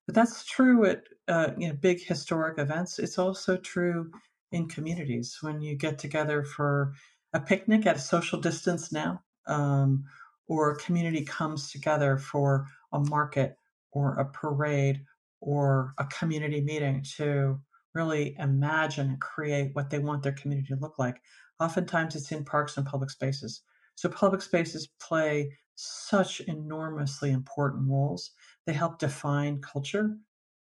But 0.05 0.15
that's 0.15 0.45
true 0.45 0.86
at 0.86 1.03
uh, 1.27 1.51
you 1.57 1.69
know 1.69 1.73
big 1.75 2.01
historic 2.03 2.59
events. 2.59 2.99
It's 2.99 3.17
also 3.17 3.57
true 3.57 4.11
in 4.51 4.67
communities 4.67 5.38
when 5.41 5.61
you 5.61 5.75
get 5.75 5.97
together 5.97 6.43
for 6.43 6.93
a 7.34 7.39
picnic 7.39 7.86
at 7.86 7.95
a 7.95 7.99
social 7.99 8.39
distance 8.39 8.91
now, 8.91 9.21
um, 9.47 10.03
or 10.47 10.75
community 10.75 11.23
comes 11.23 11.71
together 11.71 12.17
for 12.17 12.67
a 12.91 12.99
market 12.99 13.57
or 13.91 14.15
a 14.15 14.25
parade 14.25 15.01
or 15.41 15.93
a 15.97 16.05
community 16.05 16.61
meeting 16.61 17.03
to 17.17 17.59
really 17.93 18.36
imagine 18.39 19.09
and 19.09 19.21
create 19.21 19.71
what 19.73 19.89
they 19.89 19.99
want 19.99 20.23
their 20.23 20.31
community 20.34 20.67
to 20.67 20.79
look 20.79 20.97
like. 20.97 21.21
Oftentimes 21.59 22.15
it's 22.15 22.31
in 22.31 22.43
parks 22.43 22.77
and 22.77 22.86
public 22.86 23.09
spaces. 23.09 23.61
So 23.95 24.09
public 24.09 24.41
spaces 24.41 24.89
play 24.99 25.51
such 25.75 26.39
enormously 26.41 27.31
important 27.31 27.89
roles. 27.89 28.31
They 28.65 28.73
help 28.73 28.99
define 28.99 29.61
culture, 29.61 30.17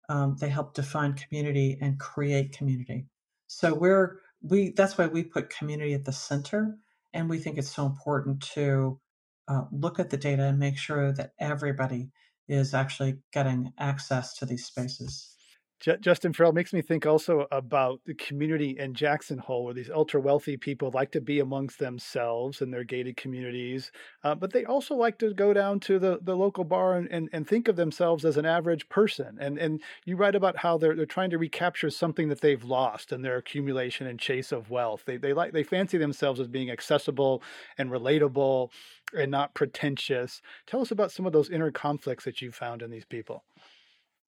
um, 0.08 0.36
they 0.40 0.48
help 0.48 0.74
define 0.74 1.14
community 1.14 1.78
and 1.80 1.98
create 2.00 2.56
community. 2.56 3.06
So 3.46 3.74
we're 3.74 4.20
we 4.43 4.72
that's 4.72 4.99
why 4.99 5.07
we 5.09 5.24
put 5.24 5.51
community 5.51 5.95
at 5.95 6.05
the 6.05 6.12
center, 6.12 6.78
and 7.14 7.30
we 7.30 7.38
think 7.38 7.59
it's 7.59 7.74
so 7.74 7.86
important 7.86 8.43
to 8.55 9.01
uh, 9.49 9.64
look 9.72 9.99
at 10.01 10.11
the 10.11 10.16
data 10.18 10.45
and 10.45 10.59
make 10.59 10.78
sure 10.78 11.12
that 11.12 11.32
everybody 11.41 12.11
is 12.49 12.74
actually 12.74 13.18
getting 13.32 13.72
access 13.78 14.34
to 14.36 14.47
these 14.47 14.66
spaces. 14.66 15.36
J- 15.81 15.97
Justin 15.99 16.35
Farrell 16.35 16.53
makes 16.53 16.74
me 16.74 16.83
think 16.83 17.07
also 17.07 17.47
about 17.51 18.01
the 18.05 18.12
community 18.12 18.76
in 18.78 18.93
Jackson 18.93 19.39
Hole, 19.39 19.64
where 19.64 19.72
these 19.72 19.89
ultra 19.89 20.20
wealthy 20.20 20.59
people 20.59 20.91
like 20.93 21.11
to 21.12 21.22
be 21.22 21.41
amongst 21.41 21.78
themselves 21.78 22.61
in 22.61 22.70
their 22.70 22.85
gated 22.85 23.16
communities, 23.16 23.91
uh, 24.22 24.35
but 24.35 24.53
they 24.53 24.66
also 24.66 24.95
like 24.95 25.18
to 25.18 25.33
go 25.33 25.55
down 25.55 25.81
to 25.81 25.99
the, 25.99 26.18
the 26.20 26.37
local 26.37 26.64
bar 26.64 26.97
and, 26.97 27.11
and, 27.11 27.31
and 27.33 27.49
think 27.49 27.66
of 27.66 27.76
themselves 27.76 28.26
as 28.26 28.37
an 28.37 28.45
average 28.45 28.89
person. 28.91 29.39
And 29.41 29.59
and 29.59 29.81
you 30.05 30.16
write 30.16 30.35
about 30.35 30.59
how 30.59 30.76
they're 30.76 30.95
they're 30.95 31.07
trying 31.07 31.31
to 31.31 31.39
recapture 31.39 31.89
something 31.89 32.28
that 32.28 32.43
they've 32.43 32.62
lost 32.62 33.11
in 33.11 33.22
their 33.22 33.37
accumulation 33.37 34.07
and 34.07 34.18
chase 34.18 34.53
of 34.53 34.70
wealth. 34.70 35.05
They 35.07 35.16
they 35.16 35.33
like 35.33 35.53
they 35.53 35.62
fancy 35.62 35.97
themselves 35.97 36.41
as 36.41 36.49
being 36.49 36.70
accessible 36.70 37.43
and 37.78 37.91
relatable 37.91 38.68
and 39.16 39.31
not 39.31 39.55
pretentious. 39.55 40.43
Tell 40.66 40.83
us 40.83 40.91
about 40.91 41.11
some 41.11 41.24
of 41.26 41.33
those 41.33 41.49
inner 41.49 41.70
conflicts 41.70 42.24
that 42.24 42.43
you 42.43 42.53
found 42.53 42.83
in 42.83 42.91
these 42.91 43.07
people 43.07 43.45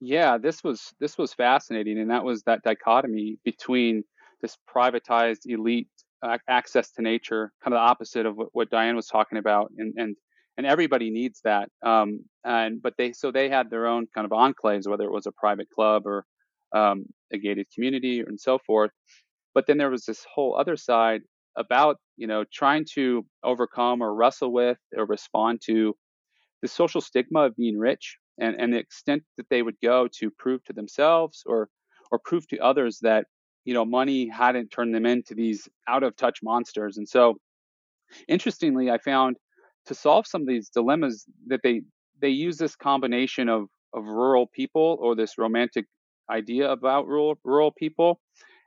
yeah, 0.05 0.37
this 0.37 0.65
was 0.65 0.93
this 0.99 1.17
was 1.17 1.33
fascinating, 1.33 1.99
and 1.99 2.11
that 2.11 2.25
was 2.25 2.43
that 2.43 2.63
dichotomy 2.65 3.39
between 3.45 4.03
this 4.41 4.59
privatized 4.69 5.47
elite 5.47 5.89
access 6.49 6.91
to 6.93 7.03
nature, 7.03 7.53
kind 7.63 7.73
of 7.73 7.79
the 7.79 7.83
opposite 7.83 8.27
of 8.27 8.37
what, 8.37 8.49
what 8.53 8.71
Diane 8.71 8.97
was 8.97 9.07
talking 9.07 9.39
about, 9.39 9.71
and 9.79 9.95
and 9.97 10.17
and 10.57 10.67
everybody 10.67 11.11
needs 11.11 11.41
that. 11.45 11.69
Um, 11.85 12.25
and 12.45 12.83
but 12.83 12.95
they 12.99 13.13
so 13.13 13.31
they 13.31 13.49
had 13.49 13.71
their 13.71 13.87
own 13.87 14.09
kind 14.13 14.25
of 14.25 14.33
enclaves, 14.33 14.89
whether 14.89 15.05
it 15.05 15.13
was 15.13 15.27
a 15.27 15.33
private 15.33 15.69
club 15.71 16.03
or 16.05 16.25
um, 16.75 17.05
a 17.33 17.39
gated 17.39 17.69
community 17.73 18.21
and 18.21 18.41
so 18.41 18.59
forth. 18.59 18.91
But 19.55 19.69
then 19.69 19.79
there 19.79 19.91
was 19.91 20.05
this 20.05 20.27
whole 20.35 20.57
other 20.59 20.77
side 20.77 21.21
about 21.57 21.99
you 22.17 22.27
know 22.27 22.45
trying 22.53 22.87
to 22.95 23.25
overcome 23.45 24.03
or 24.03 24.13
wrestle 24.17 24.53
with 24.53 24.79
or 24.97 25.07
respond 25.07 25.61
to 25.67 25.95
the 26.61 26.67
social 26.69 27.01
stigma 27.01 27.43
of 27.43 27.57
being 27.57 27.79
rich 27.79 28.17
and, 28.39 28.57
and 28.61 28.73
the 28.73 28.79
extent 28.79 29.23
that 29.37 29.49
they 29.51 29.63
would 29.63 29.77
go 29.83 30.09
to 30.19 30.31
prove 30.31 30.65
to 30.65 30.73
themselves 30.73 31.43
or 31.47 31.69
or 32.11 32.19
prove 32.25 32.47
to 32.49 32.59
others 32.59 32.99
that 33.03 33.27
you 33.65 33.75
know 33.75 33.85
money 33.85 34.29
hadn't 34.29 34.71
turned 34.71 34.95
them 34.95 35.07
into 35.07 35.35
these 35.35 35.69
out 35.89 36.03
of 36.03 36.17
touch 36.17 36.41
monsters. 36.43 36.99
And 36.99 37.09
so 37.09 37.37
interestingly 38.29 38.91
i 38.91 38.99
found 38.99 39.37
to 39.87 39.95
solve 39.95 40.27
some 40.27 40.43
of 40.43 40.49
these 40.49 40.69
dilemmas 40.69 41.25
that 41.47 41.61
they 41.63 41.83
they 42.21 42.29
use 42.29 42.57
this 42.59 42.77
combination 42.77 43.49
of 43.49 43.69
of 43.95 44.05
rural 44.05 44.47
people 44.47 44.99
or 45.01 45.15
this 45.15 45.39
romantic 45.39 45.87
idea 46.31 46.71
about 46.71 47.07
rural 47.07 47.37
rural 47.45 47.73
people 47.73 48.21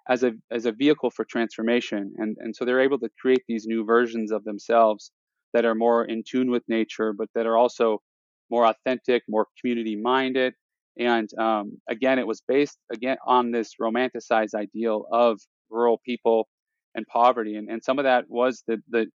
as 0.10 0.24
a 0.24 0.34
as 0.52 0.66
a 0.66 0.72
vehicle 0.72 1.10
for 1.10 1.26
transformation. 1.26 2.14
And 2.18 2.38
and 2.40 2.56
so 2.56 2.66
they're 2.66 2.82
able 2.82 3.00
to 3.00 3.10
create 3.20 3.44
these 3.48 3.66
new 3.66 3.86
versions 3.86 4.32
of 4.32 4.44
themselves 4.44 5.12
that 5.54 5.66
are 5.66 5.76
more 5.76 6.06
in 6.06 6.24
tune 6.28 6.52
with 6.52 6.64
nature 6.68 7.14
but 7.14 7.30
that 7.36 7.46
are 7.46 7.58
also 7.58 8.02
more 8.50 8.66
authentic, 8.66 9.24
more 9.28 9.48
community 9.60 9.96
minded. 9.96 10.54
And 10.98 11.30
um, 11.38 11.80
again, 11.90 12.20
it 12.20 12.28
was 12.28 12.42
based 12.48 12.78
again 12.92 13.18
on 13.26 13.52
this 13.52 13.74
romanticized 13.82 14.54
ideal 14.54 15.06
of 15.12 15.40
rural 15.70 16.00
people 16.06 16.48
and 16.94 17.06
poverty. 17.08 17.56
And, 17.56 17.70
and 17.70 17.84
some 17.84 18.00
of 18.00 18.04
that 18.04 18.26
was 18.30 18.64
the, 18.68 18.82
the 18.90 19.08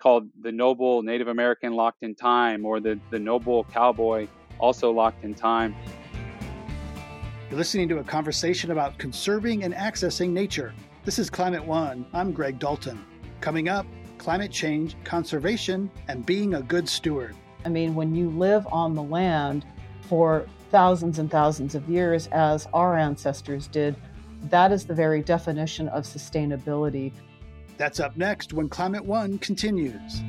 called 0.00 0.24
the 0.40 0.50
noble 0.50 1.02
Native 1.02 1.28
American 1.28 1.74
locked 1.74 2.02
in 2.02 2.14
time 2.14 2.64
or 2.64 2.80
the, 2.80 2.98
the 3.10 3.18
noble 3.18 3.64
cowboy 3.64 4.26
also 4.58 4.90
locked 4.90 5.24
in 5.24 5.34
time. 5.34 5.76
You're 7.48 7.58
listening 7.58 7.88
to 7.90 7.98
a 7.98 8.04
conversation 8.04 8.70
about 8.70 8.98
conserving 8.98 9.64
and 9.64 9.74
accessing 9.74 10.30
nature. 10.30 10.72
This 11.04 11.18
is 11.18 11.28
Climate 11.28 11.64
One. 11.64 12.06
I'm 12.12 12.32
Greg 12.32 12.58
Dalton. 12.58 13.04
Coming 13.40 13.68
up, 13.68 13.86
climate 14.18 14.52
change, 14.52 14.96
conservation, 15.02 15.90
and 16.08 16.24
being 16.24 16.54
a 16.54 16.62
good 16.62 16.88
steward. 16.88 17.34
I 17.64 17.68
mean, 17.68 17.94
when 17.94 18.14
you 18.14 18.30
live 18.30 18.66
on 18.70 18.94
the 18.94 19.02
land 19.02 19.64
for 20.02 20.46
thousands 20.70 21.18
and 21.18 21.30
thousands 21.30 21.74
of 21.74 21.88
years, 21.88 22.26
as 22.28 22.66
our 22.72 22.96
ancestors 22.96 23.66
did, 23.66 23.96
that 24.44 24.72
is 24.72 24.84
the 24.84 24.94
very 24.94 25.22
definition 25.22 25.88
of 25.88 26.04
sustainability. 26.04 27.12
That's 27.76 28.00
up 28.00 28.16
next 28.16 28.52
when 28.52 28.68
Climate 28.68 29.04
One 29.04 29.38
continues. 29.38 30.22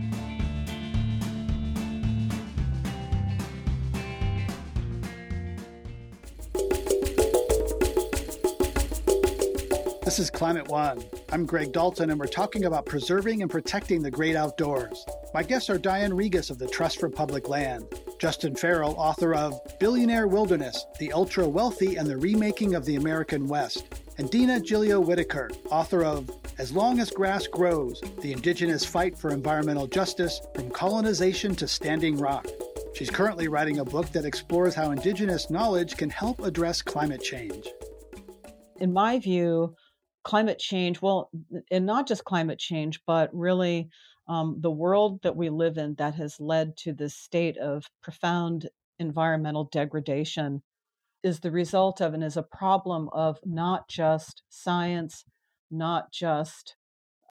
This 10.11 10.19
is 10.19 10.29
Climate 10.29 10.67
One. 10.67 11.01
I'm 11.31 11.45
Greg 11.45 11.71
Dalton, 11.71 12.09
and 12.09 12.19
we're 12.19 12.27
talking 12.27 12.65
about 12.65 12.85
preserving 12.85 13.41
and 13.41 13.49
protecting 13.49 14.03
the 14.03 14.11
great 14.11 14.35
outdoors. 14.35 15.05
My 15.33 15.41
guests 15.41 15.69
are 15.69 15.77
Diane 15.77 16.11
Regas 16.11 16.51
of 16.51 16.59
the 16.59 16.67
Trust 16.67 16.99
for 16.99 17.09
Public 17.09 17.47
Land, 17.47 17.85
Justin 18.19 18.53
Farrell, 18.53 18.93
author 18.97 19.33
of 19.33 19.57
Billionaire 19.79 20.27
Wilderness 20.27 20.85
The 20.99 21.13
Ultra 21.13 21.47
Wealthy 21.47 21.95
and 21.95 22.05
the 22.05 22.17
Remaking 22.17 22.75
of 22.75 22.83
the 22.83 22.97
American 22.97 23.47
West, 23.47 24.01
and 24.17 24.29
Dina 24.29 24.59
Gilio 24.59 24.99
Whitaker, 24.99 25.49
author 25.69 26.03
of 26.03 26.29
As 26.57 26.73
Long 26.73 26.99
as 26.99 27.09
Grass 27.09 27.47
Grows 27.47 28.01
The 28.19 28.33
Indigenous 28.33 28.83
Fight 28.83 29.17
for 29.17 29.29
Environmental 29.29 29.87
Justice 29.87 30.41
from 30.53 30.71
Colonization 30.71 31.55
to 31.55 31.69
Standing 31.69 32.17
Rock. 32.17 32.47
She's 32.95 33.09
currently 33.09 33.47
writing 33.47 33.79
a 33.79 33.85
book 33.85 34.11
that 34.11 34.25
explores 34.25 34.75
how 34.75 34.91
Indigenous 34.91 35.49
knowledge 35.49 35.95
can 35.95 36.09
help 36.09 36.41
address 36.41 36.81
climate 36.81 37.23
change. 37.23 37.65
In 38.81 38.91
my 38.91 39.19
view, 39.19 39.75
climate 40.23 40.59
change, 40.59 41.01
well, 41.01 41.29
and 41.71 41.85
not 41.85 42.07
just 42.07 42.25
climate 42.25 42.59
change, 42.59 43.01
but 43.05 43.33
really 43.33 43.89
um, 44.27 44.57
the 44.59 44.71
world 44.71 45.21
that 45.23 45.35
we 45.35 45.49
live 45.49 45.77
in 45.77 45.95
that 45.95 46.15
has 46.15 46.39
led 46.39 46.77
to 46.77 46.93
this 46.93 47.15
state 47.15 47.57
of 47.57 47.85
profound 48.01 48.69
environmental 48.99 49.65
degradation 49.65 50.61
is 51.23 51.39
the 51.39 51.51
result 51.51 52.01
of 52.01 52.13
and 52.13 52.23
is 52.23 52.37
a 52.37 52.43
problem 52.43 53.09
of 53.13 53.39
not 53.45 53.87
just 53.87 54.43
science, 54.49 55.25
not 55.69 56.11
just 56.11 56.75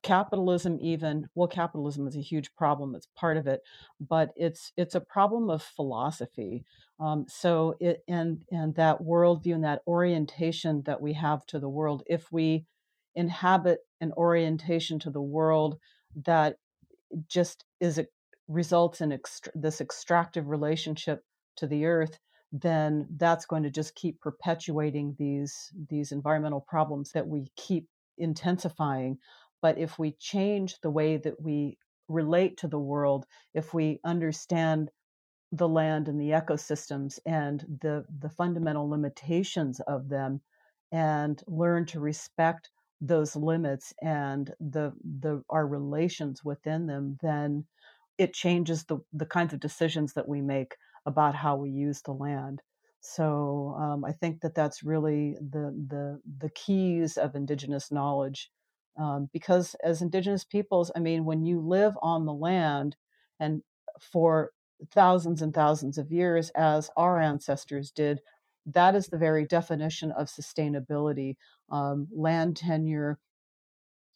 capitalism 0.03 0.79
even 0.81 1.29
well 1.35 1.49
capitalism 1.49 2.07
is 2.07 2.17
a 2.17 2.21
huge 2.21 2.55
problem 2.55 2.95
it's 2.95 3.09
part 3.15 3.37
of 3.37 3.47
it 3.47 3.61
but 4.01 4.31
it's 4.35 4.73
it's 4.77 4.95
a 4.95 5.01
problem 5.01 5.51
of 5.51 5.63
philosophy 5.63 6.65
um, 7.01 7.27
so 7.29 7.75
it 7.81 8.03
and 8.09 8.43
and 8.51 8.75
that 8.75 9.01
worldview 9.03 9.55
and 9.55 9.65
that 9.65 9.83
orientation 9.87 10.83
that 10.87 11.01
we 11.01 11.13
have 11.13 11.45
to 11.45 11.59
the 11.59 11.69
world 11.69 12.03
if 12.07 12.33
we 12.33 12.65
inhabit 13.15 13.81
an 14.01 14.13
orientation 14.17 14.99
to 15.01 15.11
the 15.11 15.21
world 15.21 15.79
that 16.25 16.57
just 17.29 17.65
is 17.81 17.99
a, 17.99 18.07
results 18.49 19.01
in 19.01 19.11
ext- 19.11 19.49
this 19.55 19.81
extractive 19.81 20.49
relationship 20.49 21.25
to 21.57 21.67
the 21.67 21.85
earth 21.87 22.19
then 22.53 23.07
that's 23.17 23.47
going 23.47 23.63
to 23.63 23.71
just 23.71 23.95
keep 23.95 24.21
perpetuating 24.21 25.15
these 25.19 25.73
these 25.89 26.13
environmental 26.13 26.61
problems 26.61 27.13
that 27.13 27.27
we 27.27 27.51
keep 27.57 27.87
intensifying. 28.19 29.19
But 29.63 29.79
if 29.79 29.99
we 29.99 30.13
change 30.19 30.81
the 30.81 30.91
way 30.91 31.17
that 31.19 31.41
we 31.41 31.79
relate 32.09 32.57
to 32.59 32.69
the 32.69 32.79
world 32.79 33.25
if 33.55 33.73
we 33.73 34.01
understand 34.05 34.91
the 35.53 35.69
land 35.69 36.09
and 36.09 36.21
the 36.21 36.31
ecosystems 36.31 37.21
and 37.25 37.65
the 37.83 38.05
the 38.19 38.31
fundamental 38.31 38.89
limitations 38.89 39.81
of 39.87 40.09
them 40.09 40.41
and 40.91 41.41
learn 41.47 41.87
to 41.87 42.01
respect 42.01 42.71
those 43.01 43.37
limits 43.37 43.95
and 44.03 44.53
the 44.61 44.93
the 45.21 45.43
our 45.51 45.67
relations 45.67 46.45
within 46.45 46.87
them 46.87 47.19
then 47.23 47.65
it 48.19 48.35
changes 48.35 48.85
the 48.85 48.99
the 49.13 49.27
kinds 49.27 49.53
of 49.55 49.61
decisions 49.61 50.13
that 50.15 50.29
we 50.29 50.41
make 50.43 50.77
about 51.07 51.35
how 51.35 51.57
we 51.57 51.71
use 51.71 52.03
the 52.03 52.13
land. 52.13 52.63
So 53.01 53.75
um, 53.79 54.05
i 54.05 54.13
think 54.13 54.43
that 54.43 54.55
that's 54.55 54.83
really 54.83 55.37
the 55.41 55.73
the 55.89 56.21
the 56.39 56.51
keys 56.51 57.17
of 57.17 57.35
indigenous 57.35 57.91
knowledge 57.91 58.51
um, 58.99 59.31
because 59.33 59.75
as 59.83 60.03
indigenous 60.03 60.45
peoples 60.45 60.91
i 60.95 60.99
mean 61.01 61.25
when 61.25 61.45
you 61.47 61.61
live 61.61 61.95
on 62.03 62.27
the 62.27 62.35
land 62.35 62.97
and 63.39 63.63
for 64.01 64.51
thousands 64.91 65.43
and 65.43 65.55
thousands 65.55 65.99
of 65.99 66.11
years 66.13 66.51
as 66.51 66.91
our 66.97 67.19
ancestors 67.21 67.91
did 67.91 68.21
that 68.67 68.95
is 68.95 69.09
the 69.09 69.19
very 69.19 69.47
definition 69.47 70.13
of 70.13 70.29
sustainability 70.29 71.37
um, 71.71 72.09
land 72.13 72.57
tenure 72.57 73.19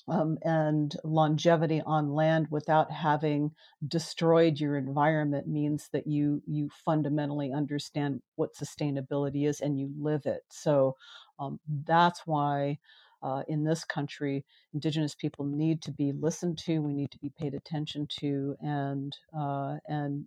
um, 0.08 0.38
and 0.42 0.94
longevity 1.04 1.82
on 1.86 2.12
land 2.12 2.48
without 2.50 2.90
having 2.90 3.52
destroyed 3.88 4.60
your 4.60 4.76
environment 4.76 5.48
means 5.48 5.88
that 5.92 6.06
you 6.06 6.42
you 6.46 6.68
fundamentally 6.84 7.52
understand 7.52 8.20
what 8.36 8.54
sustainability 8.54 9.48
is 9.48 9.60
and 9.60 9.78
you 9.80 9.90
live 9.98 10.26
it. 10.26 10.42
So 10.50 10.96
um, 11.38 11.58
that's 11.86 12.22
why 12.26 12.78
uh, 13.22 13.42
in 13.48 13.64
this 13.64 13.84
country 13.84 14.44
indigenous 14.74 15.14
people 15.14 15.46
need 15.46 15.80
to 15.82 15.92
be 15.92 16.12
listened 16.12 16.58
to 16.58 16.80
we 16.80 16.92
need 16.92 17.10
to 17.10 17.18
be 17.18 17.32
paid 17.38 17.54
attention 17.54 18.06
to 18.20 18.56
and 18.62 19.16
uh, 19.38 19.76
and 19.88 20.26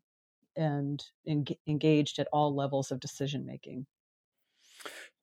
and 0.58 1.04
en- 1.28 1.46
engaged 1.68 2.20
at 2.20 2.28
all 2.34 2.56
levels 2.56 2.92
of 2.92 3.00
decision 3.00 3.46
making 3.46 3.86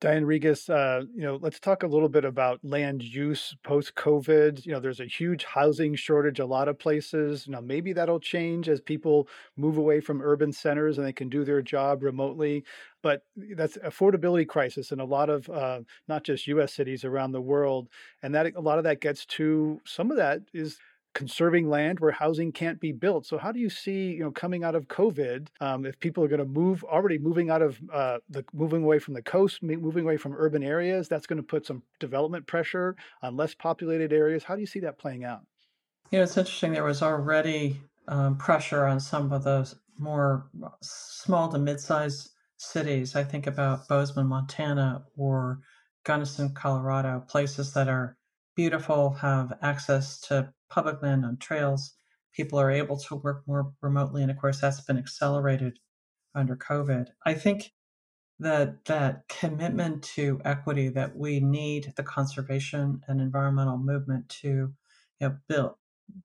Diane 0.01 0.25
Regas, 0.25 0.69
uh, 0.69 1.05
you 1.15 1.23
know, 1.23 1.39
let's 1.41 1.59
talk 1.59 1.83
a 1.83 1.87
little 1.87 2.09
bit 2.09 2.25
about 2.25 2.59
land 2.63 3.01
use 3.01 3.55
post 3.63 3.95
COVID. 3.95 4.65
You 4.65 4.73
know, 4.73 4.79
there's 4.81 4.99
a 4.99 5.05
huge 5.05 5.45
housing 5.45 5.95
shortage 5.95 6.39
a 6.39 6.45
lot 6.45 6.67
of 6.67 6.77
places. 6.77 7.47
Now, 7.47 7.61
maybe 7.61 7.93
that'll 7.93 8.19
change 8.19 8.67
as 8.67 8.81
people 8.81 9.29
move 9.55 9.77
away 9.77 10.01
from 10.01 10.21
urban 10.21 10.51
centers 10.51 10.97
and 10.97 11.07
they 11.07 11.13
can 11.13 11.29
do 11.29 11.45
their 11.45 11.61
job 11.61 12.03
remotely. 12.03 12.65
But 13.01 13.23
that's 13.35 13.77
affordability 13.77 14.47
crisis 14.47 14.91
in 14.91 14.99
a 14.99 15.05
lot 15.05 15.29
of 15.29 15.49
uh, 15.49 15.81
not 16.09 16.23
just 16.25 16.47
U.S. 16.47 16.73
cities 16.73 17.05
around 17.05 17.31
the 17.31 17.41
world, 17.41 17.87
and 18.21 18.35
that 18.35 18.53
a 18.55 18.61
lot 18.61 18.77
of 18.77 18.83
that 18.83 18.99
gets 18.99 19.25
to 19.27 19.79
some 19.85 20.11
of 20.11 20.17
that 20.17 20.41
is 20.53 20.77
conserving 21.15 21.69
land 21.69 21.99
where 21.99 22.11
housing 22.11 22.51
can't 22.51 22.79
be 22.79 22.91
built. 22.91 23.25
So 23.25 23.37
how 23.37 23.51
do 23.51 23.59
you 23.59 23.69
see, 23.69 24.11
you 24.11 24.19
know, 24.19 24.31
coming 24.31 24.63
out 24.63 24.75
of 24.75 24.87
COVID, 24.89 25.47
um, 25.61 25.85
if 25.85 25.99
people 25.99 26.23
are 26.23 26.27
going 26.27 26.39
to 26.39 26.45
move 26.45 26.83
already 26.83 27.17
moving 27.17 27.49
out 27.49 27.61
of 27.61 27.79
uh, 27.91 28.17
the 28.29 28.43
moving 28.53 28.83
away 28.83 28.99
from 28.99 29.15
the 29.15 29.21
coast, 29.23 29.63
moving 29.63 30.03
away 30.03 30.17
from 30.17 30.35
urban 30.37 30.61
areas, 30.61 31.07
that's 31.07 31.25
going 31.25 31.37
to 31.37 31.43
put 31.43 31.65
some 31.65 31.81
development 31.99 32.45
pressure 32.45 32.95
on 33.23 33.35
less 33.37 33.55
populated 33.55 34.11
areas. 34.13 34.43
How 34.43 34.55
do 34.55 34.61
you 34.61 34.67
see 34.67 34.81
that 34.81 34.99
playing 34.99 35.23
out? 35.23 35.41
Know, 36.11 36.21
it's 36.21 36.37
interesting. 36.37 36.73
There 36.73 36.83
was 36.83 37.01
already 37.01 37.81
um, 38.09 38.37
pressure 38.37 38.85
on 38.85 38.99
some 38.99 39.31
of 39.31 39.43
those 39.43 39.75
more 39.97 40.49
small 40.81 41.49
to 41.49 41.57
mid-sized 41.57 42.31
cities. 42.57 43.15
I 43.15 43.23
think 43.23 43.47
about 43.47 43.87
Bozeman, 43.87 44.27
Montana, 44.27 45.05
or 45.17 45.61
Gunnison, 46.03 46.53
Colorado, 46.53 47.23
places 47.27 47.73
that 47.73 47.87
are 47.87 48.17
beautiful, 48.55 49.11
have 49.11 49.53
access 49.61 50.19
to 50.21 50.53
public 50.69 51.01
land 51.01 51.25
on 51.25 51.37
trails. 51.37 51.93
People 52.33 52.59
are 52.59 52.71
able 52.71 52.97
to 52.97 53.15
work 53.15 53.43
more 53.47 53.71
remotely. 53.81 54.21
And 54.21 54.31
of 54.31 54.37
course, 54.37 54.59
that's 54.59 54.81
been 54.81 54.97
accelerated 54.97 55.79
under 56.33 56.55
COVID. 56.55 57.07
I 57.25 57.33
think 57.33 57.71
that 58.39 58.83
that 58.85 59.23
commitment 59.29 60.03
to 60.03 60.41
equity 60.43 60.89
that 60.89 61.15
we 61.15 61.39
need 61.39 61.93
the 61.95 62.03
conservation 62.03 63.01
and 63.07 63.21
environmental 63.21 63.77
movement 63.77 64.27
to 64.27 64.47
you 64.47 64.73
know, 65.21 65.37
build 65.47 65.75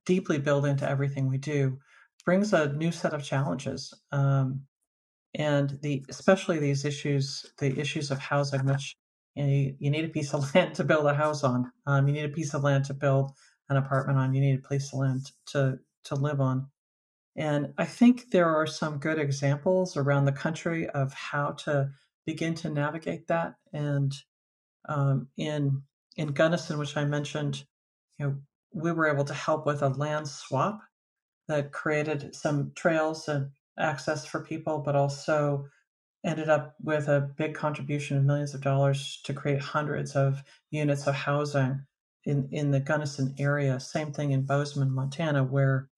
deeply 0.05 0.39
build 0.39 0.67
into 0.67 0.89
everything 0.89 1.29
we 1.29 1.39
do 1.39 1.79
brings 2.25 2.53
a 2.53 2.73
new 2.75 2.93
set 2.93 3.15
of 3.15 3.23
challenges 3.23 3.95
um, 4.13 4.61
and 5.35 5.79
the 5.83 6.05
especially 6.09 6.59
these 6.59 6.85
issues 6.85 7.47
the 7.59 7.79
issues 7.79 8.11
of 8.11 8.19
housing 8.19 8.65
which 8.65 8.97
you, 9.41 9.47
know, 9.47 9.53
you, 9.53 9.77
you, 9.79 9.91
need 9.91 10.05
a 10.05 10.09
piece 10.09 10.35
of 10.35 10.55
land 10.55 10.75
to 10.77 10.85
build 10.85 11.07
a 11.07 11.15
house 11.15 11.43
on 11.45 11.73
um, 11.87 12.07
you 12.07 12.15
need 12.15 12.25
a 12.25 12.29
piece 12.29 12.55
of 12.55 12.63
land 12.63 12.85
to 12.87 12.95
build 12.95 13.33
an 13.71 13.77
apartment 13.77 14.19
on. 14.19 14.35
You 14.35 14.41
need 14.41 14.59
a 14.59 14.63
place 14.63 14.91
to 14.91 14.97
land 14.97 15.31
to 15.47 15.79
to 16.05 16.15
live 16.15 16.41
on. 16.41 16.69
And 17.37 17.73
I 17.79 17.85
think 17.85 18.31
there 18.31 18.49
are 18.49 18.67
some 18.67 18.99
good 18.99 19.19
examples 19.19 19.97
around 19.97 20.25
the 20.25 20.33
country 20.33 20.89
of 20.89 21.13
how 21.13 21.53
to 21.65 21.91
begin 22.27 22.55
to 22.57 22.69
navigate 22.69 23.29
that. 23.29 23.55
And 23.73 24.13
um, 24.89 25.29
in 25.39 25.83
in 26.17 26.29
Gunnison, 26.29 26.79
which 26.79 26.97
I 26.97 27.05
mentioned, 27.05 27.65
you 28.19 28.27
know, 28.27 28.37
we 28.73 28.93
were 28.93 29.09
able 29.09 29.25
to 29.25 29.35
help 29.35 29.65
with 29.67 29.83
a 29.83 29.89
land 29.89 30.29
swap 30.29 30.81
that 31.49 31.73
created 31.73 32.35
some 32.35 32.73
trails 32.75 33.29
and 33.29 33.51
access 33.79 34.27
for 34.27 34.45
people, 34.45 34.79
but 34.79 34.97
also 34.97 35.67
ended 36.25 36.49
up 36.49 36.75
with 36.83 37.09
a 37.09 37.31
big 37.37 37.55
contribution 37.55 38.17
of 38.17 38.25
millions 38.25 38.55
of 38.55 38.61
dollars 38.61 39.21
to 39.25 39.33
create 39.33 39.61
hundreds 39.61 40.15
of 40.15 40.43
units 40.71 41.07
of 41.07 41.15
housing 41.15 41.81
in, 42.25 42.49
in 42.53 42.71
the 42.71 42.81
Gunnison 42.81 43.35
area. 43.39 43.81
Same 43.81 44.13
thing 44.13 44.33
in 44.33 44.45
Bozeman, 44.45 44.91
Montana, 44.91 45.45
where 45.45 45.89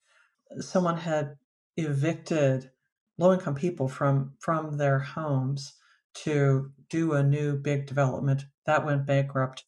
someone 0.61 0.97
had 0.97 1.37
evicted 1.77 2.71
low 3.19 3.33
income 3.33 3.55
people 3.55 3.89
from, 3.89 4.33
from 4.39 4.77
their 4.77 4.99
homes 4.99 5.75
to 6.15 6.71
do 6.89 7.15
a 7.15 7.23
new 7.23 7.57
big 7.57 7.87
development. 7.87 8.45
That 8.67 8.85
went 8.85 9.07
bankrupt. 9.07 9.65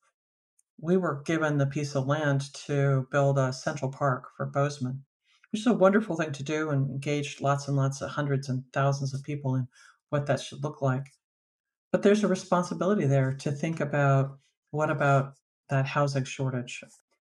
We 0.81 0.97
were 0.97 1.23
given 1.25 1.59
the 1.59 1.67
piece 1.67 1.95
of 1.95 2.07
land 2.07 2.53
to 2.67 3.07
build 3.11 3.39
a 3.39 3.53
central 3.53 3.91
park 3.91 4.29
for 4.37 4.47
Bozeman, 4.47 5.05
which 5.51 5.61
is 5.61 5.67
a 5.67 5.73
wonderful 5.73 6.17
thing 6.17 6.33
to 6.33 6.43
do 6.43 6.71
and 6.71 6.91
engaged 6.91 7.41
lots 7.41 7.69
and 7.69 7.77
lots 7.77 8.03
of 8.03 8.11
hundreds 8.11 8.49
and 8.49 8.65
thousands 8.73 9.15
of 9.15 9.23
people 9.23 9.55
in 9.55 9.67
what 10.15 10.27
that 10.27 10.41
should 10.41 10.63
look 10.63 10.81
like. 10.81 11.07
But 11.91 12.03
there's 12.03 12.23
a 12.23 12.29
responsibility 12.29 13.05
there 13.05 13.33
to 13.41 13.51
think 13.51 13.81
about 13.81 14.39
what 14.71 14.91
about 14.91 15.35
that 15.71 15.87
housing 15.87 16.25
shortage. 16.25 16.83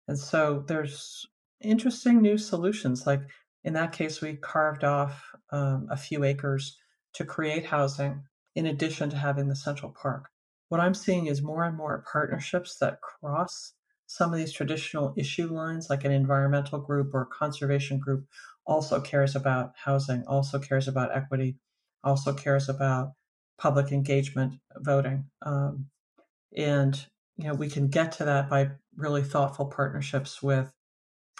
And 0.06 0.16
so 0.16 0.64
there's 0.68 1.26
interesting 1.60 2.22
new 2.22 2.38
solutions. 2.38 3.06
Like 3.06 3.22
in 3.64 3.72
that 3.74 3.90
case, 3.90 4.20
we 4.20 4.36
carved 4.36 4.84
off 4.84 5.24
um, 5.50 5.88
a 5.90 5.96
few 5.96 6.22
acres 6.22 6.78
to 7.14 7.24
create 7.24 7.66
housing 7.66 8.22
in 8.54 8.66
addition 8.66 9.10
to 9.10 9.16
having 9.16 9.48
the 9.48 9.56
central 9.56 9.92
park. 10.00 10.28
What 10.68 10.80
I'm 10.80 10.94
seeing 10.94 11.26
is 11.26 11.42
more 11.42 11.64
and 11.64 11.76
more 11.76 12.04
partnerships 12.12 12.78
that 12.78 13.00
cross 13.00 13.72
some 14.06 14.32
of 14.32 14.38
these 14.38 14.52
traditional 14.52 15.12
issue 15.16 15.48
lines, 15.52 15.90
like 15.90 16.04
an 16.04 16.12
environmental 16.12 16.78
group 16.78 17.12
or 17.12 17.26
conservation 17.26 17.98
group, 17.98 18.24
also 18.64 19.00
cares 19.00 19.34
about 19.34 19.72
housing, 19.84 20.22
also 20.28 20.60
cares 20.60 20.86
about 20.86 21.14
equity, 21.14 21.56
also 22.06 22.32
cares 22.32 22.68
about 22.68 23.12
public 23.58 23.92
engagement 23.92 24.54
voting. 24.76 25.24
Um, 25.42 25.86
and 26.56 27.06
you 27.36 27.48
know, 27.48 27.54
we 27.54 27.68
can 27.68 27.88
get 27.88 28.12
to 28.12 28.24
that 28.24 28.48
by 28.48 28.70
really 28.96 29.22
thoughtful 29.22 29.66
partnerships 29.66 30.42
with 30.42 30.72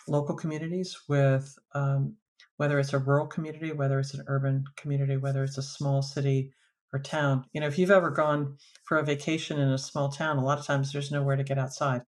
local 0.08 0.34
communities, 0.34 0.96
with 1.08 1.58
um, 1.74 2.16
whether 2.58 2.78
it's 2.78 2.92
a 2.92 2.98
rural 2.98 3.26
community, 3.26 3.72
whether 3.72 3.98
it's 3.98 4.14
an 4.14 4.24
urban 4.26 4.64
community, 4.76 5.16
whether 5.16 5.42
it's 5.44 5.58
a 5.58 5.62
small 5.62 6.02
city 6.02 6.52
or 6.92 6.98
town. 6.98 7.44
You 7.52 7.60
know, 7.60 7.66
if 7.66 7.78
you've 7.78 7.90
ever 7.90 8.10
gone 8.10 8.56
for 8.84 8.98
a 8.98 9.04
vacation 9.04 9.58
in 9.58 9.68
a 9.68 9.78
small 9.78 10.10
town, 10.10 10.36
a 10.36 10.44
lot 10.44 10.58
of 10.58 10.66
times 10.66 10.92
there's 10.92 11.10
nowhere 11.10 11.36
to 11.36 11.44
get 11.44 11.58
outside. 11.58 12.02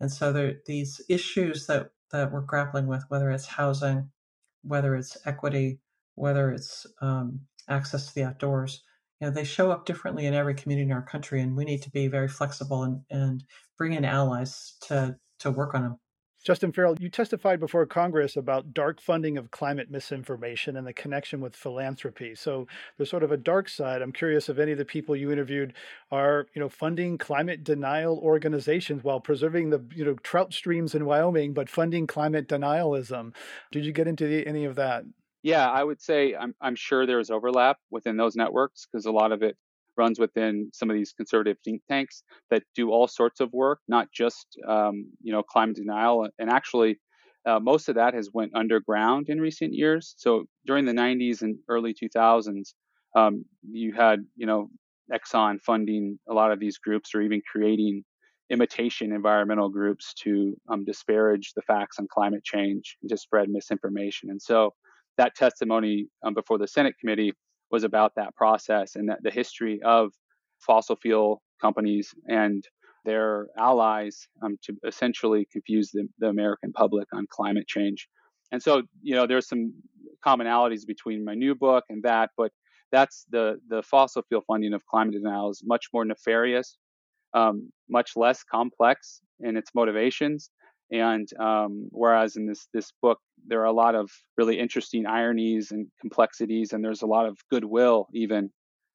And 0.00 0.10
so 0.12 0.32
there 0.32 0.56
these 0.66 1.00
issues 1.08 1.66
that 1.66 1.90
that 2.10 2.32
we're 2.32 2.40
grappling 2.42 2.86
with, 2.86 3.04
whether 3.08 3.30
it's 3.30 3.46
housing, 3.46 4.10
whether 4.62 4.94
it's 4.94 5.16
equity, 5.24 5.80
whether 6.14 6.50
it's 6.50 6.86
um, 7.00 7.40
access 7.68 8.08
to 8.08 8.14
the 8.14 8.24
outdoors, 8.24 8.82
you 9.20 9.26
know, 9.26 9.32
they 9.32 9.44
show 9.44 9.70
up 9.70 9.86
differently 9.86 10.26
in 10.26 10.34
every 10.34 10.54
community 10.54 10.90
in 10.90 10.92
our 10.92 11.02
country, 11.02 11.40
and 11.40 11.56
we 11.56 11.64
need 11.64 11.82
to 11.82 11.90
be 11.90 12.08
very 12.08 12.28
flexible 12.28 12.82
and, 12.82 13.02
and 13.10 13.44
bring 13.78 13.92
in 13.92 14.04
allies 14.04 14.74
to 14.82 15.16
to 15.38 15.50
work 15.50 15.74
on 15.74 15.82
them. 15.82 15.98
Justin 16.44 16.72
Farrell, 16.72 16.96
you 16.98 17.08
testified 17.08 17.60
before 17.60 17.86
Congress 17.86 18.36
about 18.36 18.74
dark 18.74 19.00
funding 19.00 19.38
of 19.38 19.52
climate 19.52 19.90
misinformation 19.90 20.76
and 20.76 20.84
the 20.84 20.92
connection 20.92 21.40
with 21.40 21.54
philanthropy. 21.54 22.34
So 22.34 22.66
there's 22.96 23.10
sort 23.10 23.22
of 23.22 23.30
a 23.30 23.36
dark 23.36 23.68
side. 23.68 24.02
I'm 24.02 24.12
curious 24.12 24.48
if 24.48 24.58
any 24.58 24.72
of 24.72 24.78
the 24.78 24.84
people 24.84 25.14
you 25.14 25.30
interviewed 25.30 25.74
are, 26.10 26.48
you 26.54 26.60
know, 26.60 26.68
funding 26.68 27.16
climate 27.16 27.62
denial 27.62 28.18
organizations 28.18 29.04
while 29.04 29.20
preserving 29.20 29.70
the, 29.70 29.84
you 29.94 30.04
know, 30.04 30.14
trout 30.14 30.52
streams 30.52 30.96
in 30.96 31.04
Wyoming, 31.04 31.54
but 31.54 31.68
funding 31.68 32.08
climate 32.08 32.48
denialism. 32.48 33.34
Did 33.70 33.84
you 33.84 33.92
get 33.92 34.08
into 34.08 34.26
the, 34.26 34.44
any 34.44 34.64
of 34.64 34.74
that? 34.74 35.04
Yeah, 35.42 35.68
I 35.68 35.82
would 35.82 36.00
say 36.00 36.34
I'm, 36.34 36.54
I'm 36.60 36.76
sure 36.76 37.06
there's 37.06 37.30
overlap 37.30 37.78
within 37.90 38.16
those 38.16 38.36
networks 38.36 38.86
because 38.86 39.06
a 39.06 39.12
lot 39.12 39.32
of 39.32 39.42
it 39.42 39.56
runs 39.96 40.18
within 40.18 40.70
some 40.72 40.88
of 40.88 40.96
these 40.96 41.12
conservative 41.12 41.58
think 41.64 41.82
tanks 41.88 42.22
that 42.50 42.62
do 42.74 42.90
all 42.90 43.08
sorts 43.08 43.40
of 43.40 43.52
work, 43.52 43.80
not 43.88 44.08
just 44.12 44.46
um, 44.66 45.10
you 45.20 45.32
know 45.32 45.42
climate 45.42 45.76
denial. 45.76 46.28
And 46.38 46.48
actually, 46.50 47.00
uh, 47.46 47.58
most 47.58 47.88
of 47.88 47.96
that 47.96 48.14
has 48.14 48.30
went 48.32 48.52
underground 48.54 49.28
in 49.28 49.40
recent 49.40 49.74
years. 49.74 50.14
So 50.16 50.44
during 50.64 50.84
the 50.84 50.92
90s 50.92 51.42
and 51.42 51.58
early 51.68 51.92
2000s, 51.94 52.74
um, 53.16 53.44
you 53.68 53.92
had 53.92 54.20
you 54.36 54.46
know 54.46 54.68
Exxon 55.12 55.60
funding 55.60 56.18
a 56.28 56.34
lot 56.34 56.52
of 56.52 56.60
these 56.60 56.78
groups, 56.78 57.14
or 57.14 57.20
even 57.20 57.42
creating 57.50 58.04
imitation 58.50 59.12
environmental 59.12 59.70
groups 59.70 60.14
to 60.14 60.54
um, 60.68 60.84
disparage 60.84 61.52
the 61.56 61.62
facts 61.62 61.98
on 61.98 62.06
climate 62.12 62.44
change 62.44 62.96
and 63.02 63.10
to 63.10 63.16
spread 63.16 63.48
misinformation. 63.48 64.30
And 64.30 64.40
so 64.40 64.74
that 65.18 65.34
testimony 65.34 66.08
um, 66.24 66.34
before 66.34 66.58
the 66.58 66.68
Senate 66.68 66.94
committee 66.98 67.32
was 67.70 67.84
about 67.84 68.12
that 68.16 68.34
process 68.34 68.96
and 68.96 69.08
that 69.08 69.22
the 69.22 69.30
history 69.30 69.80
of 69.84 70.12
fossil 70.60 70.96
fuel 70.96 71.42
companies 71.60 72.14
and 72.28 72.64
their 73.04 73.48
allies 73.58 74.28
um, 74.42 74.56
to 74.62 74.76
essentially 74.86 75.46
confuse 75.50 75.90
the, 75.90 76.06
the, 76.18 76.28
American 76.28 76.72
public 76.72 77.08
on 77.12 77.26
climate 77.30 77.66
change. 77.66 78.08
And 78.52 78.62
so, 78.62 78.82
you 79.02 79.14
know, 79.14 79.26
there's 79.26 79.48
some 79.48 79.74
commonalities 80.24 80.86
between 80.86 81.24
my 81.24 81.34
new 81.34 81.54
book 81.54 81.84
and 81.88 82.02
that, 82.04 82.30
but 82.36 82.52
that's 82.92 83.24
the 83.30 83.58
the 83.68 83.82
fossil 83.82 84.22
fuel 84.28 84.42
funding 84.46 84.74
of 84.74 84.84
climate 84.86 85.14
denial 85.14 85.50
is 85.50 85.62
much 85.64 85.86
more 85.92 86.04
nefarious, 86.04 86.76
um, 87.34 87.72
much 87.88 88.12
less 88.14 88.44
complex 88.44 89.20
in 89.40 89.56
its 89.56 89.70
motivations, 89.74 90.50
and 90.92 91.28
um, 91.40 91.88
whereas 91.90 92.36
in 92.36 92.46
this 92.46 92.68
this 92.74 92.92
book, 93.00 93.18
there 93.46 93.62
are 93.62 93.66
a 93.66 93.72
lot 93.72 93.94
of 93.94 94.10
really 94.36 94.58
interesting 94.58 95.06
ironies 95.06 95.72
and 95.72 95.86
complexities, 96.00 96.72
and 96.72 96.84
there's 96.84 97.02
a 97.02 97.06
lot 97.06 97.26
of 97.26 97.38
goodwill 97.50 98.08
even 98.12 98.50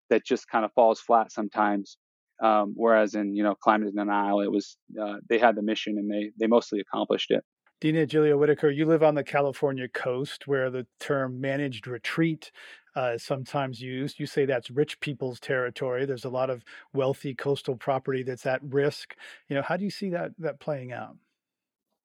that 0.09 0.23
just 0.23 0.47
kind 0.47 0.63
of 0.63 0.71
falls 0.73 0.99
flat 0.99 1.31
sometimes. 1.31 1.97
Um, 2.41 2.73
whereas 2.75 3.15
in 3.15 3.35
you 3.35 3.43
know 3.43 3.55
climate 3.55 3.95
denial, 3.95 4.41
it 4.41 4.51
was 4.51 4.77
uh, 5.01 5.15
they 5.27 5.39
had 5.39 5.55
the 5.55 5.63
mission 5.63 5.97
and 5.97 6.09
they 6.09 6.31
they 6.39 6.45
mostly 6.45 6.79
accomplished 6.79 7.31
it. 7.31 7.43
Dina 7.79 8.07
Gilio 8.07 8.37
Whitaker, 8.39 8.69
you 8.69 8.85
live 8.85 9.03
on 9.03 9.15
the 9.15 9.23
California 9.23 9.87
coast 9.87 10.47
where 10.47 10.71
the 10.71 10.87
term 10.99 11.39
managed 11.39 11.85
retreat 11.85 12.51
uh, 12.95 13.13
is 13.15 13.23
sometimes 13.23 13.81
used. 13.81 14.19
You 14.19 14.25
say 14.25 14.45
that's 14.45 14.71
rich 14.71 14.99
people's 14.99 15.39
territory. 15.39 16.05
There's 16.05 16.25
a 16.25 16.29
lot 16.29 16.49
of 16.49 16.63
wealthy 16.93 17.35
coastal 17.35 17.75
property 17.75 18.23
that's 18.23 18.47
at 18.47 18.61
risk. 18.63 19.15
You 19.47 19.55
know, 19.55 19.61
how 19.61 19.77
do 19.77 19.83
you 19.83 19.91
see 19.91 20.09
that 20.09 20.31
that 20.39 20.59
playing 20.59 20.91
out? 20.91 21.17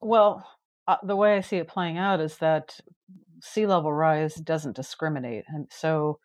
Well, 0.03 0.47
uh, 0.89 0.97
the 1.03 1.17
way 1.17 1.37
I 1.37 1.41
see 1.41 1.57
it 1.57 1.69
playing 1.69 1.97
out 1.99 2.21
is 2.21 2.37
that 2.39 2.79
sea 3.43 3.67
level 3.67 3.93
rise 3.93 4.35
doesn't 4.37 4.77
discriminate, 4.77 5.45
and 5.49 5.69
so 5.71 6.19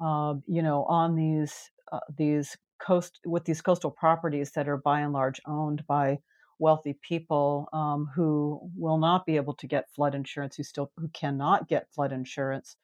uh, 0.00 0.34
you 0.46 0.62
know 0.62 0.84
on 0.84 1.16
these 1.16 1.70
uh, 1.92 2.00
these 2.16 2.56
coast 2.80 3.20
with 3.24 3.44
these 3.44 3.62
coastal 3.62 3.90
properties 3.90 4.52
that 4.52 4.68
are 4.68 4.76
by 4.76 5.00
and 5.00 5.12
large 5.12 5.40
owned 5.46 5.86
by 5.86 6.18
wealthy 6.58 6.98
people 7.02 7.68
um, 7.72 8.08
who 8.14 8.60
will 8.76 8.98
not 8.98 9.26
be 9.26 9.36
able 9.36 9.54
to 9.54 9.66
get 9.66 9.90
flood 9.90 10.14
insurance, 10.14 10.56
who 10.56 10.62
still 10.62 10.92
who 10.98 11.08
cannot 11.08 11.68
get 11.68 11.88
flood 11.94 12.12
insurance. 12.12 12.76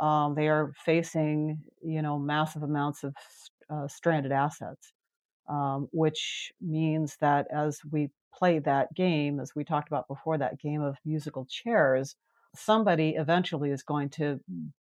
Um, 0.00 0.34
they 0.36 0.48
are 0.48 0.72
facing 0.84 1.62
you 1.82 2.02
know 2.02 2.18
massive 2.18 2.62
amounts 2.62 3.04
of 3.04 3.14
uh, 3.70 3.88
stranded 3.88 4.32
assets, 4.32 4.92
um, 5.48 5.88
which 5.92 6.52
means 6.60 7.16
that 7.20 7.46
as 7.52 7.80
we 7.90 8.10
play 8.34 8.58
that 8.60 8.94
game, 8.94 9.40
as 9.40 9.54
we 9.54 9.64
talked 9.64 9.88
about 9.88 10.08
before, 10.08 10.38
that 10.38 10.60
game 10.60 10.82
of 10.82 10.96
musical 11.04 11.46
chairs, 11.46 12.16
somebody 12.54 13.14
eventually 13.16 13.70
is 13.70 13.82
going 13.82 14.08
to, 14.10 14.40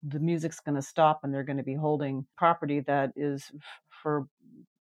the 0.03 0.19
music's 0.19 0.59
going 0.59 0.75
to 0.75 0.81
stop 0.81 1.21
and 1.23 1.33
they're 1.33 1.43
going 1.43 1.57
to 1.57 1.63
be 1.63 1.75
holding 1.75 2.25
property 2.37 2.79
that 2.81 3.11
is, 3.15 3.51
for 3.89 4.27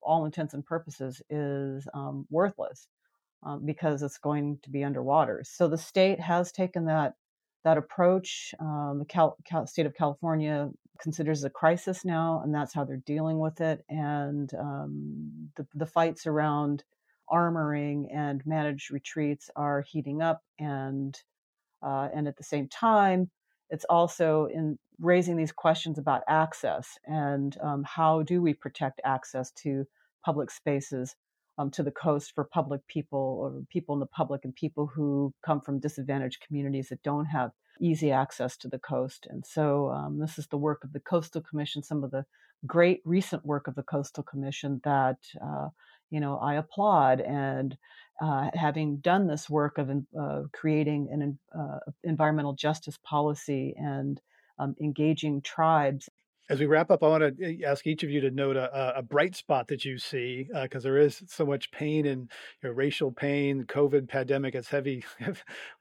all 0.02 0.26
intents 0.26 0.54
and 0.54 0.66
purposes, 0.66 1.22
is 1.30 1.88
um, 1.94 2.26
worthless 2.30 2.88
um, 3.44 3.66
because 3.66 4.02
it's 4.02 4.18
going 4.18 4.60
to 4.64 4.70
be 4.70 4.84
underwater. 4.84 5.44
So 5.46 5.68
the 5.68 5.78
state 5.78 6.20
has 6.20 6.52
taken 6.52 6.86
that 6.86 7.16
that 7.64 7.78
approach. 7.78 8.54
Um, 8.60 8.98
the 9.00 9.06
Cal- 9.06 9.38
Cal- 9.46 9.68
state 9.68 9.86
of 9.86 9.96
California 9.96 10.70
considers 11.00 11.44
a 11.44 11.50
crisis 11.50 12.04
now, 12.04 12.42
and 12.44 12.54
that's 12.54 12.74
how 12.74 12.84
they're 12.84 12.98
dealing 12.98 13.40
with 13.40 13.62
it. 13.62 13.84
And 13.90 14.54
um, 14.60 15.50
the, 15.56 15.66
the 15.74 15.86
fights 15.86 16.28
around 16.28 16.84
armoring 17.34 18.06
and 18.14 18.46
managed 18.46 18.92
retreats 18.92 19.50
are 19.56 19.82
heating 19.82 20.22
up 20.22 20.42
and 20.60 21.20
uh, 21.82 22.08
and 22.14 22.28
at 22.28 22.38
the 22.38 22.44
same 22.44 22.68
time 22.68 23.30
it's 23.70 23.86
also 23.90 24.46
in 24.54 24.78
raising 25.00 25.36
these 25.36 25.52
questions 25.52 25.98
about 25.98 26.22
access 26.28 26.98
and 27.06 27.58
um, 27.62 27.84
how 27.84 28.22
do 28.22 28.42
we 28.42 28.54
protect 28.54 29.02
access 29.04 29.52
to 29.52 29.86
public 30.24 30.52
spaces 30.52 31.16
um, 31.58 31.70
to 31.72 31.84
the 31.84 31.92
coast 31.92 32.32
for 32.34 32.44
public 32.44 32.86
people 32.88 33.38
or 33.42 33.62
people 33.70 33.94
in 33.94 34.00
the 34.00 34.06
public 34.06 34.42
and 34.44 34.56
people 34.56 34.88
who 34.88 35.34
come 35.46 35.62
from 35.62 35.80
disadvantaged 35.80 36.44
communities 36.46 36.90
that 36.90 37.04
don't 37.04 37.26
have 37.26 37.52
easy 37.82 38.12
access 38.12 38.58
to 38.58 38.68
the 38.68 38.80
coast. 38.80 39.28
And 39.30 39.46
so 39.46 39.90
um, 39.90 40.20
this 40.20 40.38
is 40.38 40.48
the 40.48 40.58
work 40.58 40.84
of 40.84 40.94
the 40.94 41.00
Coastal 41.00 41.42
Commission, 41.42 41.84
some 41.84 42.04
of 42.04 42.12
the 42.12 42.26
great 42.66 43.02
recent 43.06 43.46
work 43.46 43.68
of 43.68 43.76
the 43.76 43.84
Coastal 43.84 44.24
Commission 44.24 44.82
that 44.84 45.18
uh, 45.44 45.70
you 46.10 46.20
know, 46.20 46.38
I 46.38 46.56
applaud. 46.56 47.22
And 47.22 47.78
uh, 48.22 48.50
having 48.54 48.98
done 48.98 49.28
this 49.28 49.50
work 49.50 49.78
of 49.78 49.90
uh, 49.90 50.44
creating 50.54 51.10
an 51.12 51.38
uh, 51.58 51.80
environmental 52.04 52.54
justice 52.54 52.98
policy 53.04 53.74
and 53.78 54.22
um, 54.60 54.76
engaging 54.82 55.42
tribes. 55.42 56.10
As 56.50 56.60
we 56.60 56.66
wrap 56.66 56.92
up, 56.92 57.04
I 57.04 57.08
want 57.08 57.38
to 57.38 57.44
eh, 57.44 57.66
ask 57.66 57.88
each 57.88 58.04
of 58.04 58.10
you 58.10 58.22
to 58.22 58.30
note 58.30 58.56
a, 58.56 58.98
a 58.98 59.02
bright 59.02 59.36
spot 59.36 59.68
that 59.70 59.84
you 59.86 59.98
see, 59.98 60.48
because 60.62 60.86
uh, 60.86 60.90
there 60.90 60.98
is 60.98 61.24
so 61.28 61.46
much 61.46 61.72
pain 61.72 62.06
and 62.06 62.30
you 62.62 62.70
know, 62.70 62.76
racial 62.76 63.12
pain, 63.12 63.64
COVID 63.64 64.08
pandemic. 64.08 64.54
It's 64.54 64.70
heavy, 64.70 65.04
a 65.22 65.34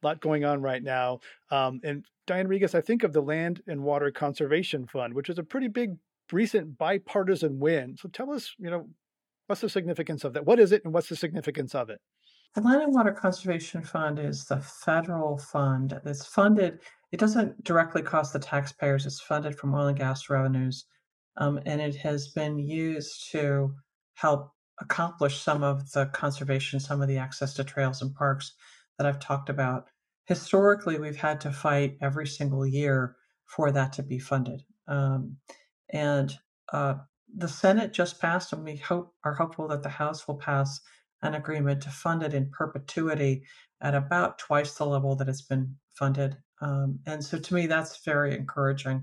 lot 0.03 0.20
going 0.20 0.45
on 0.45 0.62
right 0.62 0.83
now. 0.83 1.20
Um, 1.51 1.81
and 1.85 2.05
Diane 2.27 2.49
Regas, 2.49 2.75
I 2.75 2.81
think 2.81 3.03
of 3.03 3.12
the 3.12 3.20
Land 3.20 3.62
and 3.66 3.83
Water 3.83 4.11
Conservation 4.11 4.87
Fund, 4.87 5.14
which 5.14 5.29
is 5.29 5.39
a 5.39 5.45
pretty 5.45 5.68
big 5.68 5.97
recent 6.31 6.79
bipartisan 6.79 7.59
win. 7.59 7.97
So 7.99 8.09
tell 8.09 8.33
us, 8.33 8.55
you 8.59 8.70
know, 8.70 8.89
What's 9.53 9.61
the 9.61 9.68
significance 9.68 10.24
of 10.24 10.32
that? 10.32 10.46
What 10.46 10.59
is 10.59 10.72
it 10.72 10.82
and 10.82 10.94
what's 10.94 11.11
the 11.11 11.14
significance 11.14 11.74
of 11.74 11.90
it? 11.90 12.00
The 12.55 12.62
Land 12.62 12.84
and 12.84 12.94
Water 12.94 13.12
Conservation 13.12 13.82
Fund 13.82 14.18
is 14.18 14.46
the 14.46 14.62
federal 14.62 15.36
fund 15.36 16.00
that's 16.07 16.24
funded. 16.24 16.78
It 17.12 17.20
doesn't 17.20 17.62
directly 17.62 18.00
cost 18.00 18.32
the 18.32 18.38
taxpayers, 18.38 19.05
it's 19.05 19.20
funded 19.20 19.59
from 19.59 19.74
oil 19.74 19.88
and 19.88 19.98
gas 19.98 20.30
revenues. 20.30 20.86
Um, 21.36 21.61
and 21.66 21.82
it 21.82 21.96
has 21.96 22.28
been 22.28 22.59
used 22.59 23.30
to 23.32 23.74
help 24.14 24.53
accomplish 24.80 25.42
some 25.42 25.62
of 25.62 25.92
the 25.92 26.07
conservation, 26.07 26.80
some 26.80 27.03
of 27.03 27.09
the 27.09 27.18
access 27.18 27.53
to 27.53 27.64
trails 27.64 28.00
and 28.00 28.14
parks 28.14 28.55
that 28.96 29.07
I've 29.07 29.20
talked 29.20 29.50
about. 29.50 29.84
Historically, 30.24 30.98
we've 30.98 31.14
had 31.14 31.42
to 31.42 31.53
fight 31.53 31.98
every 32.00 32.26
single 32.26 32.66
year 32.66 33.16
for 33.44 33.70
that 33.70 33.92
to 33.92 34.03
be 34.03 34.18
funded. 34.18 34.62
Um, 34.88 35.36
and 35.90 36.34
uh, 36.72 36.94
the 37.35 37.49
Senate 37.49 37.93
just 37.93 38.20
passed, 38.20 38.53
and 38.53 38.64
we 38.64 38.76
hope 38.76 39.14
are 39.24 39.35
hopeful 39.35 39.68
that 39.68 39.83
the 39.83 39.89
House 39.89 40.26
will 40.26 40.37
pass 40.37 40.80
an 41.22 41.35
agreement 41.35 41.83
to 41.83 41.91
fund 41.91 42.22
it 42.22 42.35
in 42.35 42.51
perpetuity 42.51 43.45
at 43.80 43.95
about 43.95 44.39
twice 44.39 44.74
the 44.74 44.87
level 44.87 45.16
that 45.16 45.28
it's 45.28 45.43
been 45.43 45.76
funded. 45.95 46.37
Um, 46.61 46.99
and 47.07 47.24
so, 47.24 47.39
to 47.39 47.55
me, 47.55 47.66
that's 47.66 48.05
very 48.05 48.37
encouraging. 48.37 49.03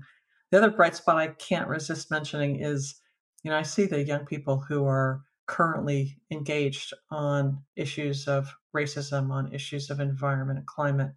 The 0.50 0.58
other 0.58 0.70
bright 0.70 0.96
spot 0.96 1.16
I 1.16 1.28
can't 1.28 1.68
resist 1.68 2.10
mentioning 2.10 2.60
is, 2.60 2.94
you 3.42 3.50
know, 3.50 3.56
I 3.56 3.62
see 3.62 3.86
the 3.86 4.04
young 4.04 4.26
people 4.26 4.58
who 4.58 4.84
are 4.86 5.22
currently 5.46 6.16
engaged 6.30 6.92
on 7.10 7.58
issues 7.76 8.28
of 8.28 8.54
racism, 8.74 9.30
on 9.30 9.52
issues 9.52 9.90
of 9.90 10.00
environment 10.00 10.58
and 10.58 10.66
climate, 10.66 11.12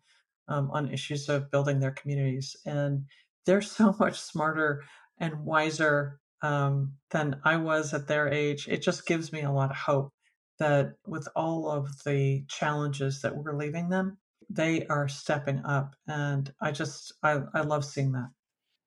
um, 0.48 0.72
on 0.72 0.92
issues 0.92 1.30
of 1.30 1.52
building 1.52 1.80
their 1.80 1.92
communities, 1.92 2.56
and 2.66 3.06
they're 3.46 3.62
so 3.80 3.96
much 4.00 4.20
smarter 4.20 4.84
and 5.20 5.46
wiser 5.46 6.20
um, 6.44 6.94
than 7.10 7.40
I 7.44 7.58
was 7.58 7.94
at 7.94 8.08
their 8.08 8.28
age. 8.28 8.68
It 8.68 8.84
just 8.84 9.08
gives 9.08 9.32
me 9.32 9.42
a 9.42 9.52
lot 9.52 9.72
of 9.72 9.78
hope 9.78 10.12
that 10.60 10.94
with 11.08 11.28
all 11.36 11.72
of 11.72 11.88
the 12.06 12.44
challenges 12.48 13.22
that 13.22 13.36
we're 13.36 13.58
leaving 13.58 13.90
them, 13.90 14.18
they 14.50 14.86
are 14.88 15.08
stepping 15.08 15.64
up. 15.66 15.96
And 16.06 16.54
I 16.62 16.72
just, 16.72 17.14
I, 17.24 17.40
I 17.54 17.62
love 17.62 17.86
seeing 17.86 18.12
that. 18.12 18.30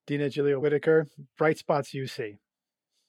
Dina 0.07 0.27
Gilio 0.27 0.61
Whitaker, 0.61 1.09
bright 1.37 1.59
spots 1.59 1.93
you 1.93 2.07
see. 2.07 2.37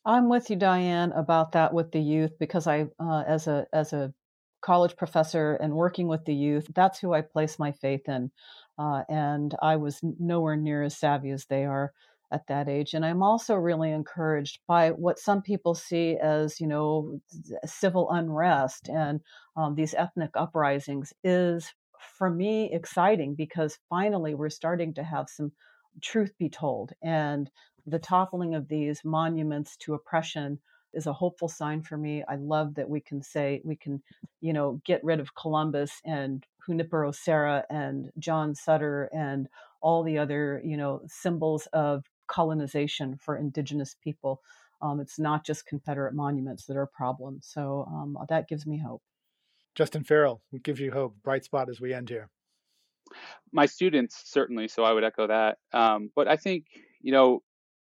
I'm 0.05 0.29
with 0.29 0.49
you, 0.49 0.55
Diane, 0.55 1.11
about 1.11 1.51
that 1.51 1.73
with 1.73 1.91
the 1.91 1.99
youth 1.99 2.39
because 2.39 2.65
I, 2.65 2.87
uh, 2.97 3.23
as 3.27 3.47
a 3.47 3.67
as 3.73 3.91
a 3.91 4.13
college 4.61 4.95
professor 4.95 5.55
and 5.55 5.73
working 5.73 6.07
with 6.07 6.25
the 6.25 6.33
youth, 6.33 6.65
that's 6.73 6.99
who 6.99 7.13
I 7.13 7.21
place 7.21 7.59
my 7.59 7.73
faith 7.73 8.07
in. 8.07 8.31
Uh, 8.79 9.03
and 9.09 9.53
I 9.61 9.75
was 9.75 9.99
nowhere 10.01 10.55
near 10.55 10.81
as 10.81 10.97
savvy 10.97 11.31
as 11.31 11.45
they 11.45 11.65
are 11.65 11.91
at 12.31 12.47
that 12.47 12.67
age. 12.67 12.93
And 12.93 13.05
I'm 13.05 13.23
also 13.23 13.55
really 13.55 13.91
encouraged 13.91 14.59
by 14.67 14.91
what 14.91 15.19
some 15.19 15.41
people 15.41 15.75
see 15.75 16.17
as, 16.17 16.59
you 16.59 16.67
know, 16.67 17.19
civil 17.65 18.09
unrest 18.11 18.89
and 18.89 19.21
um, 19.55 19.75
these 19.75 19.93
ethnic 19.93 20.31
uprisings 20.35 21.13
is 21.23 21.73
for 22.17 22.29
me 22.29 22.69
exciting 22.71 23.35
because 23.35 23.79
finally 23.89 24.35
we're 24.35 24.49
starting 24.49 24.93
to 24.95 25.03
have 25.03 25.29
some 25.29 25.51
truth 26.01 26.33
be 26.37 26.49
told. 26.49 26.91
And 27.01 27.49
the 27.85 27.99
toppling 27.99 28.55
of 28.55 28.67
these 28.67 29.01
monuments 29.03 29.77
to 29.77 29.93
oppression 29.93 30.59
is 30.93 31.07
a 31.07 31.13
hopeful 31.13 31.47
sign 31.47 31.81
for 31.81 31.97
me. 31.97 32.23
I 32.27 32.35
love 32.35 32.75
that 32.75 32.89
we 32.89 32.99
can 32.99 33.21
say 33.21 33.61
we 33.63 33.75
can, 33.75 34.01
you 34.41 34.53
know, 34.53 34.81
get 34.85 35.03
rid 35.03 35.19
of 35.19 35.35
Columbus 35.35 36.01
and 36.05 36.45
Junipero 36.65 37.11
Serra 37.11 37.65
and 37.69 38.09
John 38.17 38.55
Sutter 38.55 39.09
and 39.13 39.47
all 39.81 40.03
the 40.03 40.17
other, 40.17 40.61
you 40.63 40.75
know, 40.77 41.01
symbols 41.07 41.67
of 41.73 42.03
colonization 42.27 43.17
for 43.17 43.37
indigenous 43.37 43.95
people. 44.03 44.41
Um, 44.81 44.99
it's 44.99 45.17
not 45.17 45.45
just 45.45 45.65
Confederate 45.65 46.13
monuments 46.13 46.65
that 46.65 46.77
are 46.77 46.83
a 46.83 46.87
problem. 46.87 47.39
So 47.41 47.85
um, 47.87 48.17
that 48.29 48.47
gives 48.47 48.67
me 48.67 48.77
hope. 48.77 49.01
Justin 49.75 50.03
Farrell, 50.03 50.41
it 50.53 50.63
gives 50.63 50.79
you 50.79 50.91
hope. 50.91 51.15
Bright 51.23 51.43
spot 51.43 51.69
as 51.69 51.79
we 51.79 51.93
end 51.93 52.09
here. 52.09 52.29
My 53.51 53.65
students 53.65 54.21
certainly, 54.25 54.67
so 54.67 54.83
I 54.83 54.91
would 54.91 55.03
echo 55.03 55.27
that. 55.27 55.57
Um, 55.73 56.09
but 56.15 56.27
I 56.27 56.35
think 56.35 56.65
you 57.01 57.11
know, 57.11 57.41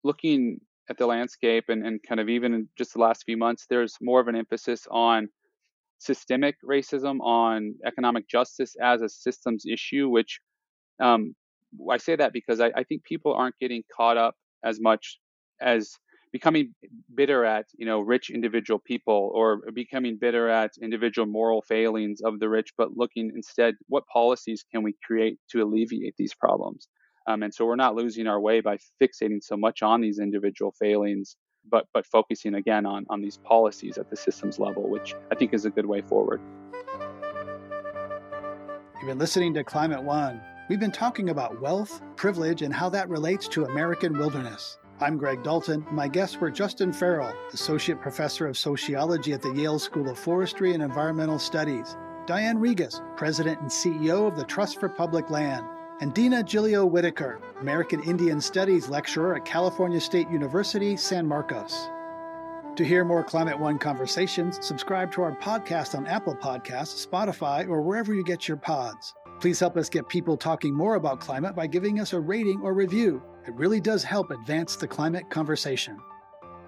looking 0.05 0.61
at 0.89 0.97
the 0.97 1.07
landscape 1.07 1.65
and, 1.69 1.87
and 1.87 2.01
kind 2.03 2.21
of 2.21 2.29
even 2.29 2.55
in 2.55 2.69
just 2.77 2.93
the 2.93 3.01
last 3.01 3.25
few 3.25 3.37
months, 3.37 3.67
there's 3.69 3.97
more 4.01 4.21
of 4.21 4.29
an 4.29 4.37
emphasis 4.37 4.87
on 4.91 5.29
systemic 5.99 6.57
racism, 6.65 7.21
on 7.21 7.75
economic 7.87 8.29
justice 8.29 8.75
as 8.83 9.03
a 9.03 9.09
systems 9.09 9.65
issue, 9.71 10.09
which 10.09 10.41
um, 11.01 11.35
I 11.91 11.97
say 11.99 12.17
that 12.17 12.33
because 12.33 12.61
I, 12.61 12.71
I, 12.77 12.85
think 12.85 13.05
people 13.05 13.33
aren't 13.35 13.59
getting 13.59 13.83
caught 13.97 14.17
up 14.17 14.35
as 14.65 14.81
much 14.81 15.19
as 15.61 15.93
becoming 16.33 16.75
bitter 17.15 17.45
at 17.45 17.67
you 17.77 17.87
know 17.87 18.01
rich 18.01 18.31
individual 18.31 18.79
people 18.79 19.31
or 19.35 19.61
becoming 19.73 20.17
bitter 20.21 20.49
at 20.49 20.73
individual 20.83 21.27
moral 21.27 21.63
failings 21.63 22.21
of 22.23 22.39
the 22.41 22.49
rich, 22.49 22.73
but 22.77 22.97
looking 22.97 23.31
instead 23.35 23.75
what 23.89 24.05
policies 24.13 24.65
can 24.73 24.83
we 24.83 24.95
create 25.05 25.39
to 25.51 25.63
alleviate 25.63 26.15
these 26.17 26.35
problems. 26.35 26.89
Um, 27.27 27.43
and 27.43 27.55
so 27.55 27.65
we're 27.65 27.77
not 27.77 27.95
losing 27.95 28.27
our 28.27 28.41
way 28.41 28.61
by 28.61 28.79
fixating 29.01 29.43
so 29.43 29.57
much 29.57 29.83
on 29.83 30.01
these 30.01 30.19
individual 30.19 30.73
failings, 30.79 31.37
but 31.71 31.87
but 31.93 32.07
focusing 32.07 32.55
again 32.55 32.87
on 32.87 33.07
on 33.11 33.21
these 33.21 33.39
policies 33.39 33.99
at 33.99 34.11
the 34.11 34.17
systems 34.17 34.59
level, 34.59 34.89
which 34.89 35.15
I 35.31 35.35
think 35.35 35.55
is 35.55 35.65
a 35.65 35.71
good 35.71 35.87
way 35.87 36.01
forward. 36.01 36.41
You've 39.01 39.09
been 39.09 39.19
listening 39.19 39.55
to 39.55 39.65
Climate 39.65 40.03
One. 40.03 40.41
We've 40.71 40.79
been 40.79 40.93
talking 40.93 41.31
about 41.31 41.61
wealth, 41.61 42.01
privilege, 42.15 42.63
and 42.63 42.73
how 42.73 42.89
that 42.91 43.09
relates 43.09 43.49
to 43.49 43.65
American 43.65 44.17
wilderness. 44.17 44.79
I'm 45.01 45.19
Greg 45.19 45.43
Dalton. 45.43 45.85
My 45.91 46.07
guests 46.07 46.37
were 46.37 46.49
Justin 46.49 46.93
Farrell, 46.93 47.35
Associate 47.53 48.01
Professor 48.01 48.47
of 48.47 48.57
Sociology 48.57 49.33
at 49.33 49.43
the 49.43 49.53
Yale 49.53 49.81
School 49.81 50.09
of 50.09 50.17
Forestry 50.17 50.73
and 50.73 50.81
Environmental 50.81 51.41
Studies, 51.41 51.97
Diane 52.25 52.59
Regas, 52.59 53.01
President 53.17 53.61
and 53.61 53.69
CEO 53.69 54.29
of 54.29 54.37
the 54.37 54.45
Trust 54.45 54.79
for 54.79 54.89
Public 54.89 55.29
Land, 55.29 55.67
and 56.01 56.15
Dina 56.15 56.45
Gilio 56.45 56.89
Whitaker, 56.89 57.41
American 57.61 58.01
Indian 58.05 58.41
Studies 58.41 58.89
lecturer 58.89 59.35
at 59.35 59.45
California 59.45 60.01
State 60.01 60.31
University, 60.31 60.97
San 60.97 61.27
Marcos. 61.27 61.89
To 62.77 62.85
hear 62.85 63.05
more 63.05 63.25
Climate 63.25 63.59
One 63.59 63.77
conversations, 63.77 64.65
subscribe 64.65 65.11
to 65.13 65.23
our 65.23 65.35
podcast 65.35 65.97
on 65.97 66.07
Apple 66.07 66.37
Podcasts, 66.37 67.05
Spotify, 67.05 67.69
or 67.69 67.83
wherever 67.83 68.15
you 68.15 68.23
get 68.23 68.47
your 68.47 68.57
pods. 68.57 69.15
Please 69.41 69.59
help 69.59 69.79
us 69.79 69.89
get 69.89 70.07
people 70.07 70.37
talking 70.37 70.75
more 70.75 70.97
about 70.97 71.19
climate 71.19 71.57
by 71.57 71.67
giving 71.67 71.99
us 71.99 72.13
a 72.13 72.21
rating 72.21 72.61
or 72.61 72.75
review. 72.75 73.23
It 73.47 73.55
really 73.55 73.81
does 73.81 74.05
help 74.05 74.31
advance 74.31 74.77
the 74.77 74.87
climate 74.87 75.31
conversation. 75.31 75.99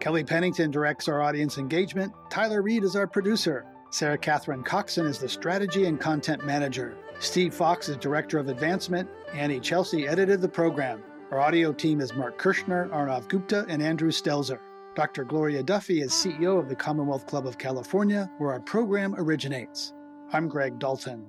Kelly 0.01 0.25
Pennington 0.25 0.71
directs 0.71 1.07
our 1.07 1.21
audience 1.21 1.59
engagement. 1.59 2.15
Tyler 2.31 2.63
Reed 2.63 2.83
is 2.83 2.97
our 2.97 3.07
producer. 3.07 3.67
Sarah 3.91 4.17
Catherine 4.17 4.63
Coxon 4.63 5.05
is 5.05 5.19
the 5.19 5.29
strategy 5.29 5.85
and 5.85 6.01
content 6.01 6.47
manager. 6.47 6.97
Steve 7.21 7.53
Fox 7.53 7.91
is 7.91 7.99
director 7.99 8.39
of 8.39 8.49
advancement. 8.49 9.07
Annie 9.35 9.61
Chelsea 9.61 10.09
edited 10.09 10.41
the 10.41 10.49
program. 10.49 11.05
Our 11.31 11.41
audio 11.41 11.75
team 11.75 12.01
is 12.01 12.15
Mark 12.15 12.39
Kirschner, 12.39 12.89
Arnav 12.89 13.29
Gupta, 13.29 13.67
and 13.69 13.83
Andrew 13.83 14.11
Stelzer. 14.11 14.61
Dr. 14.95 15.25
Gloria 15.25 15.63
Duffy 15.63 16.01
is 16.01 16.13
CEO 16.13 16.59
of 16.59 16.71
the 16.71 16.75
Commonwealth 16.75 17.27
Club 17.27 17.47
of 17.47 17.59
California, 17.59 18.31
where 18.39 18.53
our 18.53 18.61
program 18.61 19.15
originates. 19.19 19.93
I'm 20.33 20.49
Greg 20.49 20.79
Dalton. 20.79 21.27